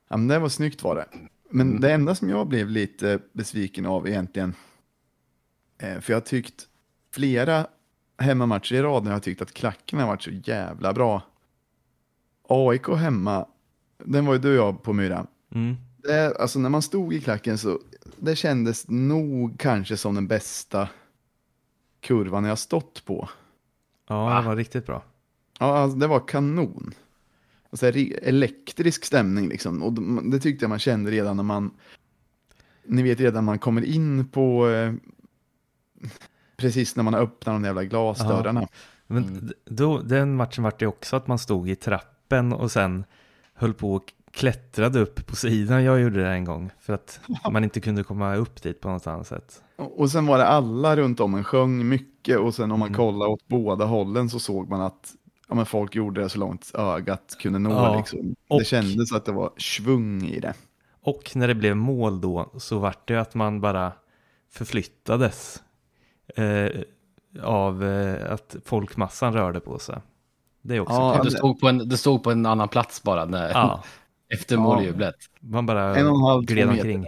Ja, 0.10 0.18
men 0.18 0.28
det 0.28 0.40
var 0.40 0.50
snyggt 0.50 0.84
var 0.84 0.96
det. 0.96 1.06
Men 1.52 1.70
Mm. 1.70 1.82
det 1.82 1.94
enda 1.94 2.16
som 2.16 2.30
jag 2.30 2.48
blev 2.48 2.70
lite 2.70 3.20
besviken 3.34 3.86
av 3.86 4.08
egentligen, 4.08 4.56
eh, 5.78 6.00
för 6.00 6.14
jag 6.14 6.18
har 6.20 6.26
tyckt 6.26 6.68
flera 7.14 7.68
hemmamatcher 8.18 8.74
i 8.76 8.82
rad 8.82 9.04
när 9.04 9.12
jag 9.12 9.16
har 9.16 9.22
tyckt 9.22 9.42
att 9.42 9.54
klacken 9.54 10.00
har 10.00 10.08
varit 10.08 10.22
så 10.22 10.32
jävla 10.32 10.94
bra. 10.94 11.22
AIK 12.48 12.88
hemma, 12.88 13.46
den 14.06 14.26
var 14.26 14.34
ju 14.34 14.40
du 14.40 14.60
och 14.60 14.66
jag 14.68 14.84
på 14.84 14.94
Myra. 14.94 15.28
Mm. 15.56 15.76
Det, 15.98 16.36
alltså 16.38 16.60
när 16.60 16.70
man 16.70 16.82
stod 16.82 17.14
i 17.14 17.22
klacken 17.22 17.58
så 17.58 17.80
det 18.18 18.36
kändes 18.36 18.86
nog 18.88 19.60
kanske 19.60 19.98
som 19.98 20.16
den 20.16 20.28
bästa 20.28 20.90
kurvan 22.00 22.46
jag 22.46 22.60
stått 22.60 23.06
på. 23.06 23.30
Ja, 24.08 24.26
Va? 24.26 24.42
det 24.42 24.48
var 24.48 24.56
riktigt 24.56 24.86
bra. 24.86 25.04
Ja, 25.60 25.78
alltså, 25.78 25.98
det 25.98 26.08
var 26.08 26.28
kanon. 26.28 26.94
Alltså, 27.72 27.86
ri- 27.86 28.20
elektrisk 28.24 29.06
stämning 29.06 29.50
liksom. 29.50 29.84
Och 29.84 29.94
de- 29.94 30.30
det 30.30 30.40
tyckte 30.40 30.64
jag 30.66 30.70
man 30.70 30.80
kände 30.80 31.12
redan 31.12 31.36
när 31.38 31.44
man, 31.44 31.72
ni 32.86 33.04
vet 33.04 33.20
redan 33.20 33.34
när 33.34 33.52
man 33.52 33.60
kommer 33.60 33.82
in 33.86 34.28
på, 34.28 34.70
eh, 34.70 34.94
precis 36.58 36.96
när 36.96 37.04
man 37.04 37.16
öppnar 37.16 37.54
de 37.54 37.64
jävla 37.64 37.84
glasdörrarna. 37.84 38.68
Men 39.08 39.24
Mm. 39.24 39.50
då, 39.66 40.00
den 40.02 40.36
matchen 40.36 40.64
var 40.64 40.74
det 40.80 40.88
också 40.88 41.16
att 41.16 41.28
man 41.28 41.40
stod 41.40 41.70
i 41.70 41.76
trappen 41.76 42.54
och 42.54 42.72
sen 42.72 43.04
höll 43.54 43.74
på 43.74 43.96
att 43.96 44.04
klättrade 44.32 45.00
upp 45.00 45.26
på 45.28 45.36
sidan. 45.36 45.84
Jag 45.84 46.00
gjorde 46.02 46.20
det 46.24 46.30
en 46.30 46.46
gång 46.46 46.70
för 46.80 46.94
att 46.94 47.20
man 47.52 47.64
inte 47.64 47.80
kunde 47.82 48.04
komma 48.04 48.36
upp 48.36 48.62
dit 48.64 48.80
på 48.82 48.90
något 48.90 49.08
annat 49.08 49.28
sätt. 49.28 49.62
Och 49.76 50.00
och 50.00 50.12
sen 50.12 50.26
var 50.26 50.38
det 50.38 50.46
alla 50.48 50.96
runt 50.96 51.20
om 51.20 51.36
en 51.36 51.44
sjöng 51.44 51.88
mycket 51.90 52.38
och 52.40 52.56
sen 52.56 52.72
om 52.72 52.80
man 52.80 52.88
Mm. 52.90 52.98
kollade 52.98 53.32
åt 53.32 53.48
båda 53.48 53.86
hållen 53.86 54.30
så 54.30 54.40
såg 54.40 54.70
man 54.70 54.82
att 54.82 55.14
ja, 55.50 55.56
men 55.56 55.66
folk 55.66 55.96
gjorde 55.96 56.22
det 56.22 56.30
så 56.30 56.40
långt 56.40 56.72
ögat 56.74 57.38
kunde 57.40 57.60
nå. 57.60 57.70
Ja, 57.70 57.98
Liksom. 57.98 58.36
och- 58.48 58.60
Det 58.60 58.66
kändes 58.66 59.14
att 59.14 59.26
det 59.26 59.32
var 59.32 59.52
svung 59.58 60.24
i 60.24 60.40
det. 60.40 60.54
Och 61.02 61.32
när 61.36 61.48
det 61.48 61.56
blev 61.56 61.76
mål 61.76 62.22
då 62.22 62.52
så 62.58 62.80
vart 62.80 63.08
det 63.08 63.16
att 63.16 63.36
man 63.36 63.62
bara 63.62 63.94
förflyttades 64.52 65.64
eh, 66.36 66.70
av 67.44 67.84
eh, 67.84 68.32
att 68.34 68.56
folkmassan 68.66 69.34
rörde 69.34 69.60
på 69.60 69.80
sig. 69.80 69.96
Det 70.62 70.76
är 70.76 70.80
också 70.80 70.94
Ja. 70.94 71.22
Du 71.24 71.32
stod, 71.32 71.60
på 71.60 71.68
en, 71.68 71.78
du 71.78 71.98
stod 71.98 72.24
på 72.24 72.32
en 72.32 72.46
annan 72.46 72.68
plats 72.70 73.04
bara 73.04 73.26
när, 73.26 73.50
Ja, 73.50 73.84
efter 74.34 74.56
Ja. 74.56 74.62
måljublet. 74.62 75.16
man 75.40 75.66
bara 75.66 75.96
En 75.96 76.08
och 76.08 76.16
en 76.16 76.22
halv, 76.26 76.44
gled 76.46 76.70
omkring. 76.70 77.08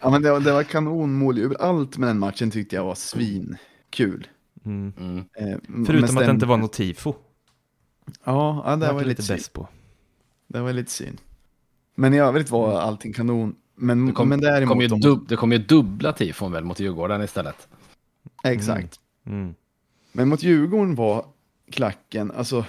Ja, 0.00 0.10
men 0.10 0.22
det, 0.22 0.30
var- 0.32 0.40
det 0.40 0.52
var 0.52 0.62
kanonmåljubel. 0.62 1.56
Allt 1.60 1.98
med 1.98 2.08
den 2.08 2.18
matchen 2.18 2.50
tyckte 2.50 2.76
jag 2.76 2.84
var 2.84 2.94
svinkul. 2.94 4.28
Mm. 4.64 4.92
Mm. 4.98 5.18
Eh, 5.18 5.58
Förutom 5.86 6.16
att 6.16 6.24
det 6.24 6.30
inte 6.30 6.46
var 6.46 6.56
något 6.56 6.72
tifo. 6.72 7.14
Ja, 8.24 8.62
ja 8.64 8.70
det 8.70 8.76
Det 8.76 8.86
var 8.86 8.94
var 8.94 9.04
lite 9.04 9.32
bäst 9.32 9.52
på. 9.52 9.68
Det 10.46 10.60
var 10.60 10.72
lite 10.72 10.90
synd. 10.90 11.20
Men 11.94 12.14
i 12.14 12.18
övrigt 12.18 12.50
var 12.50 12.80
allting 12.80 13.12
kanon. 13.12 13.56
Men, 13.74 14.06
Det 14.06 14.12
kom, 14.12 14.28
men 14.28 14.40
det, 14.40 14.46
däremot... 14.46 14.68
kom 14.68 14.80
ju 14.80 14.88
dub, 14.88 15.28
det 15.28 15.36
kom 15.36 15.52
ju 15.52 15.58
dubbla 15.58 16.12
tifon 16.12 16.52
väl 16.52 16.64
mot 16.64 16.80
Djurgården 16.80 17.22
istället. 17.22 17.68
Exakt. 18.44 19.00
Mm. 19.26 19.54
Men 20.12 20.28
mot 20.28 20.42
Djurgården 20.42 20.94
var 20.94 21.26
klacken, 21.70 22.30
alltså... 22.30 22.64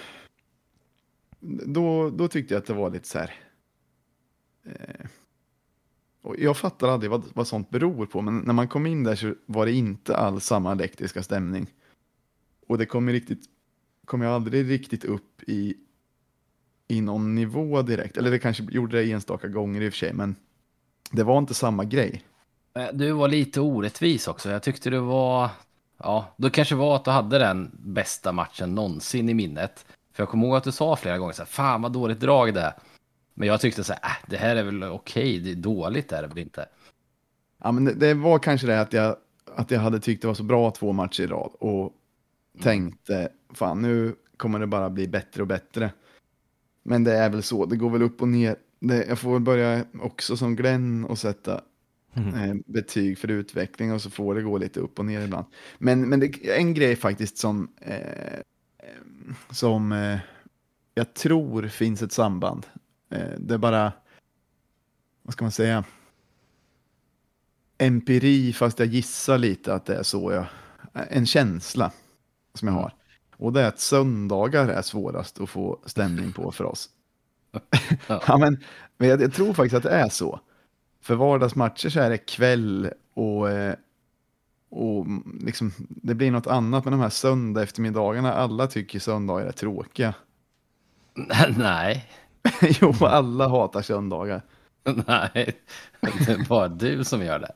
Då, 1.66 2.10
då 2.10 2.28
tyckte 2.28 2.54
jag 2.54 2.62
att 2.62 2.68
det 2.68 2.74
var 2.74 2.90
lite 2.90 3.08
så 3.08 3.20
här... 3.20 3.34
Eh, 4.66 5.06
och 6.22 6.36
jag 6.40 6.58
fattar 6.58 6.88
aldrig 6.88 7.12
vad, 7.12 7.24
vad 7.34 7.48
sånt 7.48 7.70
beror 7.70 8.06
på, 8.06 8.22
men 8.22 8.38
när 8.40 8.54
man 8.54 8.68
kom 8.68 8.86
in 8.86 9.04
där 9.04 9.16
så 9.16 9.36
var 9.46 9.66
det 9.66 9.72
inte 9.72 10.16
alls 10.16 10.46
samma 10.46 10.72
elektriska 10.72 11.24
stämning. 11.24 11.68
Och 12.72 12.78
det 12.78 12.86
kom 12.86 13.08
ju 13.08 13.14
riktigt, 13.14 13.44
kom 14.06 14.22
jag 14.22 14.34
aldrig 14.34 14.70
riktigt 14.70 15.06
upp 15.06 15.44
i, 15.48 15.76
i 16.88 17.02
någon 17.02 17.36
nivå 17.36 17.82
direkt. 17.82 18.18
Eller 18.18 18.32
det 18.32 18.40
kanske 18.40 18.64
gjorde 18.64 18.98
det 18.98 19.12
enstaka 19.12 19.48
gånger 19.48 19.82
i 19.82 19.90
och 19.90 19.94
för 19.94 19.98
sig, 19.98 20.14
men 20.14 20.36
det 21.12 21.24
var 21.24 21.38
inte 21.38 21.54
samma 21.54 21.84
grej. 21.84 22.24
Eh, 22.76 22.88
Du 22.94 23.12
var 23.12 23.28
lite 23.28 23.62
orättvis 23.62 24.28
också. 24.28 24.52
Jag 24.52 24.64
tyckte 24.64 24.90
du 24.90 24.98
var... 25.00 25.50
Ja, 25.98 26.34
då 26.38 26.50
kanske 26.50 26.76
var 26.76 26.96
att 26.96 27.06
du 27.06 27.12
hade 27.12 27.40
den 27.40 27.72
bästa 27.74 28.32
matchen 28.32 28.76
någonsin 28.76 29.30
i 29.30 29.34
minnet. 29.34 29.86
För 30.14 30.24
jag 30.24 30.30
kommer 30.30 30.48
ihåg 30.48 30.56
att 30.56 30.64
du 30.64 30.72
sa 30.72 30.96
flera 30.96 31.18
gånger 31.18 31.34
så 31.34 31.42
här, 31.42 31.48
fan 31.48 31.82
vad 31.82 31.92
dåligt 31.92 32.20
drag 32.20 32.54
det 32.54 32.62
är. 32.62 32.74
Men 33.34 33.48
jag 33.48 33.62
tyckte 33.62 33.84
så 33.84 33.94
här, 33.94 34.02
äh, 34.04 34.30
det 34.30 34.38
här 34.38 34.56
är 34.56 34.64
väl 34.64 34.84
okej, 34.84 35.40
det 35.40 35.52
är 35.52 35.56
dåligt 35.56 36.12
är 36.12 36.22
det 36.22 36.28
väl 36.28 36.38
inte. 36.38 36.66
Ja, 37.64 37.72
men 37.72 37.86
det, 37.86 37.94
det 37.94 38.14
var 38.14 38.40
kanske 38.40 38.68
det 38.68 38.82
att 38.82 38.94
jag, 38.94 39.16
att 39.56 39.72
jag 39.72 39.80
hade 39.80 40.00
tyckt 40.00 40.22
det 40.22 40.28
var 40.28 40.36
så 40.36 40.44
bra 40.44 40.72
två 40.72 40.94
matcher 40.94 41.24
i 41.24 41.28
rad 41.28 41.52
och 41.60 41.98
tänkte, 42.62 43.30
fan 43.54 43.82
nu 43.82 44.16
kommer 44.38 44.60
det 44.60 44.68
bara 44.68 44.90
bli 44.90 45.08
bättre 45.08 45.42
och 45.42 45.48
bättre. 45.48 45.92
Men 46.84 47.04
det 47.04 47.14
är 47.14 47.30
väl 47.30 47.44
så, 47.44 47.66
det 47.66 47.76
går 47.76 47.90
väl 47.90 48.02
upp 48.02 48.22
och 48.22 48.28
ner. 48.28 48.56
Det, 48.80 49.06
jag 49.06 49.20
får 49.20 49.34
väl 49.34 49.42
börja 49.42 49.86
också 50.02 50.38
som 50.38 50.56
Glenn 50.56 51.06
och 51.06 51.18
sätta 51.18 51.62
Mm. 52.14 52.34
eh, 52.34 52.56
betyg 52.66 53.18
för 53.18 53.28
utveckling 53.28 53.94
och 53.94 54.02
så 54.02 54.10
får 54.10 54.36
det 54.36 54.42
gå 54.42 54.58
lite 54.58 54.80
upp 54.80 55.00
och 55.00 55.06
ner 55.06 55.22
ibland. 55.22 55.46
Men, 55.78 56.10
men 56.10 56.20
det 56.20 56.26
är 56.26 56.58
en 56.58 56.74
grej 56.74 56.96
faktiskt 56.96 57.38
som, 57.38 57.72
eh, 57.82 58.34
eh, 58.78 59.34
som 59.50 59.92
eh, 59.92 60.20
jag 60.94 61.14
tror 61.14 61.68
finns 61.68 62.02
ett 62.02 62.12
samband. 62.12 62.66
Eh, 63.10 63.40
det 63.40 63.54
är 63.54 63.58
bara, 63.58 63.94
vad 65.22 65.34
ska 65.34 65.44
man 65.46 65.52
säga, 65.52 65.84
empiri 67.78 68.54
fast 68.54 68.80
jag 68.80 68.88
gissar 68.88 69.38
lite 69.38 69.74
att 69.74 69.86
det 69.86 69.96
är 69.96 70.04
så 70.04 70.32
jag, 70.32 70.46
en 71.10 71.26
känsla 71.26 71.92
som 72.54 72.68
jag 72.68 72.76
har. 72.76 72.94
Och 73.38 73.54
det 73.54 73.62
är 73.62 73.68
att 73.68 73.80
söndagar 73.80 74.68
är 74.68 74.82
svårast 74.82 75.42
att 75.42 75.50
få 75.50 75.80
stämning 75.86 76.32
på 76.32 76.52
för 76.52 76.64
oss. 76.64 76.90
Ja. 78.08 78.22
ja, 78.28 78.38
men, 78.38 78.64
men 78.98 79.10
jag, 79.10 79.22
jag 79.22 79.34
tror 79.34 79.54
faktiskt 79.54 79.76
att 79.76 79.84
det 79.84 79.90
är 79.90 80.10
så. 80.10 80.40
För 81.02 81.16
vardagsmatcher 81.16 81.90
så 81.90 82.00
är 82.00 82.10
det 82.10 82.18
kväll 82.18 82.92
och, 83.14 83.50
eh, 83.50 83.76
och 84.70 85.06
liksom, 85.42 85.72
det 85.90 86.16
blir 86.16 86.32
något 86.32 86.48
annat 86.48 86.86
med 86.86 86.94
de 86.94 87.00
här 87.00 87.10
söndag 87.10 87.64
eftermiddagarna. 87.64 88.34
Alla 88.34 88.68
tycker 88.68 89.00
söndagar 89.00 89.46
är 89.46 89.52
tråkiga. 89.52 90.14
Nej, 91.58 92.10
jo, 92.62 92.94
alla 93.02 93.48
hatar 93.48 93.82
söndagar. 93.82 94.42
nej, 94.84 95.60
det 96.02 96.30
är 96.32 96.48
bara 96.48 96.68
du 96.68 97.04
som 97.04 97.26
gör 97.26 97.40
det. 97.40 97.52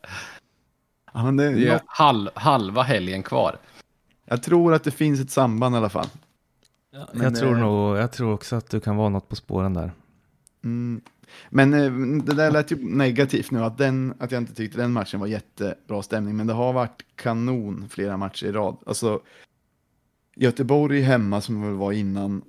Ja, 1.13 1.19
det, 1.19 1.53
Det 1.53 1.67
är 1.67 1.73
något, 1.73 1.83
halv, 1.85 2.29
halva 2.35 2.81
helgen 2.81 3.23
kvar. 3.23 3.57
Jag 4.25 4.43
tror 4.43 4.73
att 4.73 4.83
det 4.83 4.91
finns 4.91 5.19
ett 5.19 5.31
samband 5.31 5.75
i 5.75 5.77
alla 5.77 5.89
fall. 5.89 6.07
Men, 7.13 7.23
jag, 7.23 7.35
tror 7.35 7.53
eh, 7.53 7.59
nog, 7.59 7.97
jag 7.97 8.11
tror 8.11 8.33
också 8.33 8.55
att 8.55 8.69
du 8.69 8.79
kan 8.79 8.95
vara 8.95 9.09
något 9.09 9.29
på 9.29 9.35
spåren 9.35 9.73
där. 9.73 9.91
Mm. 10.63 11.01
Men 11.49 11.73
eh, 11.73 12.23
det 12.25 12.35
där 12.35 12.51
lät 12.51 12.71
ju 12.71 12.95
negativt 12.95 13.51
nu, 13.51 13.63
att, 13.63 13.77
den, 13.77 14.13
att 14.19 14.31
jag 14.31 14.41
inte 14.41 14.55
tyckte 14.55 14.77
den 14.77 14.91
matchen 14.91 15.19
var 15.19 15.27
jättebra 15.27 16.01
stämning, 16.01 16.35
men 16.35 16.47
det 16.47 16.53
har 16.53 16.73
varit 16.73 17.05
kanon 17.15 17.89
flera 17.89 18.17
matcher 18.17 18.45
i 18.45 18.51
rad. 18.51 18.77
Alltså, 18.85 19.21
Göteborg 20.35 21.01
hemma 21.01 21.41
som 21.41 21.61
väl 21.61 21.73
var 21.73 21.91
innan 21.91 22.41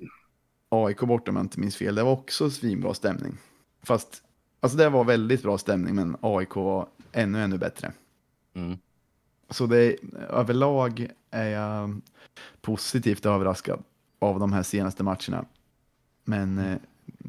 AIK 0.68 1.00
borta 1.00 1.30
om 1.30 1.36
jag 1.36 1.44
inte 1.44 1.60
minns 1.60 1.76
fel, 1.76 1.94
det 1.94 2.02
var 2.02 2.12
också 2.12 2.50
svinbra 2.50 2.94
stämning. 2.94 3.36
Fast, 3.82 4.22
alltså 4.60 4.78
det 4.78 4.88
var 4.88 5.04
väldigt 5.04 5.42
bra 5.42 5.58
stämning, 5.58 5.94
men 5.94 6.16
AIK 6.20 6.54
var 6.54 6.88
ännu, 7.12 7.42
ännu 7.42 7.58
bättre. 7.58 7.92
Mm. 8.54 8.78
Så 9.50 9.66
det, 9.66 9.96
överlag 10.30 11.08
är 11.30 11.48
jag 11.48 12.00
positivt 12.60 13.26
överraskad 13.26 13.82
av 14.18 14.40
de 14.40 14.52
här 14.52 14.62
senaste 14.62 15.02
matcherna. 15.02 15.44
Men 16.24 16.58
eh, 16.58 16.78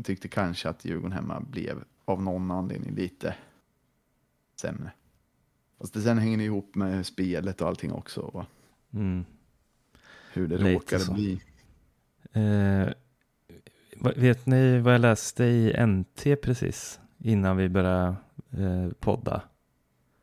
tyckte 0.04 0.28
kanske 0.28 0.70
att 0.70 0.86
Djurgården 0.86 1.12
hemma 1.12 1.40
blev 1.40 1.84
av 2.06 2.22
någon 2.24 2.52
anledning 2.52 2.96
lite 2.96 3.36
sämre. 4.62 4.92
Fast 5.80 5.94
det 5.94 6.02
sen 6.02 6.18
hänger 6.18 6.38
det 6.38 6.44
ihop 6.44 6.76
med 6.76 7.06
spelet 7.06 7.62
och 7.62 7.68
allting 7.68 7.92
också. 7.92 8.22
Och 8.22 8.46
Mm. 8.94 9.26
hur 10.34 10.48
det 10.48 10.58
Lite 10.58 10.74
råkade 10.74 11.04
så. 11.04 11.14
bli. 11.14 11.42
Eh, 12.32 12.88
vet 14.16 14.46
ni 14.46 14.80
vad 14.80 14.94
jag 14.94 15.02
läste 15.02 15.44
i 15.44 15.86
NT 15.88 16.36
precis 16.42 17.00
innan 17.18 17.58
vi 17.58 17.70
började 17.70 18.16
eh, 18.52 18.90
podda? 19.00 19.42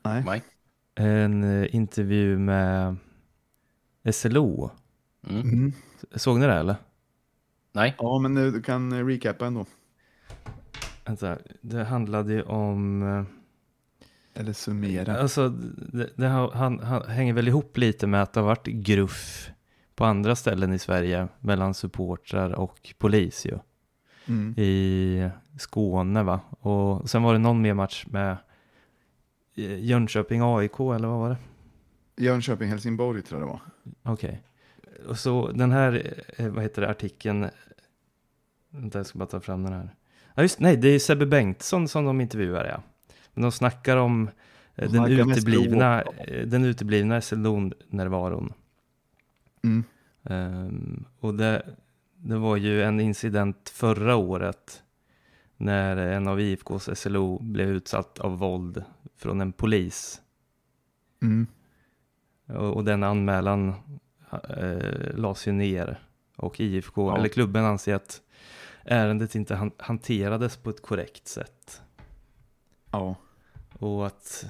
Nej. 0.03 0.25
Mike? 0.33 0.47
En 0.95 1.45
eh, 1.45 1.75
intervju 1.75 2.39
med 2.39 2.97
SLO. 4.13 4.71
Mm. 5.29 5.41
Mm. 5.41 5.73
Såg 6.15 6.39
ni 6.39 6.47
det 6.47 6.53
eller? 6.55 6.77
Nej? 7.73 7.95
Ja, 7.99 8.19
men 8.19 8.35
nu, 8.35 8.51
du 8.51 8.63
kan 8.63 8.93
eh, 8.93 9.07
recapa 9.07 9.47
ändå. 9.47 9.67
Vänta, 11.05 11.39
det 11.61 11.85
handlade 11.85 12.33
ju 12.33 12.43
om... 12.43 13.03
eh, 13.03 14.41
Eller 14.41 14.53
summera. 14.53 15.17
Alltså, 15.21 15.49
det, 15.93 16.11
det 16.17 16.27
har, 16.29 16.51
han, 16.51 16.79
han 16.81 17.03
hänger 17.09 17.33
väl 17.33 17.49
ihop 17.49 17.77
lite 17.77 18.07
med 18.07 18.23
att 18.23 18.33
det 18.33 18.41
har 18.41 18.47
varit 18.47 18.67
gruff 18.67 19.51
på 19.95 20.05
andra 20.05 20.37
ställen 20.37 20.73
i 20.73 20.79
Sverige 20.79 21.29
mellan 21.41 21.75
supportrar 21.75 22.51
och 22.53 22.95
polis 22.99 23.47
ju. 23.47 23.59
Mm. 24.27 24.55
I 24.57 25.29
Skåne 25.59 26.23
va? 26.23 26.41
Och 26.51 27.11
sen 27.11 27.23
var 27.23 27.33
det 27.33 27.39
någon 27.39 27.63
mer 27.63 27.75
match 27.75 28.05
med 28.07 28.37
eh, 29.55 29.85
Jönköping 29.85 30.41
AIK 30.43 30.81
eller 30.81 31.09
vad 31.09 31.19
var 31.19 31.29
det? 31.29 31.37
Jönköping, 32.25 32.69
Helsingborg 32.69 33.23
tror 33.23 33.41
jag 33.41 33.49
det 33.49 33.53
var. 33.53 33.61
Okej. 34.13 34.43
Och 35.09 35.19
så 35.19 35.53
den 35.53 35.73
här, 35.73 36.23
eh, 36.37 36.49
vad 36.49 36.63
heter 36.63 36.83
det, 36.83 36.91
artikeln. 36.91 37.51
Vänta, 38.71 38.99
jag 38.99 39.07
ska 39.07 39.19
bara 39.19 39.27
ta 39.27 39.41
fram 39.41 39.63
den 39.63 39.73
här. 39.73 39.95
Ja 40.35 40.43
just 40.43 40.61
nej, 40.61 40.77
det 40.77 40.89
är 40.89 40.99
Sebbe 40.99 41.27
Bengtsson 41.27 41.89
som 41.89 42.05
de 42.05 42.21
intervjuar 42.21 42.65
ja. 42.65 42.83
Men 43.35 43.43
de 43.43 43.53
snackar 43.53 43.97
om 43.97 44.31
eh, 44.75 44.91
De 44.93 44.99
den 44.99 45.31
uteblivna, 45.31 46.05
den 46.47 46.65
uteblivna 46.65 47.21
SLO-närvaron. 47.21 48.53
Mm. 49.65 49.85
Ehm, 50.25 51.05
och 51.21 51.35
det, 51.35 51.63
det 52.17 52.37
var 52.37 52.57
ju 52.57 52.83
en 52.83 53.01
incident 53.01 53.69
förra 53.69 54.17
året 54.17 54.84
när 55.57 55.97
en 55.97 56.29
av 56.29 56.41
IFKs 56.41 56.91
SLO 56.95 57.39
blev 57.43 57.69
utsatt 57.69 58.19
av 58.19 58.39
våld 58.39 58.85
från 59.17 59.41
en 59.41 59.53
polis. 59.53 60.23
Mm. 61.23 61.47
Och, 62.47 62.75
och 62.77 62.85
den 62.85 63.03
anmälan 63.03 63.75
eh, 64.49 65.15
lades 65.15 65.49
ju 65.49 65.53
ner. 65.53 66.01
Och 66.37 66.61
IFK, 66.61 67.11
Ja. 67.11 67.17
eller 67.19 67.29
klubben 67.29 67.65
anser 67.65 67.95
att 67.95 68.23
ärendet 68.85 69.35
inte 69.35 69.55
han, 69.55 69.71
hanterades 69.79 70.57
på 70.57 70.71
ett 70.71 70.83
korrekt 70.83 71.29
sätt. 71.29 71.83
Ja. 72.91 73.15
Och 73.79 74.07
att 74.07 74.47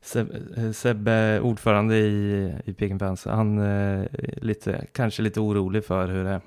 Sebbe, 0.00 0.40
eh, 0.56 0.72
Sebbe 0.72 1.40
ordförande 1.40 1.96
i, 1.96 2.54
i 2.64 2.74
Peking 2.74 2.98
Fans, 2.98 3.24
han 3.24 3.58
är 3.58 4.08
lite, 4.42 4.86
kanske 4.92 5.22
lite 5.22 5.40
orolig 5.40 5.84
för 5.84 6.08
hur 6.08 6.24
det, 6.24 6.40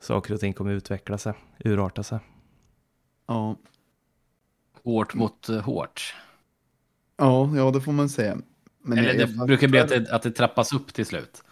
saker 0.00 0.34
och 0.34 0.40
ting 0.40 0.52
kommer 0.52 0.72
utveckla 0.72 1.18
sig, 1.18 1.34
urarta 1.64 2.02
sig. 2.02 2.18
Ja, 3.26 3.56
Hårt 4.82 5.14
mot 5.14 5.48
eh, 5.48 5.60
hårt. 5.60 6.14
ja, 7.16 7.56
ja 7.56 7.70
det 7.70 7.80
får 7.80 7.92
man 7.92 8.08
säga. 8.08 8.38
Men 8.82 8.98
Eller 8.98 9.12
det 9.14 9.20
jag 9.36 9.46
brukar 9.46 9.68
bli 9.68 9.78
att 9.78 9.88
fattar- 9.90 10.00
det, 10.00 10.14
att 10.14 10.22
det 10.22 10.30
trappas 10.30 10.72
upp 10.72 10.94
till 10.94 11.06
slut. 11.06 11.42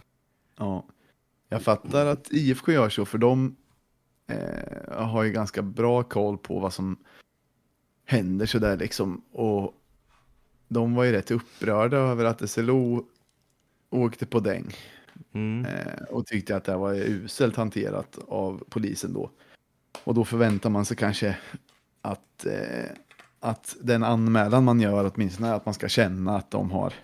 Ja, 0.58 0.84
jag 1.48 1.62
fattar 1.62 2.06
att 2.06 2.32
IFK 2.32 2.72
gör 2.72 2.88
så, 2.88 3.04
för 3.04 3.18
de 3.18 3.56
eh, 4.26 5.04
har 5.06 5.22
ju 5.22 5.32
ganska 5.32 5.62
bra 5.62 6.02
koll 6.02 6.38
på 6.38 6.58
vad 6.60 6.72
som 6.72 6.96
händer 8.04 8.46
sådär 8.46 8.76
liksom. 8.76 9.24
Och 9.32 9.74
de 10.68 10.94
var 10.94 11.04
ju 11.04 11.12
rätt 11.12 11.30
upprörda 11.30 11.96
över 11.96 12.24
att 12.24 12.50
SLO 12.50 13.06
åkte 13.90 14.26
på 14.26 14.40
däng 14.40 14.74
Mm. 15.32 15.64
eh, 15.64 16.02
och 16.10 16.26
tyckte 16.26 16.56
att 16.56 16.64
det 16.64 16.76
var 16.76 16.94
uselt 16.94 17.56
hanterat 17.56 18.18
av 18.28 18.64
polisen 18.68 19.12
då. 19.12 19.30
Och 20.04 20.14
då 20.14 20.24
förväntar 20.24 20.70
man 20.70 20.84
sig 20.84 20.96
kanske 20.96 21.36
att, 22.02 22.46
eh, 22.46 22.90
att 23.40 23.76
den 23.80 24.04
anmälan 24.04 24.64
man 24.64 24.80
gör 24.80 25.12
åtminstone 25.14 25.48
är 25.48 25.54
att 25.54 25.64
man 25.64 25.74
ska 25.74 25.88
känna 25.88 26.36
att 26.36 26.50
de 26.50 26.70
har 26.70 26.94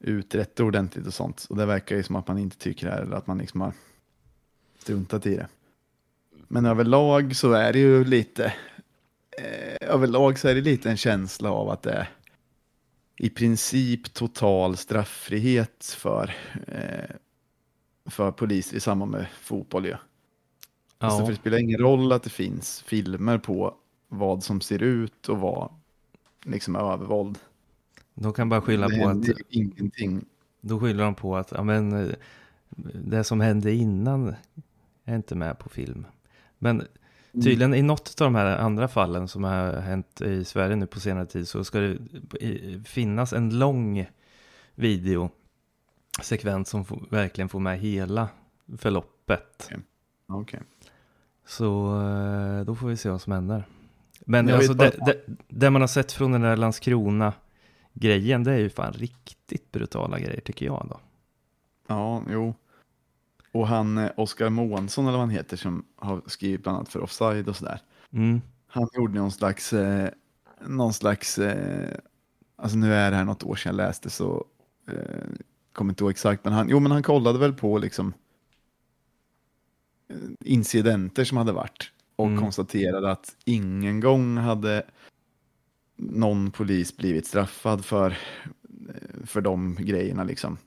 utrett 0.00 0.56
det 0.56 0.62
ordentligt 0.62 1.06
och 1.06 1.14
sånt. 1.14 1.46
Och 1.50 1.56
det 1.56 1.66
verkar 1.66 1.96
ju 1.96 2.02
som 2.02 2.16
att 2.16 2.28
man 2.28 2.38
inte 2.38 2.56
tycker 2.56 2.86
det 2.86 2.92
här, 2.92 3.02
eller 3.02 3.16
att 3.16 3.26
man 3.26 3.38
liksom 3.38 3.60
har 3.60 3.72
struntat 4.78 5.26
i 5.26 5.36
det. 5.36 5.48
Men 6.48 6.66
överlag 6.66 7.36
så 7.36 7.52
är 7.52 7.72
det 7.72 7.78
ju 7.78 8.04
lite, 8.04 8.44
eh, 9.38 9.88
överlag 9.94 10.38
så 10.38 10.48
är 10.48 10.54
det 10.54 10.60
lite 10.60 10.90
en 10.90 10.96
känsla 10.96 11.50
av 11.50 11.70
att 11.70 11.82
det 11.82 11.92
är 11.92 12.08
i 13.22 13.30
princip 13.30 14.12
total 14.14 14.76
strafffrihet 14.76 15.84
för, 15.98 16.34
eh, 16.66 17.16
för 18.06 18.32
poliser 18.32 18.76
i 18.76 18.80
samband 18.80 19.10
med 19.10 19.26
fotboll. 19.40 19.86
Ja. 19.86 19.98
Alltså, 20.98 21.18
Ja, 21.20 21.26
för 21.26 21.32
det 21.32 21.38
spelar 21.38 21.58
ingen 21.58 21.80
roll 21.80 22.12
att 22.12 22.22
det 22.22 22.30
finns 22.30 22.82
filmer 22.82 23.38
på 23.38 23.74
vad 24.08 24.44
som 24.44 24.60
ser 24.60 24.82
ut 24.82 25.28
och 25.28 25.38
vad 25.38 25.72
liksom 26.44 26.76
är 26.76 26.92
övervåld. 26.92 27.38
de 28.14 28.32
kan 28.32 28.48
bara 28.48 28.60
skylla 28.60 28.88
det 28.88 28.98
på 28.98 29.08
att 29.08 29.40
ingenting. 29.48 30.24
Då 30.60 30.80
skyller 30.80 31.04
de 31.04 31.14
på 31.14 31.36
att 31.36 31.52
ja, 31.52 31.62
men, 31.62 31.92
eh, 31.92 32.14
det 32.94 33.24
som 33.24 33.40
hände 33.40 33.72
innan 33.72 34.34
är 35.04 35.16
inte 35.16 35.34
med 35.34 35.58
på 35.58 35.68
film. 35.68 36.06
Men 36.58 36.86
tydligen 37.32 37.74
i 37.74 37.82
något 37.82 38.20
av 38.20 38.24
de 38.24 38.34
här 38.34 38.58
andra 38.58 38.88
fallen 38.88 39.28
som 39.28 39.44
har 39.44 39.72
hänt 39.72 40.20
i 40.20 40.44
Sverige 40.44 40.76
nu 40.76 40.86
på 40.86 41.00
senare 41.00 41.26
tid 41.26 41.48
så 41.48 41.64
ska 41.64 41.78
det 41.78 41.98
finnas 42.84 43.32
en 43.32 43.58
lång 43.58 44.06
videosekvens 44.74 46.68
som 46.68 46.84
får, 46.84 47.06
verkligen 47.10 47.48
får 47.48 47.60
med 47.60 47.78
hela 47.78 48.28
förloppet. 48.78 49.70
Okej. 50.26 50.60
Så 51.46 52.00
eh, 52.02 52.64
då 52.64 52.74
får 52.74 52.88
vi 52.88 52.96
se 52.96 53.10
vad 53.10 53.20
som 53.20 53.32
händer. 53.32 53.64
Men 54.20 54.48
Jag 54.48 54.56
alltså, 54.56 54.74
det, 54.74 54.96
det, 55.06 55.20
det 55.48 55.70
man 55.70 55.80
har 55.80 55.88
sett 55.88 56.12
från 56.12 56.32
den 56.32 56.40
där 56.40 56.56
Landskrona-grejen, 56.56 58.44
det 58.44 58.52
är 58.52 58.58
ju 58.58 58.70
fan 58.70 58.92
riktigt 58.92 59.72
brutala 59.72 60.18
grejer 60.18 60.40
tycker 60.40 60.66
jag 60.66 60.86
då. 60.88 61.00
Ja, 61.86 62.22
jo. 62.30 62.54
Och 63.52 63.68
han, 63.68 63.98
eh, 63.98 64.10
Oskar 64.16 64.50
Månsson 64.50 65.04
eller 65.04 65.12
vad 65.18 65.20
han 65.26 65.30
heter, 65.30 65.56
som 65.56 65.84
har 65.96 66.22
skrivit 66.26 66.62
bland 66.62 66.76
annat 66.76 66.88
för 66.88 67.00
Offside 67.00 67.48
och 67.48 67.56
sådär. 67.56 67.80
Mm. 68.12 68.40
Han 68.66 68.88
gjorde 68.96 69.18
någon 69.18 69.32
slags, 69.32 69.72
eh, 69.72 70.10
någon 70.66 70.92
slags, 70.92 71.38
eh, 71.38 71.96
alltså 72.56 72.78
nu 72.78 72.94
är 72.94 73.10
det 73.10 73.16
här 73.16 73.24
något 73.24 73.42
år 73.44 73.56
sedan 73.56 73.70
jag 73.70 73.86
läste 73.86 74.10
så, 74.10 74.44
eh, 74.88 75.24
kommer 75.72 75.92
inte 75.92 76.04
ihåg 76.04 76.10
exakt, 76.10 76.44
men 76.44 76.52
han, 76.52 76.68
jo 76.68 76.80
men 76.80 76.92
han 76.92 77.02
kollade 77.02 77.38
väl 77.38 77.52
på 77.52 77.78
liksom 77.78 78.12
eh, 80.08 80.16
incidenter 80.44 81.24
som 81.24 81.36
hade 81.38 81.52
varit 81.52 81.92
och 82.16 82.26
Mm. 82.26 82.40
konstaterade 82.40 83.10
att 83.10 83.36
ingen 83.44 84.00
gång 84.00 84.36
hade 84.36 84.82
någon 85.96 86.50
polis 86.50 86.96
blivit 86.96 87.26
straffad 87.26 87.84
för, 87.84 88.10
eh, 88.10 89.26
för 89.26 89.40
de 89.40 89.74
grejerna 89.80 90.24
liksom. 90.24 90.58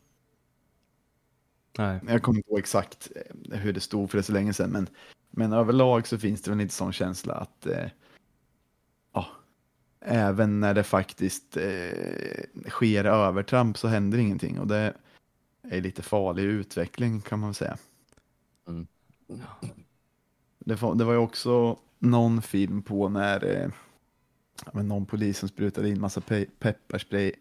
Nej. 1.78 2.00
Jag 2.08 2.24
kommer 2.24 2.40
inte 2.40 2.50
ihåg 2.50 2.60
exakt 2.60 3.12
eh, 3.16 3.58
hur 3.58 3.74
det 3.74 3.80
stod 3.80 4.12
för 4.12 4.18
det 4.18 4.24
så 4.24 4.34
länge 4.34 4.54
sedan, 4.54 4.70
men, 4.70 4.88
men 5.30 5.54
överlag 5.54 6.08
så 6.08 6.18
finns 6.18 6.42
det 6.42 6.52
väl 6.52 6.62
inte 6.62 6.74
sån 6.74 6.94
känsla 6.94 7.34
att 7.34 7.66
eh, 7.66 7.90
ja, 9.14 9.28
även 10.00 10.60
när 10.60 10.74
det 10.74 10.84
faktiskt 10.84 11.58
eh, 11.58 12.70
sker 12.70 13.06
övertramp 13.06 13.78
så 13.78 13.88
händer 13.88 14.18
ingenting 14.18 14.60
och 14.60 14.68
det 14.68 14.94
är 15.62 15.82
lite 15.82 16.02
farlig 16.02 16.44
utveckling 16.44 17.22
kan 17.22 17.40
man 17.40 17.54
säga. 17.54 17.78
Mm. 18.68 18.88
Det, 20.60 20.82
var, 20.82 20.96
det 20.96 21.04
var 21.04 21.14
ju 21.14 21.20
också 21.20 21.80
någon 22.00 22.42
film 22.42 22.82
på 22.82 23.10
när 23.10 23.46
eh, 23.46 23.70
men 24.74 24.88
någon 24.88 25.06
polis 25.06 25.38
som 25.38 25.50
sprutade 25.50 25.90
in 25.90 26.02
massa 26.02 26.22
pe 26.22 26.46
pepparspray 26.60 27.32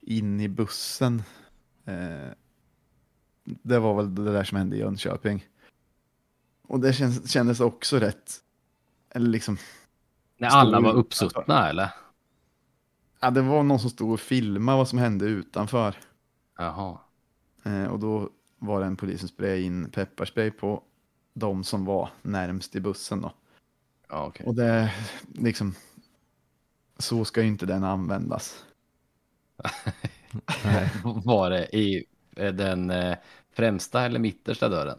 in 0.00 0.40
i 0.40 0.48
bussen. 0.48 1.22
Eh, 1.84 2.30
det 3.46 3.78
var 3.78 3.94
väl 3.94 4.14
det 4.14 4.32
där 4.32 4.44
som 4.44 4.58
hände 4.58 4.76
i 4.76 4.78
Jönköping. 4.78 5.46
Och 6.62 6.80
det 6.80 6.92
känns, 6.92 7.30
kändes 7.30 7.60
också 7.60 7.98
rätt, 7.98 8.32
eller 9.10 9.28
liksom, 9.28 9.58
När 10.38 10.48
alla 10.48 10.80
var 10.80 10.92
uppsuttna 10.92 11.68
eller? 11.68 11.90
ja, 13.20 13.30
det 13.30 13.42
var 13.42 13.62
någon 13.62 13.78
som 13.78 13.90
stod 13.90 14.12
och 14.12 14.20
filmade 14.20 14.78
vad 14.78 14.88
som 14.88 14.98
hände 14.98 15.24
utanför. 15.24 15.96
Jaha. 16.58 16.98
Eh, 17.64 17.84
och 17.84 17.98
då 17.98 18.30
var 18.58 18.80
det 18.80 18.86
en 18.86 18.96
polis 18.96 19.20
som 19.20 19.28
sprayade 19.28 19.60
in 19.60 19.90
pepparspray 19.90 20.50
på 20.50 20.82
de 21.34 21.64
som 21.64 21.84
var 21.84 22.10
närmst 22.22 22.76
i 22.76 22.80
bussen 22.80 23.20
då. 23.20 23.32
Ja, 24.08 24.26
okej. 24.26 24.46
Och 24.46 24.54
det, 24.54 24.94
liksom, 25.34 25.74
så 26.98 27.24
ska 27.24 27.42
ju 27.42 27.48
inte 27.48 27.66
den 27.66 27.84
användas. 27.84 28.64
Var 31.24 31.50
det 31.50 31.76
i 31.76 32.04
den 32.36 32.90
eh, 32.90 33.16
främsta 33.52 34.04
eller 34.04 34.18
mittersta 34.18 34.68
dörren? 34.68 34.98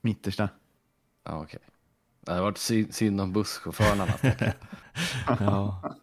Mittersta. 0.00 0.48
Ja, 1.24 1.42
okej. 1.42 1.60
Det 2.20 2.30
hade 2.30 2.42
varit 2.42 2.58
sy- 2.58 2.92
synd 2.92 3.20
om 3.20 3.32
busschauffören 3.32 4.00
annars. 4.00 4.20
tänker 4.20 4.44
jag. 4.46 4.54
Ja. 5.40 5.94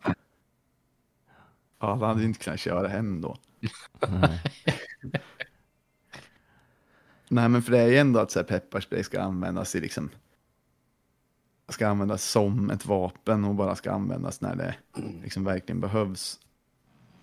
Ja, 1.79 1.89
han 1.89 2.01
hade 2.01 2.23
inte 2.23 2.39
kunnat 2.39 2.59
köra 2.59 2.87
hem 2.87 3.21
då. 3.21 3.37
Nej. 4.07 4.41
Nej, 7.29 7.49
men 7.49 7.61
för 7.61 7.71
det 7.71 7.79
är 7.79 7.87
ju 7.87 7.97
ändå 7.97 8.19
att 8.19 8.31
så 8.31 8.39
här, 8.39 8.43
pepparspray 8.45 9.03
ska 9.03 9.21
användas 9.21 9.75
i 9.75 9.79
liksom 9.79 10.09
ska 11.69 11.87
användas 11.87 12.23
som 12.23 12.69
ett 12.69 12.85
vapen 12.85 13.45
och 13.45 13.55
bara 13.55 13.75
ska 13.75 13.91
användas 13.91 14.41
när 14.41 14.55
det 14.55 14.75
liksom 15.23 15.43
verkligen 15.43 15.81
behövs. 15.81 16.39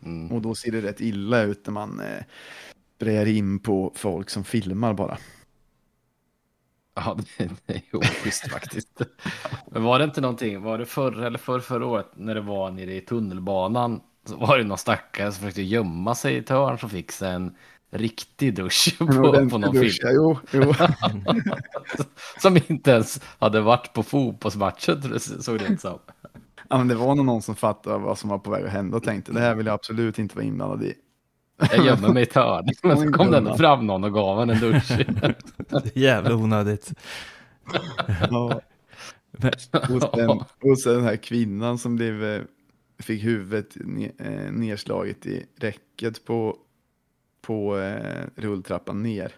Mm. 0.03 0.33
Och 0.33 0.43
då 0.43 0.55
ser 0.55 0.73
det 0.73 0.83
rätt 0.83 1.01
illa 1.01 1.43
ut 1.43 1.67
när 1.67 1.73
man 1.73 2.01
eh, 2.01 2.25
sprayar 2.97 3.27
in 3.27 3.59
på 3.59 3.93
folk 3.97 4.31
som 4.31 4.45
filmar 4.45 4.95
bara. 4.95 5.19
Ja, 6.95 7.17
det, 7.39 7.51
det 7.67 7.75
är 7.75 7.97
oschysst 7.97 8.51
faktiskt. 8.51 9.01
Men 9.71 9.83
var 9.83 9.99
det 9.99 10.05
inte 10.05 10.21
någonting, 10.21 10.63
var 10.63 10.79
det 10.79 10.87
förr 10.87 11.23
eller 11.25 11.39
förr, 11.39 11.61
förra 11.61 11.87
året 11.87 12.11
när 12.15 12.35
det 12.35 12.41
var 12.41 12.71
nere 12.71 12.95
i 12.95 13.01
tunnelbanan 13.01 14.01
så 14.27 14.37
var 14.37 14.59
det 14.59 14.65
någon 14.65 14.79
stackare 14.79 15.33
som 15.33 15.41
försökte 15.41 15.63
gömma 15.63 16.15
sig 16.15 16.35
i 16.35 16.39
ett 16.39 16.49
hörn 16.49 16.79
som 16.79 16.91
fick 16.91 17.13
sig 17.13 17.33
en 17.33 17.57
riktig 17.91 18.55
dusch 18.55 18.95
på, 18.99 19.07
på 19.07 19.59
någon 19.59 19.61
dusch, 19.61 20.01
film. 20.03 20.13
ja, 20.13 20.13
Jo, 20.13 20.39
jo. 20.53 20.75
Som 22.41 22.57
inte 22.57 22.91
ens 22.91 23.21
hade 23.39 23.61
varit 23.61 23.93
på 23.93 24.03
fotbollsmatchen 24.03 25.21
såg 25.21 25.59
det 25.59 25.65
ut 25.67 25.81
som. 25.81 25.99
Ja, 26.69 26.79
men 26.79 26.89
det 26.89 26.95
var 26.95 27.15
nog 27.15 27.27
någon 27.27 27.43
som 27.43 27.57
fattade 27.57 27.99
vad 27.99 28.19
som 28.19 28.31
var 28.31 28.39
på 28.39 28.51
väg 28.51 28.65
att 28.65 28.71
hända 28.71 28.97
och 28.97 29.03
tänkte 29.03 29.33
det 29.33 29.41
här 29.41 29.55
vill 29.55 29.67
jag 29.67 29.75
absolut 29.75 30.19
inte 30.19 30.37
vara 30.37 30.45
inblandad 30.45 30.83
i. 30.83 30.95
Jag 31.57 31.87
gömmer 31.87 32.09
mig 32.09 32.21
i 32.23 32.27
ett 32.27 32.35
hörn. 32.35 32.69
Men 32.83 32.99
så 32.99 33.13
kom 33.13 33.31
det 33.31 33.37
ändå 33.37 33.57
fram 33.57 33.87
någon 33.87 34.05
och 34.05 34.13
gav 34.13 34.43
en 34.43 34.51
en 34.51 34.61
dusch. 34.61 34.91
Jävla 35.95 36.35
onödigt. 36.35 36.93
Ja. 38.31 38.61
Och 39.73 40.03
sen, 40.15 40.31
och 40.71 40.79
sen 40.79 40.95
den 40.95 41.05
här 41.05 41.17
kvinnan 41.17 41.79
som 41.79 41.97
blev, 41.97 42.25
eh, 42.25 42.43
fick 42.99 43.25
huvudet 43.25 43.77
eh, 44.19 44.53
nedslaget 44.53 45.27
i 45.27 45.47
räcket 45.57 46.25
på, 46.25 46.57
på 47.43 47.79
eh, 47.79 48.27
rulltrappan 48.37 49.03
ner. 49.03 49.33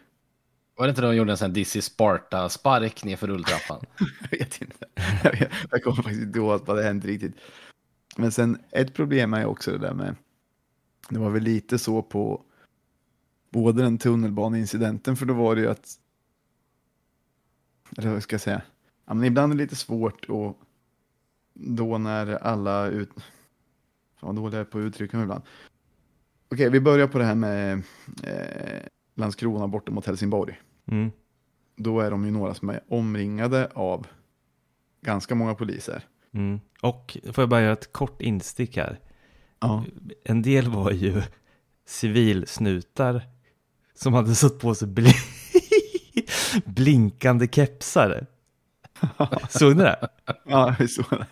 Var 0.76 0.86
det 0.86 0.90
inte 0.90 1.02
då 1.02 1.08
de 1.08 1.16
gjorde 1.16 1.32
en 1.32 1.36
sån 1.36 1.50
här 1.50 1.54
Dizzy 1.54 1.80
Sparta-spark 1.80 3.04
ner 3.04 3.16
för 3.16 3.26
rulltrappan? 3.26 3.84
Jag 4.30 4.38
vet 4.38 4.62
inte. 4.62 4.86
Jag, 5.22 5.32
vet, 5.32 5.50
jag 5.70 5.82
kommer 5.82 5.96
faktiskt 5.96 6.22
inte 6.22 6.38
ihåg 6.38 6.66
vad 6.66 6.76
det 6.76 6.82
hände 6.82 7.08
riktigt. 7.08 7.36
Men 8.16 8.32
sen 8.32 8.58
ett 8.70 8.94
problem 8.94 9.34
är 9.34 9.46
också 9.46 9.70
det 9.70 9.78
där 9.78 9.94
med, 9.94 10.16
det 11.08 11.18
var 11.18 11.30
väl 11.30 11.42
lite 11.42 11.78
så 11.78 12.02
på 12.02 12.42
både 13.50 13.82
den 13.82 13.98
tunnelbaneincidenten, 13.98 15.16
för 15.16 15.26
då 15.26 15.34
var 15.34 15.54
det 15.54 15.60
ju 15.60 15.68
att, 15.68 15.94
eller 17.98 18.12
vad 18.12 18.22
ska 18.22 18.34
jag 18.34 18.40
säga, 18.40 18.62
ja, 19.06 19.14
men 19.14 19.24
ibland 19.24 19.52
är 19.52 19.56
det 19.56 19.62
lite 19.62 19.76
svårt 19.76 20.24
och 20.24 20.58
då 21.54 21.98
när 21.98 22.34
alla 22.34 22.86
ut, 22.86 23.10
fan 24.16 24.34
vad 24.34 24.36
dålig 24.36 24.56
jag 24.56 24.60
är 24.60 24.64
på 24.64 24.78
att 24.78 24.82
uttrycka 24.82 25.16
mig 25.16 25.24
ibland. 25.24 25.42
Okej, 26.48 26.70
vi 26.70 26.80
börjar 26.80 27.06
på 27.06 27.18
det 27.18 27.24
här 27.24 27.34
med 27.34 27.82
eh, 28.22 28.82
Landskrona 29.14 29.68
borta 29.68 29.92
mot 29.92 30.06
Helsingborg. 30.06 30.60
Mm. 30.86 31.10
då 31.76 32.00
är 32.00 32.10
de 32.10 32.24
ju 32.24 32.30
några 32.30 32.54
som 32.54 32.68
är 32.68 32.80
omringade 32.88 33.70
av 33.74 34.06
ganska 35.00 35.34
många 35.34 35.54
poliser. 35.54 36.04
Mm. 36.32 36.60
Och 36.82 37.16
får 37.32 37.42
jag 37.42 37.48
bara 37.48 37.62
göra 37.62 37.72
ett 37.72 37.92
kort 37.92 38.22
instick 38.22 38.76
här. 38.76 39.00
Ja. 39.66 39.84
En 40.24 40.42
del 40.42 40.68
var 40.68 40.90
ju 40.90 41.22
civilsnutar 41.86 43.22
som 43.94 44.14
hade 44.14 44.34
satt 44.34 44.58
på 44.58 44.74
sig 44.74 44.88
bl 44.88 45.06
blinkande 46.64 47.48
kepsar. 47.52 48.26
Såg 49.48 49.76
ni 49.76 49.82
det? 49.82 50.08
Ja, 50.44 50.74
vi 50.78 50.88
såg 50.88 51.04
det. 51.10 51.26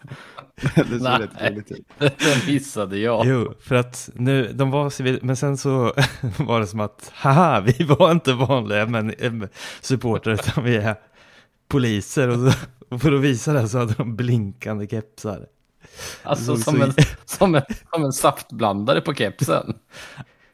Det 0.83 0.99
såg 0.99 1.20
rätt 1.20 1.53
roligt 1.53 1.73
ut. 1.73 1.87
Den 1.99 2.47
missade 2.47 2.99
jag. 2.99 3.27
Jo, 3.27 3.55
för 3.61 3.75
att 3.75 4.11
nu, 4.14 4.53
de 4.53 4.70
var 4.70 4.90
civil, 4.90 5.18
men 5.23 5.37
sen 5.37 5.57
så 5.57 5.94
var 6.38 6.61
det 6.61 6.66
som 6.66 6.81
att, 6.81 7.11
haha, 7.14 7.61
vi 7.61 7.85
var 7.85 8.12
inte 8.12 8.33
vanliga 8.33 8.87
men, 8.87 9.49
supportrar 9.81 10.35
utan 10.35 10.64
vi 10.64 10.77
är 10.77 10.97
poliser 11.68 12.29
och, 12.29 12.53
så, 12.53 12.59
och 12.88 13.03
för 13.03 13.12
att 13.12 13.20
visa 13.20 13.53
det 13.53 13.68
så 13.68 13.79
hade 13.79 13.94
de 13.94 14.16
blinkande 14.16 14.87
kepsar. 14.87 15.47
Alltså 16.22 16.57
Så- 16.57 16.62
som 16.62 16.83
en, 16.83 16.92
som, 17.24 17.54
en, 17.54 17.62
som 17.92 18.04
en 18.04 18.12
saftblandare 18.12 19.00
på 19.00 19.14
kepsen. 19.14 19.74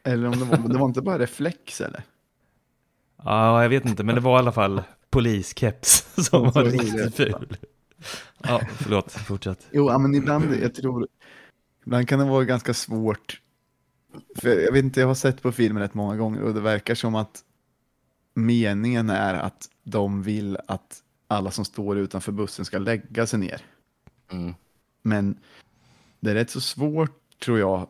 Eller 0.02 0.26
om 0.28 0.38
det 0.38 0.44
var, 0.44 0.68
det 0.68 0.78
var 0.78 0.86
inte 0.86 1.02
bara 1.02 1.18
reflex 1.18 1.80
eller? 1.80 2.02
Ja, 3.24 3.62
jag 3.62 3.68
vet 3.68 3.84
inte, 3.84 4.04
men 4.04 4.14
det 4.14 4.20
var 4.20 4.36
i 4.36 4.38
alla 4.38 4.52
fall 4.52 4.82
poliskeps 5.10 6.06
som 6.30 6.50
var 6.50 6.64
riktigt 6.64 7.14
ful. 7.16 7.56
Ja, 8.42 8.60
förlåt, 8.76 9.12
fortsätt. 9.12 9.66
Jo, 9.72 9.98
men 9.98 10.14
ibland, 10.14 10.54
jag 10.62 10.74
tror, 10.74 11.06
ibland 11.86 12.08
kan 12.08 12.18
det 12.18 12.24
vara 12.24 12.44
ganska 12.44 12.74
svårt. 12.74 13.40
För 14.36 14.48
jag 14.48 14.72
vet 14.72 14.84
inte, 14.84 15.00
jag 15.00 15.06
har 15.06 15.14
sett 15.14 15.42
på 15.42 15.52
filmen 15.52 15.82
rätt 15.82 15.94
många 15.94 16.16
gånger 16.16 16.42
och 16.42 16.54
det 16.54 16.60
verkar 16.60 16.94
som 16.94 17.14
att 17.14 17.40
meningen 18.34 19.10
är 19.10 19.34
att 19.34 19.68
de 19.84 20.22
vill 20.22 20.58
att 20.66 20.98
alla 21.28 21.50
som 21.50 21.64
står 21.64 21.98
utanför 21.98 22.32
bussen 22.32 22.64
ska 22.64 22.78
lägga 22.78 23.26
sig 23.26 23.38
ner. 23.38 23.60
Mm. 24.32 24.54
Men 25.02 25.36
det 26.20 26.30
är 26.30 26.34
rätt 26.34 26.50
så 26.50 26.60
svårt, 26.60 27.20
tror 27.44 27.58
jag, 27.58 27.86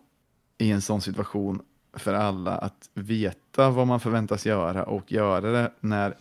i 0.58 0.70
en 0.70 0.80
sån 0.82 1.00
situation 1.00 1.62
för 1.92 2.14
alla 2.14 2.58
att 2.58 2.90
veta 2.94 3.70
vad 3.70 3.86
man 3.86 4.00
förväntas 4.00 4.46
göra 4.46 4.84
och 4.84 5.12
göra 5.12 5.50
det 5.52 5.72
när 5.80 6.14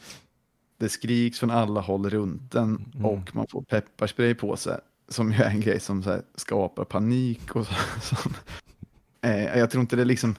det 0.78 0.90
skriks 0.90 1.40
från 1.40 1.52
alla 1.52 1.82
håll 1.82 2.10
runt 2.10 2.52
den 2.52 2.86
Mm. 2.94 3.06
och 3.06 3.36
man 3.36 3.48
får 3.48 3.62
pepparspray 3.62 4.34
på 4.36 4.56
sig. 4.58 4.80
Som 5.08 5.32
ju 5.32 5.38
är 5.44 5.50
en 5.50 5.62
grej 5.62 5.80
som 5.80 6.04
här, 6.04 6.22
skapar 6.36 6.84
panik 6.84 7.56
och 7.56 7.68
så. 7.68 7.74
Som, 8.16 8.34
eh, 9.22 9.58
jag 9.58 9.72
tror 9.72 9.82
inte 9.82 9.96
det 9.96 10.06
liksom, 10.06 10.36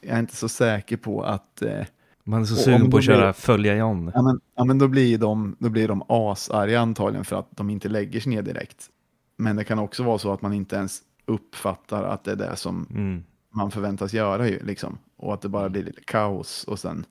jag 0.00 0.14
är 0.16 0.20
inte 0.20 0.36
så 0.36 0.48
säker 0.48 0.96
på 0.96 1.22
att 1.22 1.62
eh, 1.62 1.86
Man 2.24 2.40
är 2.42 2.46
så 2.46 2.56
sugen 2.56 2.90
på 2.90 2.96
att 2.98 3.04
köra 3.04 3.18
blir- 3.20 3.32
följa 3.32 3.76
John. 3.76 4.10
Ja 4.14 4.22
men, 4.22 4.40
ja, 4.54 4.64
men 4.64 4.78
då, 4.78 4.88
blir 4.88 5.18
de, 5.18 5.56
då 5.58 5.68
blir 5.68 5.88
de 5.88 6.02
asarga 6.08 6.80
antagligen 6.80 7.24
för 7.24 7.36
att 7.38 7.48
de 7.56 7.70
inte 7.70 7.88
lägger 7.88 8.20
sig 8.20 8.30
ner 8.30 8.42
direkt. 8.42 8.90
Men 9.40 9.56
det 9.56 9.64
kan 9.64 9.78
också 9.78 10.02
vara 10.02 10.18
så 10.18 10.32
att 10.32 10.42
man 10.42 10.52
inte 10.52 10.76
ens 10.76 11.02
uppfattar 11.26 12.04
att 12.04 12.24
det 12.24 12.32
är 12.32 12.36
det 12.36 12.56
som 12.56 12.86
Mm. 12.90 13.24
man 13.50 13.70
förväntas 13.70 14.12
göra 14.12 14.48
ju, 14.48 14.64
liksom. 14.64 14.98
Och 15.16 15.34
att 15.34 15.40
det 15.40 15.48
bara 15.48 15.68
blir 15.68 15.84
lite 15.84 16.02
kaos 16.04 16.64
och 16.64 16.78
sen 16.78 17.06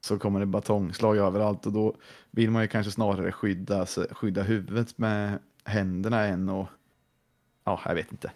så 0.00 0.18
kommer 0.18 0.40
det 0.40 0.46
batongslag 0.46 1.16
överallt 1.16 1.66
och 1.66 1.72
då 1.72 1.96
vill 2.30 2.50
man 2.50 2.62
ju 2.62 2.68
kanske 2.68 2.92
snarare 2.92 3.32
skydda, 3.32 3.86
skydda 4.10 4.42
huvudet 4.42 4.98
med 4.98 5.38
händerna 5.64 6.26
än 6.26 6.48
och 6.48 6.68
ja, 7.64 7.80
jag 7.84 7.94
vet 7.94 8.12
inte. 8.12 8.32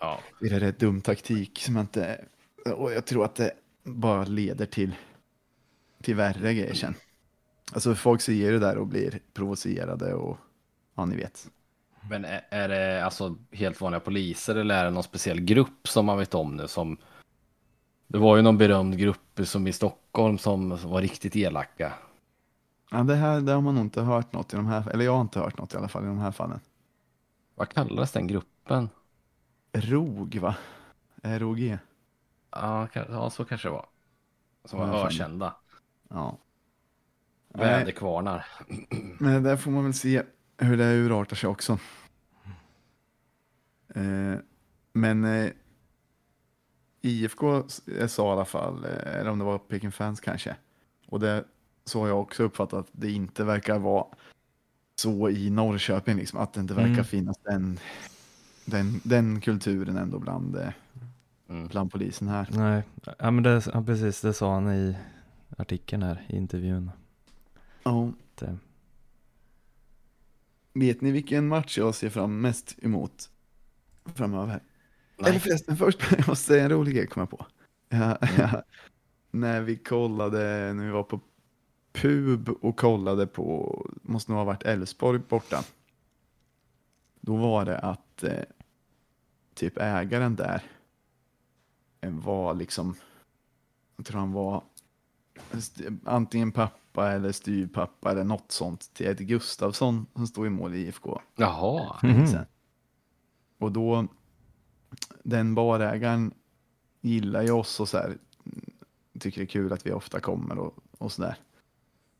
Ja. 0.00 0.20
Det 0.40 0.46
är 0.46 0.52
en 0.52 0.60
rätt 0.60 0.78
dum 0.78 1.00
taktik 1.00 1.58
som 1.58 1.78
inte, 1.78 2.24
och 2.76 2.92
jag 2.92 3.04
tror 3.04 3.24
att 3.24 3.34
det 3.34 3.52
bara 3.82 4.24
leder 4.24 4.66
till, 4.66 4.94
till 6.02 6.14
värre 6.14 6.54
grejer 6.54 6.74
sen. 6.74 6.94
Alltså 7.72 7.94
folk 7.94 8.20
ser 8.20 8.52
det 8.52 8.58
där 8.58 8.78
och 8.78 8.86
blir 8.86 9.20
provocerade 9.34 10.14
och 10.14 10.38
ja, 10.94 11.04
ni 11.06 11.16
vet. 11.16 11.50
Men 12.10 12.24
är, 12.24 12.44
är 12.50 12.68
det 12.68 13.04
alltså 13.04 13.36
helt 13.52 13.80
vanliga 13.80 14.00
poliser 14.00 14.54
eller 14.54 14.74
är 14.74 14.84
det 14.84 14.90
någon 14.90 15.02
speciell 15.02 15.40
grupp 15.40 15.88
som 15.88 16.06
man 16.06 16.18
vet 16.18 16.34
om 16.34 16.56
nu 16.56 16.68
som 16.68 16.96
det 18.06 18.18
var 18.18 18.36
ju 18.36 18.42
någon 18.42 18.58
berömd 18.58 18.98
grupp 18.98 19.40
som 19.44 19.66
i 19.66 19.72
Stockholm 19.72 20.38
som, 20.38 20.78
som 20.78 20.90
var 20.90 21.00
riktigt 21.00 21.36
elaka. 21.36 21.92
Ja, 22.90 23.02
det 23.02 23.14
här 23.14 23.40
det 23.40 23.52
har 23.52 23.60
man 23.60 23.74
nog 23.74 23.84
inte 23.84 24.02
hört 24.02 24.32
något 24.32 24.52
i 24.52 24.56
de 24.56 24.66
här, 24.66 24.88
eller 24.90 25.04
jag 25.04 25.12
har 25.14 25.20
inte 25.20 25.40
hört 25.40 25.58
något 25.58 25.74
i 25.74 25.76
alla 25.76 25.88
fall 25.88 26.04
i 26.04 26.06
de 26.06 26.18
här 26.18 26.30
fallen. 26.32 26.60
Vad 27.54 27.68
kallades 27.68 28.12
den 28.12 28.26
gruppen? 28.26 28.88
ROG 29.72 30.36
va? 30.40 30.56
ROG? 31.22 31.78
Ja, 32.50 32.86
ka- 32.92 33.06
ja 33.12 33.30
så 33.30 33.44
kanske 33.44 33.68
det 33.68 33.72
var. 33.72 33.86
Som 34.64 34.78
var 34.78 34.86
Ja, 34.88 35.06
ökända. 35.06 35.54
Ja. 36.10 36.38
Väderkvarnar. 37.48 38.46
men 39.18 39.42
där 39.42 39.56
får 39.56 39.70
man 39.70 39.84
väl 39.84 39.94
se 39.94 40.22
hur 40.58 40.76
det 40.76 40.84
urartar 40.94 41.36
sig 41.36 41.48
också. 41.48 41.78
Eh, 43.94 44.34
men 44.92 45.24
eh, 45.24 45.50
IFK 47.02 47.62
sa 48.08 48.28
i 48.28 48.32
alla 48.32 48.44
fall, 48.44 48.84
eh, 48.84 49.14
eller 49.20 49.30
om 49.30 49.38
det 49.38 49.44
var 49.44 49.58
Peking 49.58 49.92
Fans 49.92 50.20
kanske, 50.20 50.56
och 51.06 51.20
det 51.20 51.44
så 51.84 52.00
har 52.00 52.08
jag 52.08 52.20
också 52.20 52.42
uppfattat 52.42 52.78
att 52.80 52.88
det 52.92 53.10
inte 53.10 53.44
verkar 53.44 53.78
vara 53.78 54.06
så 54.96 55.28
i 55.30 55.50
Norrköping, 55.50 56.16
liksom, 56.16 56.38
att 56.40 56.52
det 56.52 56.60
inte 56.60 56.74
verkar 56.74 56.90
Mm. 56.92 57.04
finnas 57.04 57.36
den, 57.38 57.78
den, 58.64 59.00
den 59.04 59.40
kulturen 59.40 59.96
ändå 59.96 60.18
bland, 60.18 60.56
eh, 60.56 60.68
Mm. 61.48 61.68
bland 61.68 61.92
polisen 61.92 62.28
här. 62.28 62.48
Nej, 62.52 62.82
ja, 63.18 63.30
men 63.30 63.42
det, 63.44 63.66
ja, 63.74 63.82
precis, 63.82 64.20
det 64.20 64.32
sa 64.32 64.54
han 64.54 64.72
i 64.72 64.96
artikeln 65.58 66.02
här, 66.02 66.26
i 66.28 66.36
intervjun. 66.36 66.90
Ja. 67.82 68.12
Det, 68.34 68.56
Vet 70.74 71.00
ni 71.00 71.10
vilken 71.10 71.48
match 71.48 71.78
jag 71.78 71.94
ser 71.94 72.10
fram 72.10 72.40
mest 72.40 72.76
emot 72.82 73.30
framöver? 74.14 74.62
Nej. 75.16 75.30
Eller 75.30 75.38
förresten, 75.38 75.76
först 75.76 75.98
jag 76.10 76.28
måste 76.28 76.46
säga 76.46 76.64
en 76.64 76.70
rolig 76.70 76.94
grej 76.94 77.06
kom 77.06 77.20
jag 77.20 77.30
på. 77.30 77.46
Ja, 77.88 78.18
ja, 78.38 78.62
när 79.30 79.60
vi 79.60 79.76
kollade, 79.76 80.72
när 80.72 80.84
vi 80.84 80.90
var 80.90 81.02
på 81.02 81.20
pub 81.92 82.48
och 82.48 82.76
kollade 82.76 83.26
på, 83.26 83.80
måste 84.02 84.32
nog 84.32 84.38
ha 84.38 84.44
varit 84.44 84.62
Elfsborg 84.62 85.18
borta. 85.18 85.64
Då 87.20 87.36
var 87.36 87.64
det 87.64 87.78
att 87.78 88.24
eh, 88.24 88.44
typ 89.54 89.78
ägaren 89.78 90.36
där 90.36 90.62
eh, 92.00 92.10
var 92.10 92.54
liksom, 92.54 92.94
jag 93.96 94.06
tror 94.06 94.20
han 94.20 94.32
var 94.32 94.62
antingen 96.04 96.52
pappa 96.52 96.83
eller 97.02 97.32
styvpappa 97.32 98.10
eller 98.10 98.24
något 98.24 98.52
sånt 98.52 98.94
till 98.94 99.06
Ed 99.06 99.18
Gustafsson 99.18 100.06
som 100.14 100.26
stod 100.26 100.46
i 100.46 100.50
mål 100.50 100.74
i 100.74 100.78
IFK. 100.78 101.20
Jaha. 101.36 101.96
Mhm. 102.02 102.26
sen. 102.26 102.46
Och 103.58 103.72
då, 103.72 104.06
den 105.22 105.54
barägaren 105.54 106.34
gillar 107.00 107.42
ju 107.42 107.50
oss 107.50 107.80
och 107.80 107.88
så 107.88 107.98
här, 107.98 108.06
mm, 108.06 108.64
tycker 109.20 109.40
det 109.40 109.44
är 109.44 109.46
kul 109.46 109.72
att 109.72 109.86
vi 109.86 109.92
ofta 109.92 110.20
kommer 110.20 110.58
och, 110.58 110.74
och 110.98 111.12
så 111.12 111.22
där. 111.22 111.36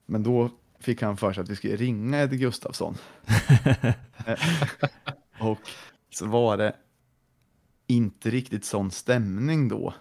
Men 0.06 0.22
då 0.22 0.50
fick 0.78 1.02
han 1.02 1.16
för 1.16 1.32
sig 1.32 1.42
att 1.42 1.48
vi 1.48 1.56
skulle 1.56 1.76
ringa 1.76 2.22
Ed 2.22 2.38
Gustafsson. 2.38 2.94
Eh, 4.26 4.38
och 5.40 5.58
så 6.10 6.26
var 6.26 6.56
det 6.56 6.76
inte 7.86 8.30
riktigt 8.30 8.64
sån 8.64 8.90
stämning 8.90 9.68
då. 9.68 9.94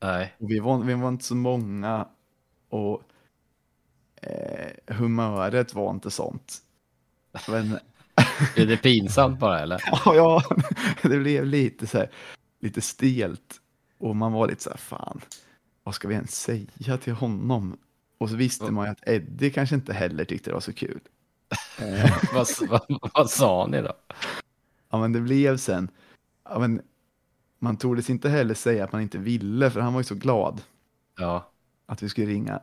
Nej. 0.00 0.34
Och 0.38 0.50
vi, 0.50 0.58
var, 0.58 0.78
vi 0.78 0.94
var 0.94 1.08
inte 1.08 1.24
så 1.24 1.34
många 1.34 2.08
och 2.68 3.02
eh, 4.26 4.94
humöret 4.96 5.74
var 5.74 5.90
inte 5.90 6.10
sånt. 6.10 6.58
Men 7.48 7.78
Är 8.56 8.66
det 8.66 8.76
pinsamt 8.76 9.38
bara 9.40 9.60
eller? 9.60 9.82
Ja, 10.04 10.14
ja, 10.14 10.42
det 11.02 11.18
blev 11.18 11.46
lite 11.46 11.86
så 11.86 11.98
här, 11.98 12.10
lite 12.60 12.80
stelt. 12.80 13.60
Och 13.98 14.16
man 14.16 14.32
var 14.32 14.48
lite 14.48 14.62
så 14.62 14.70
här, 14.70 14.76
fan, 14.76 15.20
vad 15.82 15.94
ska 15.94 16.08
vi 16.08 16.14
ens 16.14 16.40
säga 16.40 16.96
till 16.98 17.12
honom? 17.12 17.76
Och 18.18 18.30
så 18.30 18.36
visste 18.36 18.64
man 18.70 18.86
ju 18.86 18.90
att 18.92 19.08
Eddie 19.08 19.50
kanske 19.50 19.74
inte 19.74 19.92
heller 19.92 20.24
tyckte 20.24 20.50
det 20.50 20.54
var 20.54 20.60
så 20.60 20.72
kul. 20.72 21.00
Vad, 22.34 22.46
vad, 22.68 22.80
vad 23.14 23.30
sa 23.30 23.66
ni 23.66 23.82
då? 23.82 23.92
ja, 24.90 24.98
men 25.00 25.12
det 25.12 25.20
blev 25.20 25.56
sen, 25.56 25.88
ja, 26.44 26.58
men 26.58 26.82
man 27.58 27.76
tordes 27.76 28.10
inte 28.10 28.28
heller 28.28 28.54
säga 28.54 28.84
att 28.84 28.92
man 28.92 29.02
inte 29.02 29.18
ville, 29.18 29.70
för 29.70 29.80
han 29.80 29.92
var 29.92 30.00
ju 30.00 30.04
så 30.04 30.14
glad 30.14 30.62
Ja. 31.18 31.50
att 31.86 32.02
vi 32.02 32.08
skulle 32.08 32.26
ringa. 32.26 32.60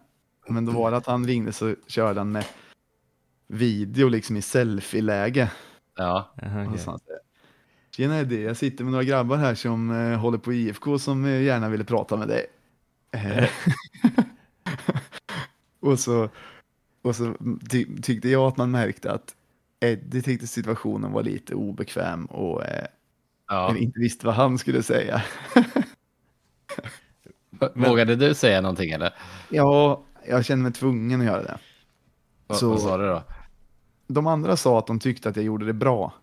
Men 0.47 0.65
då 0.65 0.71
var 0.71 0.91
det 0.91 0.97
att 0.97 1.05
han 1.05 1.27
ringde 1.27 1.53
så 1.53 1.75
körde 1.87 2.19
han 2.19 2.31
med 2.31 2.45
video 3.47 4.09
liksom 4.09 4.37
i 4.37 4.41
selfie-läge. 4.41 5.51
Ja. 5.95 6.33
Så 6.71 6.77
så 6.77 6.91
här, 6.91 6.99
Tjena 7.95 8.19
Eddie, 8.19 8.43
jag 8.43 8.57
sitter 8.57 8.83
med 8.83 8.91
några 8.91 9.03
grabbar 9.03 9.37
här 9.37 9.55
som 9.55 9.91
eh, 9.91 10.19
håller 10.19 10.37
på 10.37 10.53
IFK 10.53 10.99
som 10.99 11.25
eh, 11.25 11.41
gärna 11.41 11.69
ville 11.69 11.83
prata 11.83 12.17
med 12.17 12.27
dig. 12.27 12.45
Eh, 13.11 13.49
och 15.79 15.99
så, 15.99 16.29
och 17.01 17.15
så 17.15 17.35
ty 17.69 18.01
tyckte 18.01 18.29
jag 18.29 18.47
att 18.47 18.57
man 18.57 18.71
märkte 18.71 19.11
att 19.11 19.35
Eddie 19.79 20.21
tyckte 20.21 20.47
situationen 20.47 21.11
var 21.11 21.23
lite 21.23 21.55
obekväm 21.55 22.25
och 22.25 22.65
eh, 22.65 22.85
ja. 23.47 23.77
inte 23.77 23.99
visste 23.99 24.25
vad 24.25 24.35
han 24.35 24.57
skulle 24.57 24.83
säga. 24.83 25.23
Vågade 27.73 28.15
du 28.15 28.33
säga 28.33 28.61
någonting 28.61 28.91
eller? 28.91 29.13
Ja, 29.49 30.03
jag 30.27 30.45
kände 30.45 30.63
mig 30.63 30.71
tvungen 30.71 31.19
att 31.21 31.25
göra 31.27 31.43
det. 31.43 31.57
Vad, 32.47 32.57
Så- 32.57 32.69
vad 32.69 32.81
sa 32.81 32.97
du 32.97 33.05
då? 33.07 33.23
De 34.07 34.27
andra 34.27 34.57
sa 34.57 34.79
att 34.79 34.87
de 34.87 34.99
tyckte 34.99 35.29
att 35.29 35.35
jag 35.35 35.45
gjorde 35.45 35.65
det 35.65 35.73
bra. 35.73 36.13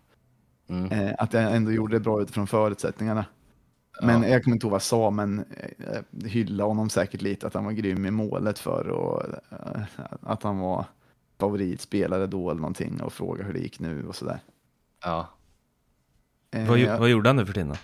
Mm. 0.69 0.91
Eh, 0.91 1.13
att 1.17 1.33
jag 1.33 1.55
ändå 1.55 1.71
gjorde 1.71 1.95
det 1.95 1.99
bra 1.99 2.21
utifrån 2.21 2.47
förutsättningarna. 2.47 3.25
Men 4.01 4.21
Ja. 4.23 4.27
jag 4.29 4.43
kommer 4.43 4.55
inte 4.55 4.65
ihåg 4.65 4.71
vad 4.71 4.75
jag 4.75 4.81
sa, 4.81 5.09
men 5.11 5.39
eh, 5.39 5.99
jag 6.21 6.29
hyllade 6.29 6.67
honom 6.69 6.89
säkert 6.89 7.21
lite, 7.21 7.47
att 7.47 7.53
han 7.53 7.65
var 7.65 7.71
grym 7.71 8.05
i 8.05 8.11
målet 8.11 8.59
för 8.59 8.87
och 8.87 9.23
eh, 9.51 9.81
att 10.21 10.43
han 10.43 10.59
var 10.59 10.85
favoritspelare 11.39 12.27
då 12.27 12.49
eller 12.51 12.61
någonting 12.61 13.01
och 13.01 13.13
fråga 13.13 13.43
hur 13.43 13.53
det 13.53 13.59
gick 13.59 13.79
nu 13.79 14.07
och 14.07 14.15
sådär. 14.15 14.39
Ja. 15.03 15.27
Eh, 16.51 16.67
Vad, 16.69 16.99
vad 16.99 17.09
gjorde 17.09 17.29
han 17.29 17.35
nu 17.35 17.45
för 17.45 17.53
tiden 17.53 17.69
då? 17.69 17.75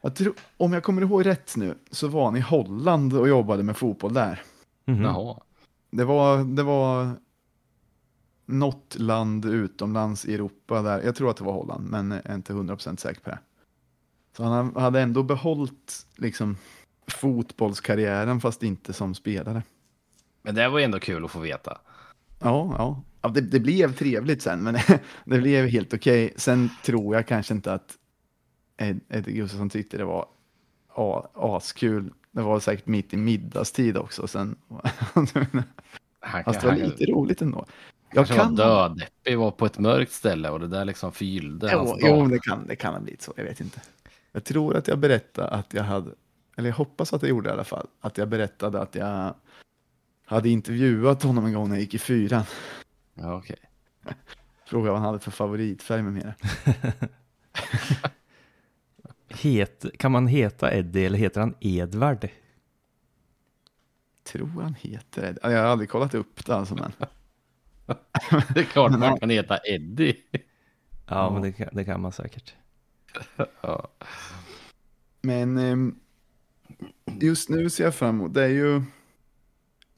jag 0.00 0.14
tror, 0.14 0.34
om 0.56 0.72
jag 0.72 0.82
kommer 0.82 1.02
ihåg 1.02 1.26
rätt 1.26 1.56
nu 1.56 1.74
så 1.90 2.08
var 2.08 2.24
han 2.24 2.36
i 2.36 2.40
Holland 2.40 3.14
och 3.14 3.28
jobbade 3.28 3.62
med 3.62 3.76
fotboll 3.76 4.12
där. 4.14 4.42
Mhm. 4.84 5.02
Jaha. 5.02 5.36
Det 5.92 6.04
var, 6.04 6.44
det 6.44 6.62
var 6.62 7.16
något 8.46 8.96
land 8.98 9.44
utomlands 9.44 10.24
i 10.24 10.34
Europa 10.34 10.82
där, 10.82 11.02
jag 11.02 11.14
tror 11.16 11.30
att 11.30 11.36
det 11.36 11.44
var 11.44 11.52
Holland, 11.52 11.90
men 11.90 12.10
jag 12.10 12.26
är 12.26 12.34
inte 12.34 12.52
100% 12.52 12.96
säker 12.96 13.20
på 13.20 13.30
det. 13.30 13.38
Så 14.36 14.44
han 14.44 14.76
hade 14.76 15.00
ändå 15.00 15.22
behållit 15.22 16.06
liksom 16.16 16.56
fotbollskarriären 17.06 18.40
fast 18.40 18.62
inte 18.62 18.92
som 18.92 19.14
spelare. 19.14 19.62
Men 20.42 20.54
det 20.54 20.68
var 20.68 20.78
ju 20.78 20.84
ändå 20.84 21.00
kul 21.00 21.24
att 21.24 21.30
få 21.30 21.40
veta. 21.40 21.78
Ja, 22.38 22.74
ja. 22.78 23.02
ja 23.22 23.28
det, 23.28 23.40
det 23.40 23.60
blev 23.60 23.96
trevligt 23.96 24.42
sen, 24.42 24.62
men 24.62 24.74
det 25.24 25.38
blev 25.38 25.66
helt 25.66 25.94
okej. 25.94 26.32
Sen 26.36 26.70
tror 26.84 27.14
jag 27.14 27.26
kanske 27.26 27.54
inte 27.54 27.72
att 27.72 27.98
Ed, 28.76 29.00
Ed 29.08 29.24
Gustafsson 29.24 29.70
tyckte 29.70 29.96
det 29.96 30.04
var 30.04 30.26
askul. 31.34 32.12
Det 32.32 32.42
var 32.42 32.60
säkert 32.60 32.86
mitt 32.86 33.14
i 33.14 33.16
middagstid 33.16 33.96
också. 33.96 34.26
Sen, 34.26 34.56
Han, 36.20 36.44
fast 36.44 36.60
det 36.60 36.66
var 36.66 36.72
han, 36.72 36.82
lite 36.82 37.04
roligt 37.04 37.42
ändå. 37.42 37.66
Jag 38.12 38.26
kan 38.26 38.56
var 38.56 38.88
döddeppig, 38.88 39.38
var 39.38 39.50
på 39.50 39.66
ett 39.66 39.78
mörkt 39.78 40.12
ställe 40.12 40.50
och 40.50 40.60
det 40.60 40.68
där 40.68 40.84
liksom 40.84 41.12
fyllde 41.12 41.70
Jo, 41.72 41.78
hans 41.78 41.92
jo 42.00 42.26
det, 42.26 42.38
kan, 42.38 42.66
det 42.66 42.76
kan 42.76 42.94
ha 42.94 43.00
blivit 43.00 43.22
så, 43.22 43.32
jag 43.36 43.44
vet 43.44 43.60
inte. 43.60 43.80
Jag 44.32 44.44
tror 44.44 44.76
att 44.76 44.88
jag 44.88 44.98
berättade 44.98 45.48
att 45.48 45.74
jag 45.74 45.82
hade, 45.82 46.10
eller 46.56 46.68
jag 46.68 46.76
hoppas 46.76 47.12
att 47.12 47.22
jag 47.22 47.28
gjorde 47.28 47.48
det 47.48 47.50
i 47.50 47.54
alla 47.54 47.64
fall, 47.64 47.86
att 48.00 48.18
jag 48.18 48.28
berättade 48.28 48.80
att 48.82 48.94
jag 48.94 49.34
hade 50.26 50.48
intervjuat 50.48 51.22
honom 51.22 51.46
en 51.46 51.52
gång 51.52 51.68
när 51.68 51.76
jag 51.76 51.80
gick 51.80 51.94
i 51.94 51.98
fyran. 51.98 52.44
Ja, 53.14 53.34
okej. 53.34 53.58
Frågade 54.66 54.90
vad 54.90 55.00
han 55.00 55.06
hade 55.06 55.18
för 55.18 55.30
favoritfärg 55.30 56.02
med 56.02 56.12
mera. 56.12 56.34
Het, 59.34 59.86
kan 59.98 60.12
man 60.12 60.26
heta 60.26 60.72
Eddie 60.72 61.06
eller 61.06 61.18
heter 61.18 61.40
han 61.40 61.54
Edvard? 61.60 62.28
Tror 64.24 64.62
han 64.62 64.74
heter 64.74 65.22
det. 65.22 65.50
Jag 65.50 65.62
har 65.62 65.66
aldrig 65.66 65.90
kollat 65.90 66.14
upp 66.14 66.46
det 66.46 66.54
alltså, 66.54 66.74
men 66.74 66.92
Det 68.54 68.60
är 68.60 68.64
klart 68.64 68.98
man 68.98 69.18
kan 69.18 69.30
heta 69.30 69.58
Eddie. 69.58 70.16
Ja, 71.06 71.30
men 71.30 71.42
det 71.42 71.52
kan, 71.52 71.68
det 71.72 71.84
kan 71.84 72.00
man 72.00 72.12
säkert. 72.12 72.54
Ja. 73.60 73.88
Men 75.20 75.58
ehm, 75.58 75.98
just 77.20 77.48
nu 77.48 77.70
ser 77.70 77.84
jag 77.84 77.94
fram 77.94 78.14
emot, 78.14 78.34
det 78.34 78.42
är 78.44 78.48
ju, 78.48 78.82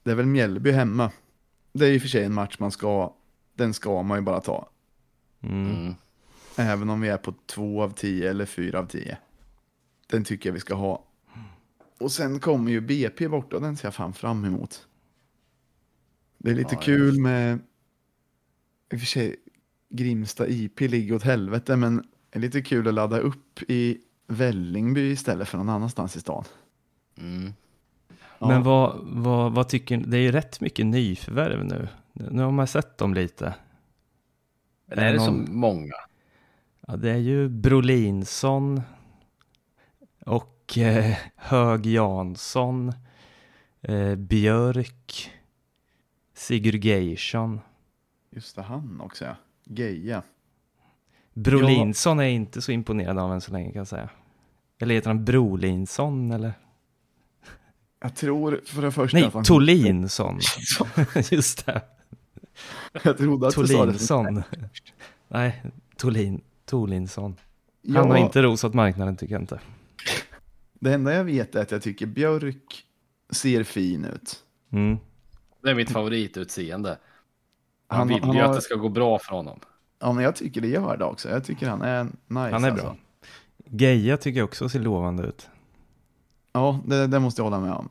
det 0.03 0.11
är 0.11 0.15
väl 0.15 0.27
Mjällby 0.27 0.71
hemma. 0.71 1.11
Det 1.73 1.87
är 1.87 1.91
ju 1.91 2.01
för 2.01 2.09
sig 2.09 2.25
en 2.25 2.35
match 2.35 2.57
man 2.59 2.71
ska, 2.71 3.15
den 3.55 3.75
ska 3.75 4.03
man 4.03 4.19
ju 4.19 4.23
bara 4.23 4.41
ta. 4.41 4.69
Mm. 5.41 5.95
Även 6.57 6.91
om 6.91 7.01
vi 7.01 7.09
är 7.09 7.17
på 7.17 7.35
två 7.47 7.83
av 7.83 7.91
tio 7.91 8.31
eller 8.31 8.47
fyra 8.47 8.79
av 8.79 8.87
tio. 8.87 9.19
Den 10.07 10.25
tycker 10.25 10.49
jag 10.49 10.55
vi 10.55 10.61
ska 10.61 10.75
ha. 10.75 11.05
Och 12.01 12.13
sen 12.13 12.41
kommer 12.41 12.71
ju 12.73 12.81
BP 12.81 13.29
borta, 13.29 13.59
den 13.59 13.77
ser 13.77 13.87
jag 13.87 13.95
fan 13.95 14.13
fram 14.13 14.45
emot. 14.45 14.87
Det 16.39 16.51
är 16.51 16.55
lite 16.55 16.75
Ja, 16.75 16.81
kul 16.81 17.21
med, 17.21 17.59
i 18.93 18.97
och 18.97 19.01
för 19.01 19.07
sig, 19.07 19.37
Grimsta 19.89 20.49
IP 20.49 20.81
ligger 20.81 21.15
åt 21.15 21.23
helvete, 21.23 21.77
men 21.77 21.97
det 22.31 22.39
är 22.39 22.41
lite 22.41 22.63
kul 22.63 22.89
att 22.89 22.95
ladda 22.95 23.19
upp 23.19 23.63
i 23.69 23.99
Vällingby 24.27 25.11
istället 25.11 25.49
för 25.49 25.59
någon 25.59 25.69
annanstans 25.69 26.17
i 26.17 26.21
stan. 26.21 26.45
Mm. 27.19 27.53
Ja. 28.39 28.49
Men 28.49 28.63
vad, 28.63 28.99
vad, 29.03 29.53
vad 29.53 29.69
tycker 29.69 29.97
ni? 29.97 30.05
Det 30.05 30.17
är 30.17 30.21
ju 30.21 30.33
rätt 30.33 30.61
mycket 30.61 30.87
nyförvärv 30.87 31.65
nu. 31.65 31.89
Nu 32.13 32.43
har 32.43 32.51
man 32.51 32.67
sett 32.67 32.99
dem 32.99 33.15
lite. 33.15 33.55
Men 34.87 34.99
är 34.99 35.13
det 35.13 35.19
så 35.21 35.31
någon- 35.31 35.57
många? 35.57 35.95
Ja, 36.87 36.97
det 36.97 37.11
är 37.11 37.17
ju 37.17 37.49
Brolinsson 37.49 38.83
och 40.27 40.79
eh, 40.79 41.17
Hög 41.37 41.87
Jansson, 41.87 42.93
eh, 43.83 44.15
Björk, 44.15 45.31
Sigurd 46.35 46.85
Geirsson. 46.85 47.61
Just 48.31 48.57
det, 48.57 48.63
han 48.63 49.01
också 49.01 49.25
ja. 49.25 49.37
Geja. 49.65 50.23
Brolinsson 51.33 52.21
är 52.21 52.25
inte 52.25 52.63
så 52.63 52.73
imponerad 52.73 53.19
av 53.19 53.33
än 53.33 53.41
så 53.41 53.53
länge 53.53 53.73
kan 53.73 53.79
jag 53.79 53.89
säga. 53.89 54.09
Eller 54.79 54.95
heter 54.95 55.09
han 55.09 55.25
Brolinsson 55.25 56.31
eller? 56.31 56.53
Jag 58.01 58.17
tror 58.17 58.61
för 58.65 58.83
det 58.83 58.93
första 58.93 59.19
Nej, 59.19 59.31
han... 59.33 59.45
Tolinsson. 59.45 60.41
Just 61.31 61.67
det, 61.67 61.83
Jag 63.03 63.19
trodde 63.19 63.49
att 63.49 63.55
du 63.55 63.67
sa 63.67 63.73
det. 63.73 63.93
Tolinsson. 63.93 64.43
Nej, 65.29 65.63
Tolin, 65.97 66.41
Tolinsson. 66.67 67.37
Han 67.95 68.11
har 68.11 68.17
inte 68.17 68.43
rosat 68.43 68.75
marknaden 68.75 69.17
tycker 69.17 69.35
jag 69.35 69.43
inte. 69.43 69.61
Det 70.75 70.95
enda 70.95 71.15
jag 71.15 71.25
vet 71.25 71.55
är 71.55 71.63
att 71.63 71.71
jag 71.71 71.83
tycker 71.83 72.07
Björk 72.07 72.85
ser 73.31 73.65
fin 73.65 74.05
ut. 74.05 74.45
Mm. 74.73 74.99
Det 75.63 75.71
är 75.71 75.75
mitt 75.75 75.91
favoritutseende. 75.91 76.99
Han, 77.89 77.99
Han- 77.99 78.09
vill 78.09 78.23
han 78.23 78.33
ju 78.37 78.41
har- 78.43 78.49
att 78.49 78.55
det 78.57 78.63
ska 78.63 78.75
gå 78.75 78.89
bra 78.89 79.19
för 79.19 79.37
honom. 79.37 79.61
Ja, 80.01 80.13
men 80.13 80.25
jag 80.25 80.37
tycker 80.37 80.61
det 80.61 80.69
gör 80.69 80.97
det 80.97 81.05
också. 81.05 81.29
Jag 81.29 81.45
tycker 81.45 81.69
han 81.69 81.83
är 81.83 82.05
nice. 82.05 82.15
Han 82.29 82.65
är 82.65 82.73
bra. 82.73 82.83
alltså. 82.89 82.97
Geja 83.67 84.17
tycker 84.17 84.39
jag 84.41 84.45
också 84.45 84.69
ser 84.69 84.81
lovande 84.81 85.23
ut. 85.23 85.49
Ja, 86.53 86.81
det, 86.87 87.07
det 87.07 87.19
måste 87.21 87.41
jag 87.43 87.45
hålla 87.45 87.61
med 87.61 87.73
om. 87.73 87.89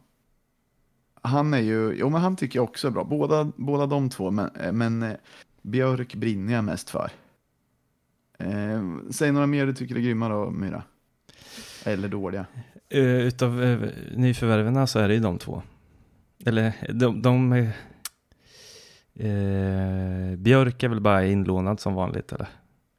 Han 1.21 1.53
är 1.53 1.59
ju, 1.59 1.93
jo 1.97 2.09
men 2.09 2.21
han 2.21 2.35
tycker 2.35 2.59
jag 2.59 2.63
också 2.63 2.87
är 2.87 2.91
bra. 2.91 3.03
Båda, 3.03 3.51
båda 3.55 3.85
de 3.85 4.09
två, 4.09 4.31
men, 4.31 4.49
men 4.77 5.03
eh, 5.03 5.13
Björk 5.61 6.15
brinner 6.15 6.53
jag 6.53 6.63
mest 6.63 6.89
för. 6.89 7.11
Eh, 8.43 9.11
säg 9.11 9.31
några 9.31 9.47
mer 9.47 9.65
du 9.65 9.73
tycker 9.73 9.95
är 9.95 9.99
grymma 9.99 10.29
då, 10.29 10.49
Myra. 10.51 10.83
Eller 11.83 12.07
dåliga. 12.07 12.45
Uh, 12.95 13.21
utav 13.21 13.59
uh, 13.61 13.89
nyförvärven 14.15 14.87
så 14.87 14.99
är 14.99 15.07
det 15.07 15.13
ju 15.13 15.19
de 15.19 15.37
två. 15.37 15.61
Eller 16.45 16.73
de, 16.93 17.21
de 17.21 17.53
eh, 17.53 17.69
eh, 19.27 20.35
Björk 20.37 20.83
är 20.83 20.89
väl 20.89 20.99
bara 21.01 21.25
inlånad 21.25 21.79
som 21.79 21.93
vanligt 21.93 22.31
eller? 22.31 22.47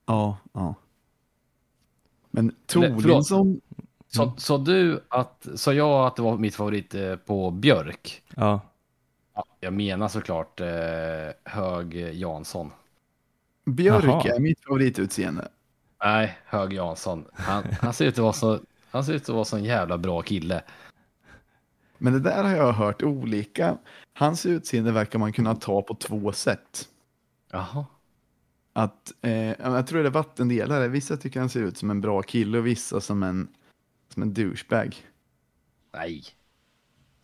Ja, 0.06 0.38
ja. 0.52 0.74
Men. 2.30 2.54
Tolinsson, 2.66 3.60
Så, 4.08 4.22
Mm. 4.22 4.34
så 4.36 4.58
du 4.58 5.00
att, 5.08 5.46
sa 5.54 5.72
jag 5.72 6.06
att 6.06 6.16
det 6.16 6.22
var 6.22 6.38
mitt 6.38 6.54
favorit 6.54 6.94
eh, 6.94 7.16
på 7.16 7.50
Björk? 7.50 8.22
Ja. 8.36 8.60
Ja, 9.34 9.44
jag 9.60 9.72
menar 9.72 10.08
såklart 10.08 10.60
eh, 10.60 10.68
Hög 11.44 11.94
Jansson. 11.94 12.70
Björk 13.64 14.04
Jaha. 14.04 14.34
är 14.34 14.40
mitt 14.40 14.64
favoritutseende. 14.64 15.48
Nej, 16.04 16.38
Hög 16.44 16.72
Jansson. 16.72 17.24
Han, 17.32 17.64
han 17.80 17.92
ser 17.94 18.04
ut 18.04 18.14
att 18.14 18.18
vara 18.18 18.32
så, 18.32 18.60
han 18.90 19.04
ser 19.04 19.12
ut 19.12 19.22
att 19.22 19.34
vara 19.34 19.44
så 19.44 19.56
en 19.56 19.64
jävla 19.64 19.98
bra 19.98 20.22
kille. 20.22 20.62
Men 21.98 22.12
det 22.12 22.20
där 22.20 22.44
har 22.44 22.56
jag 22.56 22.72
hört 22.72 23.02
olika. 23.02 23.78
Hans 24.12 24.46
utseende 24.46 24.92
verkar 24.92 25.18
man 25.18 25.32
kunna 25.32 25.54
ta 25.54 25.82
på 25.82 25.94
två 25.94 26.32
sätt. 26.32 26.88
Jaha. 27.50 27.86
Att, 28.72 29.12
eh, 29.22 29.32
jag 29.60 29.86
tror 29.86 30.02
det 30.02 30.08
är 30.08 30.10
vattendelare. 30.10 30.88
Vissa 30.88 31.16
tycker 31.16 31.40
han 31.40 31.48
ser 31.48 31.62
ut 31.62 31.78
som 31.78 31.90
en 31.90 32.00
bra 32.00 32.22
kille 32.22 32.58
och 32.58 32.66
vissa 32.66 33.00
som 33.00 33.22
en, 33.22 33.48
som 34.14 34.22
en 34.22 34.34
douchebag. 34.34 34.96
Nej. 35.92 36.24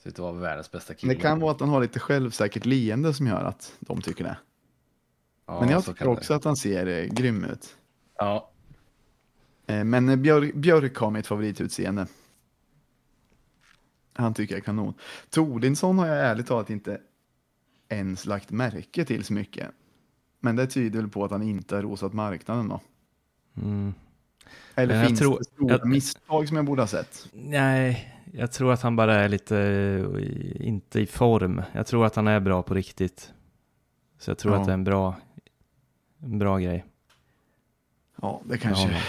Ser 0.03 0.11
ut 0.11 0.15
att 0.15 0.19
vara 0.19 0.33
världens 0.33 0.71
bästa 0.71 0.95
kille. 0.95 1.15
Det 1.15 1.21
kan 1.21 1.41
vara 1.41 1.51
att 1.51 1.61
han 1.61 1.69
har 1.69 1.81
lite 1.81 2.01
självsäkert 2.01 2.67
leende 2.67 3.15
som 3.15 3.27
gör 3.27 3.45
att 3.45 3.77
de 3.81 4.03
tycker 4.03 4.25
det. 4.25 4.37
Ja, 5.51 5.61
Men 5.61 5.69
jag 5.69 5.85
tycker 5.85 6.09
också 6.09 6.35
att 6.35 6.45
han 6.45 6.57
ser 6.57 6.87
eh, 6.87 7.05
grym 7.15 7.45
ut. 7.45 7.61
Det. 7.61 7.69
Ja. 8.19 8.51
Eh, 9.67 9.85
men 9.85 10.09
eh, 10.09 10.17
Björk, 10.17 10.55
Björk 10.55 10.97
har 10.97 11.11
mitt 11.11 11.27
favoritutseende. 11.27 12.07
Han 14.13 14.35
tycker 14.35 14.55
jag 14.55 14.61
är 14.61 14.65
kanon. 14.65 14.95
Tordinsson 15.31 15.99
har 15.99 16.07
jag 16.07 16.19
ärligt 16.27 16.47
talat 16.47 16.71
inte 16.71 17.01
ens 17.89 18.27
lagt 18.27 18.51
märke 18.51 19.05
till 19.05 19.25
så 19.25 19.33
mycket. 19.33 19.69
Men 20.41 20.57
det 20.57 20.67
tyder 20.67 21.01
väl 21.01 21.09
på 21.11 21.25
att 21.25 21.31
han 21.31 21.43
inte 21.43 21.75
har 21.75 21.83
rosat 21.83 22.13
marknaden 22.13 22.69
då. 22.69 22.81
Mm. 23.57 23.95
Eller 24.75 24.95
Jag 24.97 25.07
finns 25.07 25.19
tror- 25.21 25.39
det 25.39 25.45
stora 25.45 25.71
jag- 25.79 25.89
misstag 25.89 26.49
som 26.49 26.57
jag 26.57 26.67
borde 26.67 26.83
ha 26.83 26.87
sett? 26.87 27.29
Nej, 27.33 28.15
jag 28.33 28.53
tror 28.53 28.73
att 28.73 28.83
han 28.83 28.97
bara 28.97 29.15
är 29.15 29.29
lite 29.29 29.57
inte 30.61 31.01
i 31.01 31.07
form. 31.07 31.63
Jag 31.73 31.87
tror 31.87 32.07
att 32.07 32.17
han 32.17 32.27
är 32.29 32.41
bra 32.41 32.63
på 32.63 32.75
riktigt. 32.75 33.33
Så 34.19 34.31
jag 34.31 34.39
tror 34.39 34.55
Ja. 34.55 34.61
att 34.61 34.67
det 34.67 34.73
är 34.73 34.75
en 34.75 34.85
bra, 34.85 35.17
en 36.23 36.39
bra 36.39 36.59
grej. 36.59 36.85
Ja, 38.23 38.41
det 38.45 38.59
kanske, 38.59 38.89
Ja, 38.91 39.01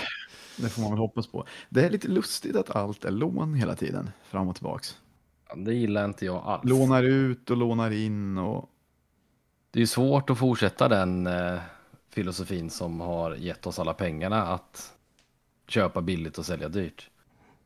det 0.58 0.70
får 0.70 0.82
man 0.82 0.92
väl 0.92 1.00
hoppas 1.00 1.28
på. 1.28 1.46
Det 1.70 1.86
är 1.86 1.90
lite 1.90 2.08
lustigt 2.08 2.56
att 2.56 2.76
allt 2.76 3.06
är 3.06 3.12
lån 3.12 3.54
hela 3.54 3.76
tiden, 3.76 4.10
fram 4.24 4.48
och 4.48 4.56
tillbaks. 4.56 4.98
Det 5.56 5.74
gillar 5.74 6.06
inte 6.06 6.26
jag 6.26 6.44
alls. 6.46 6.70
Lånar 6.70 7.04
ut 7.04 7.50
och 7.50 7.58
lånar 7.58 7.92
in 7.92 8.38
och 8.38 8.70
det 9.72 9.80
är 9.80 9.82
ju 9.82 9.88
svårt 9.88 10.30
att 10.30 10.38
fortsätta 10.38 10.88
den 10.88 11.28
eh, 11.28 11.60
filosofin 12.10 12.70
som 12.70 13.00
har 13.00 13.36
gett 13.36 13.68
oss 13.68 13.80
alla 13.80 13.94
pengarna 13.94 14.48
att 14.48 14.94
köpa 15.68 16.02
billigt 16.02 16.38
och 16.38 16.46
sälja 16.46 16.70
dyrt. 16.70 17.10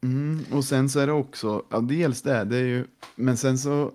Mm, 0.01 0.45
och 0.51 0.65
sen 0.65 0.89
så 0.89 0.99
är 0.99 1.07
det 1.07 1.13
också, 1.13 1.63
ja 1.69 1.79
dels 1.79 2.21
det, 2.21 2.43
det 2.43 2.57
är 2.57 2.63
ju, 2.63 2.87
men 3.15 3.37
sen 3.37 3.57
så, 3.57 3.91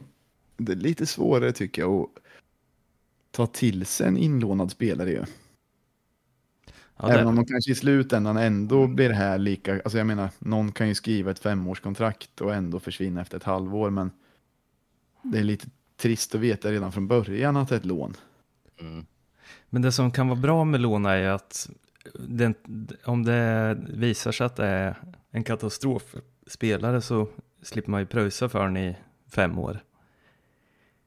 det 0.56 0.72
är 0.72 0.76
lite 0.76 1.06
svårare 1.06 1.52
tycker 1.52 1.82
jag 1.82 2.00
att 2.00 2.08
ta 3.30 3.46
till 3.46 3.86
sig 3.86 4.08
en 4.08 4.16
inlånad 4.16 4.70
spelare 4.70 5.10
ju. 5.10 5.24
Ja, 7.02 7.08
Även 7.08 7.24
det, 7.24 7.28
om 7.28 7.36
de 7.36 7.44
kanske 7.44 7.72
i 7.72 7.74
slutändan 7.74 8.36
ändå 8.36 8.86
blir 8.86 9.10
här 9.10 9.38
lika, 9.38 9.74
alltså 9.74 9.98
jag 9.98 10.06
menar, 10.06 10.30
någon 10.38 10.72
kan 10.72 10.88
ju 10.88 10.94
skriva 10.94 11.30
ett 11.30 11.38
femårskontrakt 11.38 12.40
och 12.40 12.54
ändå 12.54 12.80
försvinna 12.80 13.20
efter 13.20 13.36
ett 13.36 13.44
halvår, 13.44 13.90
men 13.90 14.10
det 15.22 15.38
är 15.38 15.44
lite 15.44 15.66
trist 15.96 16.34
att 16.34 16.40
veta 16.40 16.72
redan 16.72 16.92
från 16.92 17.08
början 17.08 17.56
att 17.56 17.68
det 17.68 17.74
är 17.74 17.78
ett 17.78 17.84
lån. 17.84 18.14
Mm. 18.80 19.06
men 19.70 19.82
det 19.82 19.92
som 19.92 20.10
kan 20.10 20.28
vara 20.28 20.40
bra 20.40 20.64
med 20.64 20.80
Lona 20.80 21.12
är 21.12 21.28
att 21.28 21.70
den, 22.14 22.54
om 23.04 23.24
det 23.24 23.78
visar 23.88 24.32
sig 24.32 24.46
att 24.46 24.56
det 24.56 24.66
är 24.66 24.96
en 25.30 25.44
katastrofspelare 25.44 27.00
så 27.00 27.28
slipper 27.62 27.90
man 27.90 28.00
ju 28.00 28.06
pröjsa 28.06 28.48
för 28.48 28.64
den 28.64 28.76
i 28.76 28.96
fem 29.28 29.58
år. 29.58 29.84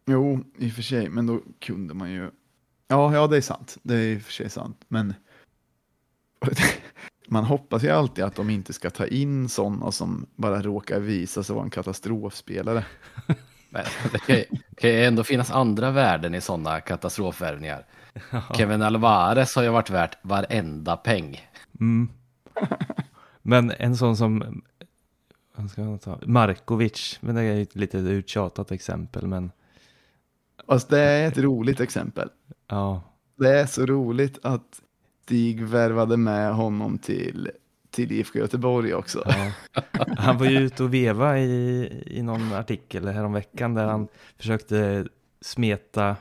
Jo, 0.05 0.43
i 0.57 0.69
och 0.69 0.73
för 0.73 0.81
sig, 0.81 1.09
men 1.09 1.27
då 1.27 1.41
kunde 1.59 1.93
man 1.93 2.11
ju, 2.11 2.31
ja, 2.87 3.13
ja 3.13 3.27
det 3.27 3.37
är 3.37 3.41
sant, 3.41 3.77
det 3.83 3.95
är 3.95 4.15
i 4.15 4.17
och 4.17 4.21
för 4.21 4.31
sig 4.31 4.49
sant, 4.49 4.85
men 4.87 5.13
man 7.27 7.43
hoppas 7.43 7.83
ju 7.83 7.89
alltid 7.89 8.23
att 8.23 8.35
de 8.35 8.49
inte 8.49 8.73
ska 8.73 8.89
ta 8.89 9.07
in 9.07 9.49
sådana 9.49 9.91
som 9.91 10.25
bara 10.35 10.61
råkar 10.61 10.99
visa 10.99 11.43
sig 11.43 11.55
vara 11.55 11.65
en 11.65 11.69
katastrofspelare. 11.69 12.85
Men 13.69 13.83
det 14.11 14.19
kan 14.19 14.35
ju, 14.35 14.45
kan 14.75 14.89
ju 14.89 15.05
ändå 15.05 15.23
finnas 15.23 15.51
andra 15.51 15.91
värden 15.91 16.35
i 16.35 16.41
sådana 16.41 16.81
katastrofvärvningar. 16.81 17.85
Kevin 18.57 18.81
Alvarez 18.81 19.55
har 19.55 19.63
ju 19.63 19.69
varit 19.69 19.89
värt 19.89 20.17
varenda 20.21 20.97
peng. 20.97 21.49
Mm. 21.79 22.09
Men 23.41 23.71
en 23.71 23.97
sån 23.97 24.17
som 24.17 24.61
vad 25.55 25.71
ska 25.71 25.81
man 25.81 25.99
ta? 25.99 26.19
Markovic, 26.25 27.17
men 27.21 27.35
det 27.35 27.41
är 27.41 27.55
ju 27.55 27.61
ett 27.61 27.75
lite 27.75 27.97
uttjatat 27.97 28.71
exempel, 28.71 29.27
men 29.27 29.51
Fast 30.67 30.89
det 30.89 30.99
är 30.99 31.27
ett 31.27 31.37
roligt 31.37 31.79
exempel. 31.79 32.29
ja, 32.67 33.01
Det 33.35 33.59
är 33.59 33.65
så 33.65 33.85
roligt 33.85 34.39
att 34.43 34.81
Stig 35.24 35.63
värvade 35.63 36.17
med 36.17 36.53
honom 36.53 36.97
till, 36.97 37.51
till 37.91 38.11
IFK 38.11 38.39
Göteborg 38.39 38.93
också. 38.93 39.24
ja. 39.26 39.51
Han 40.17 40.38
var 40.38 40.45
ju 40.45 40.59
ute 40.59 40.84
och 40.84 40.93
veva 40.93 41.39
i, 41.39 42.03
i 42.07 42.21
någon 42.21 42.53
artikel 42.53 43.07
häromveckan 43.07 43.74
där 43.74 43.86
han 43.86 44.07
försökte 44.38 45.07
smeta 45.41 46.15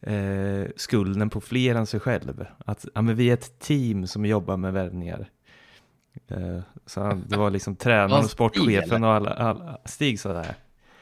eh, 0.00 0.64
skulden 0.76 1.30
på 1.30 1.40
fler 1.40 1.74
än 1.74 1.86
sig 1.86 2.00
själv. 2.00 2.46
Att 2.58 2.86
ja, 2.94 3.02
men 3.02 3.16
vi 3.16 3.30
är 3.30 3.34
ett 3.34 3.58
team 3.58 4.06
som 4.06 4.26
jobbar 4.26 4.56
med 4.56 4.72
värvningar. 4.72 5.28
Eh, 6.28 6.60
så 6.86 7.00
han, 7.00 7.24
det 7.28 7.36
var 7.36 7.50
liksom 7.50 7.76
tränaren 7.76 8.24
och 8.24 8.30
sportchefen 8.30 9.04
och 9.04 9.10
alla, 9.10 9.30
alla 9.30 9.78
Stig 9.84 10.20
sa 10.20 10.32
det 10.32 10.42
här. 10.42 10.56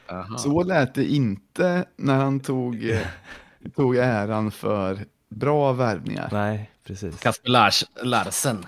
Aha. 0.09 0.37
Så 0.37 0.63
lät 0.63 0.93
det 0.93 1.05
inte 1.05 1.85
när 1.95 2.15
han 2.15 2.39
tog, 2.39 2.91
tog 3.75 3.95
äran 3.95 4.51
för 4.51 5.05
bra 5.29 5.73
värvningar. 5.73 6.29
Nej, 6.31 6.71
precis. 6.83 7.19
Kasper 7.19 7.49
Lars, 7.49 7.83
Larsen. 8.03 8.65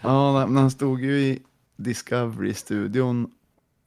Ja, 0.00 0.46
när 0.46 0.60
han 0.60 0.70
stod 0.70 1.00
ju 1.00 1.20
i 1.20 1.42
Discovery-studion 1.76 3.30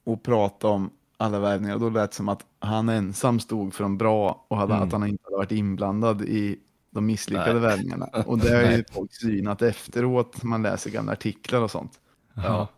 och 0.04 0.22
pratade 0.22 0.72
om 0.74 0.90
alla 1.16 1.38
värvningar, 1.38 1.78
då 1.78 1.88
lät 1.90 2.10
det 2.10 2.16
som 2.16 2.28
att 2.28 2.44
han 2.58 2.88
ensam 2.88 3.40
stod 3.40 3.74
för 3.74 3.82
de 3.84 3.98
bra 3.98 4.44
och 4.48 4.56
hade, 4.56 4.74
Mm. 4.74 4.86
att 4.86 4.92
han 4.92 5.06
inte 5.06 5.24
hade 5.24 5.36
varit 5.36 5.52
inblandad 5.52 6.22
i 6.22 6.58
de 6.90 7.06
misslyckade 7.06 7.52
Nej. 7.52 7.60
värvningarna. 7.62 8.06
Och 8.26 8.38
det 8.38 8.56
har 8.56 8.62
ju 8.62 8.84
folk 8.92 9.14
synat 9.14 9.62
efteråt, 9.62 10.42
man 10.42 10.62
läser 10.62 10.90
gamla 10.90 11.12
artiklar 11.12 11.60
och 11.60 11.70
sånt. 11.70 11.92
Ja. 12.34 12.68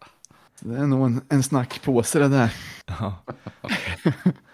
Det 0.61 0.77
är 0.77 0.87
nog 0.87 1.07
en, 1.07 1.21
en 1.29 1.43
snackpåse 1.43 2.19
det 2.19 2.29
där. 2.29 2.55
Ja. 2.87 3.15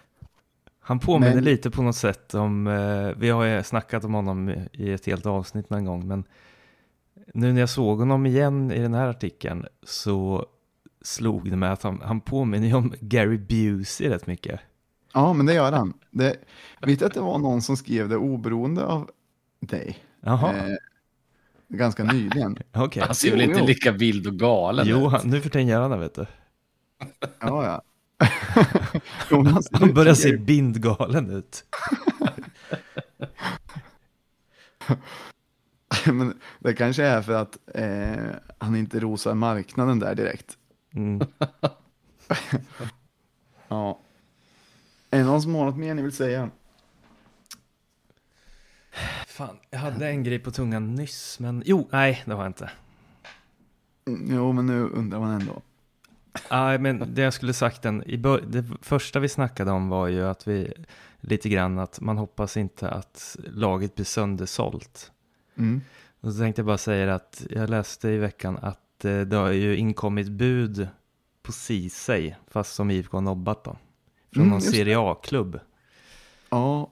Han 0.85 0.99
påminner 0.99 1.35
Men- 1.35 1.45
lite 1.45 1.71
på 1.71 1.83
något 1.83 1.97
sätt 1.97 2.35
om, 2.35 2.67
eh, 2.67 3.11
vi 3.17 3.31
har 3.31 3.45
ju 3.45 3.63
snackat 3.63 4.05
om 4.05 4.15
honom 4.15 4.55
i 4.73 4.93
ett 4.93 5.07
helt 5.07 5.27
avsnitt 5.27 5.71
någon 5.71 5.85
gång, 5.85 6.07
men 6.09 6.25
nu 7.35 7.53
när 7.53 7.61
jag 7.61 7.69
såg 7.69 7.99
honom 7.99 8.27
igen 8.27 8.73
i 8.73 8.79
den 8.79 8.95
här 8.95 9.09
artikeln 9.09 9.67
så 9.83 10.47
slog 11.03 11.51
det 11.51 11.57
mig 11.57 11.69
att 11.71 11.83
han, 11.83 12.01
han 12.05 12.21
påminner 12.21 12.75
om 12.77 12.95
Gary 13.01 13.39
Busey 13.39 14.09
rätt 14.09 14.27
mycket. 14.27 14.61
Ja, 15.15 15.33
men 15.33 15.47
det 15.47 15.55
gör 15.55 15.73
han. 15.73 15.93
Det, 16.11 16.37
vet 16.81 16.99
du 16.99 17.05
att 17.07 17.15
det 17.15 17.21
var 17.21 17.39
någon 17.39 17.63
som 17.63 17.77
skrev 17.77 18.09
det 18.09 18.17
oberoende 18.17 18.85
av 18.87 19.11
dig? 19.61 19.97
Jaha, 20.21 20.53
Eh, 20.57 20.75
ganska 21.69 22.05
nyligen. 22.05 22.59
okej. 22.75 23.03
Han 23.07 23.15
ser 23.15 23.31
väl 23.31 23.41
Jo, 23.41 23.47
inte 23.47 23.59
jo. 23.61 23.67
lika 23.67 23.93
vild 23.93 24.27
och 24.27 24.35
galen 24.39 24.87
Jo, 24.89 25.07
ut. 25.07 25.13
han, 25.13 25.21
nu 25.31 25.41
för 25.41 25.51
tiden 25.51 25.67
gör 25.69 25.81
han 25.81 25.91
det 25.91 25.97
vet 25.99 26.15
du. 26.15 26.27
Ja, 27.21 27.65
ja. 27.65 27.83
Jo, 29.31 29.43
men 29.43 29.63
ser 29.63 29.79
Han 29.79 29.95
börjar 29.95 30.15
se 30.15 30.37
bindgalen 30.37 31.31
ut. 31.31 31.65
Men 36.07 36.39
det 36.59 36.75
kanske 36.75 37.05
är 37.05 37.23
för 37.23 37.33
att 37.33 37.59
eh, 37.75 38.35
han 38.59 38.77
inte 38.77 39.01
rosar 39.01 39.35
marknaden 39.35 39.99
där 39.99 40.15
direkt. 40.15 40.59
Mm. 40.95 41.21
Ja. 43.69 44.01
Är 45.11 45.19
det 45.19 45.25
någon 45.25 45.43
som 45.43 45.55
har 45.55 45.65
något 45.65 45.77
mer 45.77 45.95
ni 45.95 46.03
vill 46.03 46.13
säga? 46.13 46.51
Fan, 49.27 49.57
jag 49.71 49.79
hade 49.79 50.09
en 50.09 50.23
grej 50.25 50.39
på 50.39 50.51
tungan 50.51 50.95
nyss, 50.95 51.41
men 51.41 51.63
jo, 51.67 51.89
nej, 51.93 52.23
det 52.27 52.33
har 52.33 52.43
jag 52.43 52.51
inte. 52.51 52.71
Mm, 54.07 54.37
Jo, 54.37 54.53
men 54.53 54.67
nu 54.67 54.83
undrar 54.83 55.21
man 55.21 55.41
ändå. 55.41 55.63
Nej, 56.51 56.79
men 56.79 57.15
det 57.15 57.23
jag 57.23 57.35
skulle 57.35 57.53
sagt 57.53 57.83
den, 57.83 58.03
i 58.03 58.17
det 58.47 58.65
första 58.83 59.21
vi 59.21 59.29
snackade 59.29 59.71
om 59.71 59.89
var 59.89 60.07
ju 60.07 60.23
att 60.23 60.49
vi, 60.49 60.73
lite 61.21 61.49
grann 61.49 61.79
att 61.79 62.01
man 62.01 62.19
hoppas 62.19 62.57
inte 62.57 62.91
att 62.91 63.37
laget 63.45 63.95
blir 63.95 64.05
söndersålt. 64.05 65.13
Mm. 65.57 65.81
Och 66.21 66.33
så 66.33 66.39
tänkte 66.39 66.61
jag 66.61 66.67
bara 66.67 66.79
säga 66.79 67.15
att 67.15 67.47
jag 67.51 67.71
läste 67.71 68.09
i 68.09 68.19
veckan 68.19 68.59
att 68.63 69.05
eh, 69.05 69.21
det 69.21 69.37
har 69.37 69.51
ju 69.51 69.77
inkommit 69.77 70.29
bud 70.29 70.89
på 71.43 71.53
Ceesay, 71.53 72.35
fast 72.49 72.75
som 72.75 72.91
IFK 72.91 73.17
har 73.17 73.23
nobbat 73.23 73.65
då. 73.65 73.77
Från 74.33 74.43
Mm, 74.43 74.51
någon. 74.51 74.61
Serie 74.61 74.99
A-klubb. 74.99 75.61
Ja. 76.51 76.91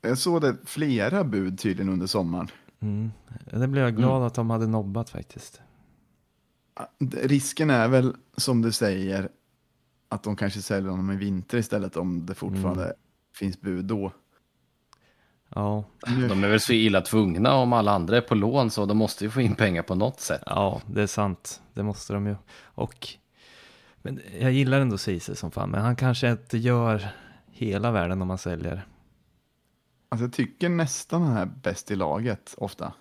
Jag 0.00 0.18
såg 0.18 0.40
det 0.40 0.56
flera 0.64 1.24
bud 1.24 1.58
tydligen 1.58 1.92
under 1.92 2.06
sommaren. 2.06 2.48
Mm. 2.80 3.10
Det 3.50 3.68
blev 3.68 3.84
jag 3.84 3.96
glad 3.96 4.22
att 4.22 4.34
de 4.34 4.50
hade 4.50 4.66
nobbat 4.66 5.10
faktiskt. 5.10 5.60
Risken 7.22 7.70
är 7.70 7.88
väl, 7.88 8.16
som 8.36 8.62
du 8.62 8.72
säger, 8.72 9.28
att 10.08 10.22
de 10.22 10.36
kanske 10.36 10.62
säljer 10.62 10.90
honom 10.90 11.10
i 11.10 11.16
vinter 11.16 11.58
istället 11.58 11.96
om 11.96 12.26
det 12.26 12.34
fortfarande 12.34 12.84
Mm. 12.84 12.96
finns 13.38 13.60
bud 13.60 13.84
då. 13.84 14.12
Ja, 15.48 15.84
De 16.28 16.44
är 16.44 16.48
väl 16.48 16.60
så 16.60 16.72
illa 16.72 17.00
tvungna 17.00 17.54
om 17.54 17.72
alla 17.72 17.92
andra 17.92 18.16
är 18.16 18.20
på 18.20 18.34
lån 18.34 18.70
så 18.70 18.86
de 18.86 18.96
måste 18.96 19.24
ju 19.24 19.30
få 19.30 19.40
in 19.40 19.54
pengar 19.54 19.82
på 19.82 19.94
något 19.94 20.20
sätt. 20.20 20.42
ja, 20.46 20.80
det 20.86 21.02
är 21.02 21.06
sant. 21.06 21.62
Det 21.74 21.82
måste 21.82 22.12
de 22.12 22.26
ju. 22.26 22.36
Och, 22.64 23.08
men 24.02 24.20
jag 24.40 24.52
gillar 24.52 24.80
ändå 24.80 24.98
Ceesay 24.98 25.34
som 25.36 25.50
fan, 25.50 25.70
men 25.70 25.80
han 25.82 25.96
kanske 25.96 26.30
inte 26.30 26.58
gör 26.58 27.08
hela 27.46 27.90
världen 27.90 28.22
om 28.22 28.28
man 28.28 28.38
säljer. 28.38 28.86
alltså, 30.08 30.24
jag 30.24 30.32
tycker 30.32 30.68
nästan 30.68 31.22
han 31.22 31.36
är 31.36 31.46
bäst 31.46 31.90
i 31.90 31.96
laget 31.96 32.54
ofta. 32.58 32.92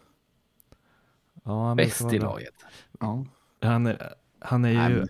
Ja, 1.44 1.74
Bäst 1.78 2.14
i 2.14 2.20
laget. 2.20 2.54
Ja, 3.00 3.26
Han 3.66 3.88
är, 3.88 4.14
han 4.40 4.66
är 4.66 4.74
Nej, 4.74 4.92
ju 4.92 5.06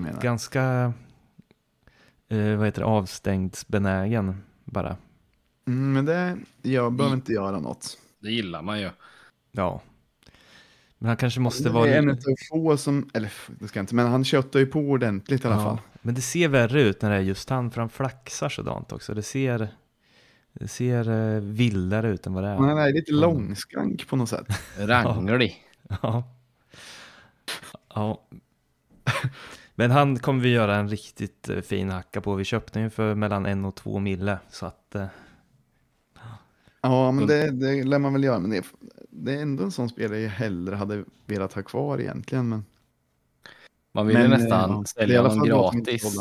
menar. 0.00 0.20
ganska, 0.20 0.92
eh, 2.28 2.56
vad 2.56 2.66
heter 2.66 2.80
det, 2.80 2.86
avstängdsbenägen 2.86 4.42
bara. 4.64 4.96
Mm, 5.66 5.92
men 5.92 6.04
det, 6.04 6.36
jag 6.62 6.92
behöver 6.92 7.16
inte 7.16 7.32
göra 7.32 7.60
något. 7.60 7.98
Det 8.18 8.30
gillar 8.30 8.62
man 8.62 8.80
ju. 8.80 8.90
Ja. 9.52 9.80
Men 10.98 11.08
han 11.08 11.16
kanske 11.16 11.40
måste 11.40 11.64
Det 11.64 11.70
vara... 11.70 11.88
är 11.88 11.98
en 11.98 12.10
av 12.10 12.16
få 12.50 12.76
som, 12.76 13.10
eller 13.14 13.32
det 13.48 13.68
ska 13.68 13.78
jag 13.78 13.82
inte, 13.82 13.94
men 13.94 14.06
han 14.06 14.24
köttar 14.24 14.60
ju 14.60 14.66
på 14.66 14.78
ordentligt 14.80 15.44
i 15.44 15.46
alla 15.46 15.56
ja. 15.56 15.62
fall. 15.62 15.78
Men 16.02 16.14
det 16.14 16.20
ser 16.20 16.48
värre 16.48 16.82
ut 16.82 17.02
när 17.02 17.10
det 17.10 17.16
är 17.16 17.20
just 17.20 17.50
han, 17.50 17.70
för 17.70 17.80
han 17.80 17.90
flaxar 17.90 18.48
sådant 18.48 18.92
också. 18.92 19.14
Det 19.14 19.22
ser, 19.22 19.68
det 20.52 20.68
ser 20.68 21.10
eh, 21.10 21.40
vildare 21.40 22.08
ut 22.10 22.26
än 22.26 22.34
vad 22.34 22.44
det 22.44 22.48
är. 22.50 22.56
Han 22.56 22.78
är 22.78 22.92
lite 22.92 23.12
långskrank 23.12 24.08
på 24.08 24.16
något 24.16 24.28
sätt. 24.28 24.46
Ranglig. 24.78 25.60
Ja. 26.02 26.33
Ja. 27.94 28.20
Men 29.74 29.90
han 29.90 30.18
kommer 30.18 30.40
vi 30.42 30.48
göra 30.48 30.76
en 30.76 30.88
riktigt 30.88 31.48
eh, 31.48 31.60
fin 31.60 31.90
hacka 31.90 32.20
på. 32.20 32.34
Vi 32.34 32.44
köpte 32.44 32.78
den 32.78 32.82
ju 32.82 32.90
för 32.90 33.14
mellan 33.14 33.46
en 33.46 33.64
och 33.64 33.74
två 33.74 33.98
mille. 33.98 34.38
Så 34.50 34.66
att, 34.66 34.94
eh, 34.94 35.06
Ja, 36.84 37.12
men 37.12 37.26
det, 37.26 37.50
det 37.50 37.84
lär 37.84 37.98
man 37.98 38.12
väl 38.12 38.24
göra. 38.24 38.38
Men 38.38 38.50
det, 38.50 38.64
det 39.10 39.34
är 39.34 39.42
ändå 39.42 39.64
en 39.64 39.72
sån 39.72 39.88
spelare 39.88 40.20
jag 40.20 40.30
hellre 40.30 40.76
hade 40.76 41.04
velat 41.26 41.52
ha 41.52 41.62
kvar 41.62 42.00
egentligen. 42.00 42.48
Men, 42.48 42.64
Man 43.92 44.06
vill 44.06 44.16
ju 44.16 44.28
men, 44.28 44.40
nästan 44.40 44.70
eh, 44.70 44.76
är 44.76 44.82
i 44.82 44.86
sälja 44.86 45.22
honom 45.22 45.46
gratis. 45.46 46.18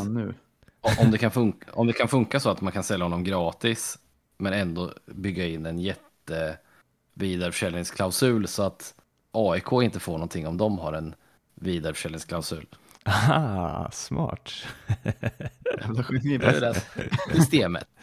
Om 0.99 1.11
det, 1.11 1.17
kan 1.17 1.31
funka, 1.31 1.71
om 1.73 1.87
det 1.87 1.93
kan 1.93 2.07
funka 2.07 2.39
så 2.39 2.49
att 2.49 2.61
man 2.61 2.73
kan 2.73 2.83
sälja 2.83 3.05
honom 3.05 3.23
gratis 3.23 3.99
men 4.37 4.53
ändå 4.53 4.93
bygga 5.05 5.47
in 5.47 5.65
en 5.65 5.79
jätte 5.79 6.57
vidareförsäljningsklausul 7.13 8.47
så 8.47 8.63
att 8.63 8.95
AIK 9.31 9.71
inte 9.71 9.99
får 9.99 10.13
någonting 10.13 10.47
om 10.47 10.57
de 10.57 10.79
har 10.79 10.93
en 10.93 11.15
vidareförsäljningsklausul. 11.63 12.65
Aha, 13.05 13.89
smart. 13.91 14.51
Jävla 15.81 16.05
geni. 16.09 16.37
Det 16.37 16.45
är 16.45 16.61
det 16.61 16.81
systemet. 17.35 17.87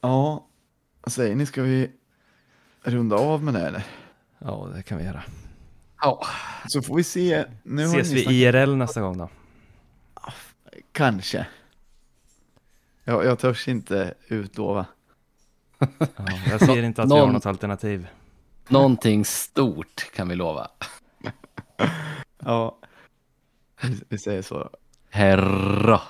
Ja, 0.00 0.46
vad 1.00 1.12
säger 1.12 1.34
ni? 1.34 1.46
Ska 1.46 1.62
vi 1.62 1.90
runda 2.82 3.16
av 3.16 3.42
med 3.44 3.54
det 3.54 3.66
eller? 3.66 3.82
Ja, 4.38 4.70
det 4.74 4.82
kan 4.82 4.98
vi 4.98 5.04
göra. 5.04 5.22
Ja, 6.00 6.26
Så 6.68 6.82
får 6.82 6.96
vi 6.96 7.04
se. 7.04 7.44
Nu 7.62 7.86
har 7.86 7.94
Ses 8.00 8.08
ni 8.08 8.14
vi 8.14 8.22
snackat- 8.22 8.32
IRL 8.64 8.76
nästa 8.76 9.00
gång 9.00 9.18
då? 9.18 9.28
Kanske. 10.92 11.46
Jag, 13.04 13.24
jag 13.24 13.38
törs 13.38 13.68
inte 13.68 14.14
utlova. 14.28 14.86
Ja, 15.78 15.88
jag 16.50 16.60
ser 16.60 16.82
inte 16.82 17.02
att 17.02 17.08
vi 17.10 17.18
har 17.18 17.26
något 17.32 17.46
alternativ. 17.46 18.08
någonting 18.68 19.24
stort 19.24 20.10
kan 20.14 20.28
vi 20.28 20.34
lova. 20.34 20.68
Ja, 22.44 22.78
vi, 24.08 24.18
säger 24.18 24.42
så. 24.42 24.70
Herra. 25.10 26.00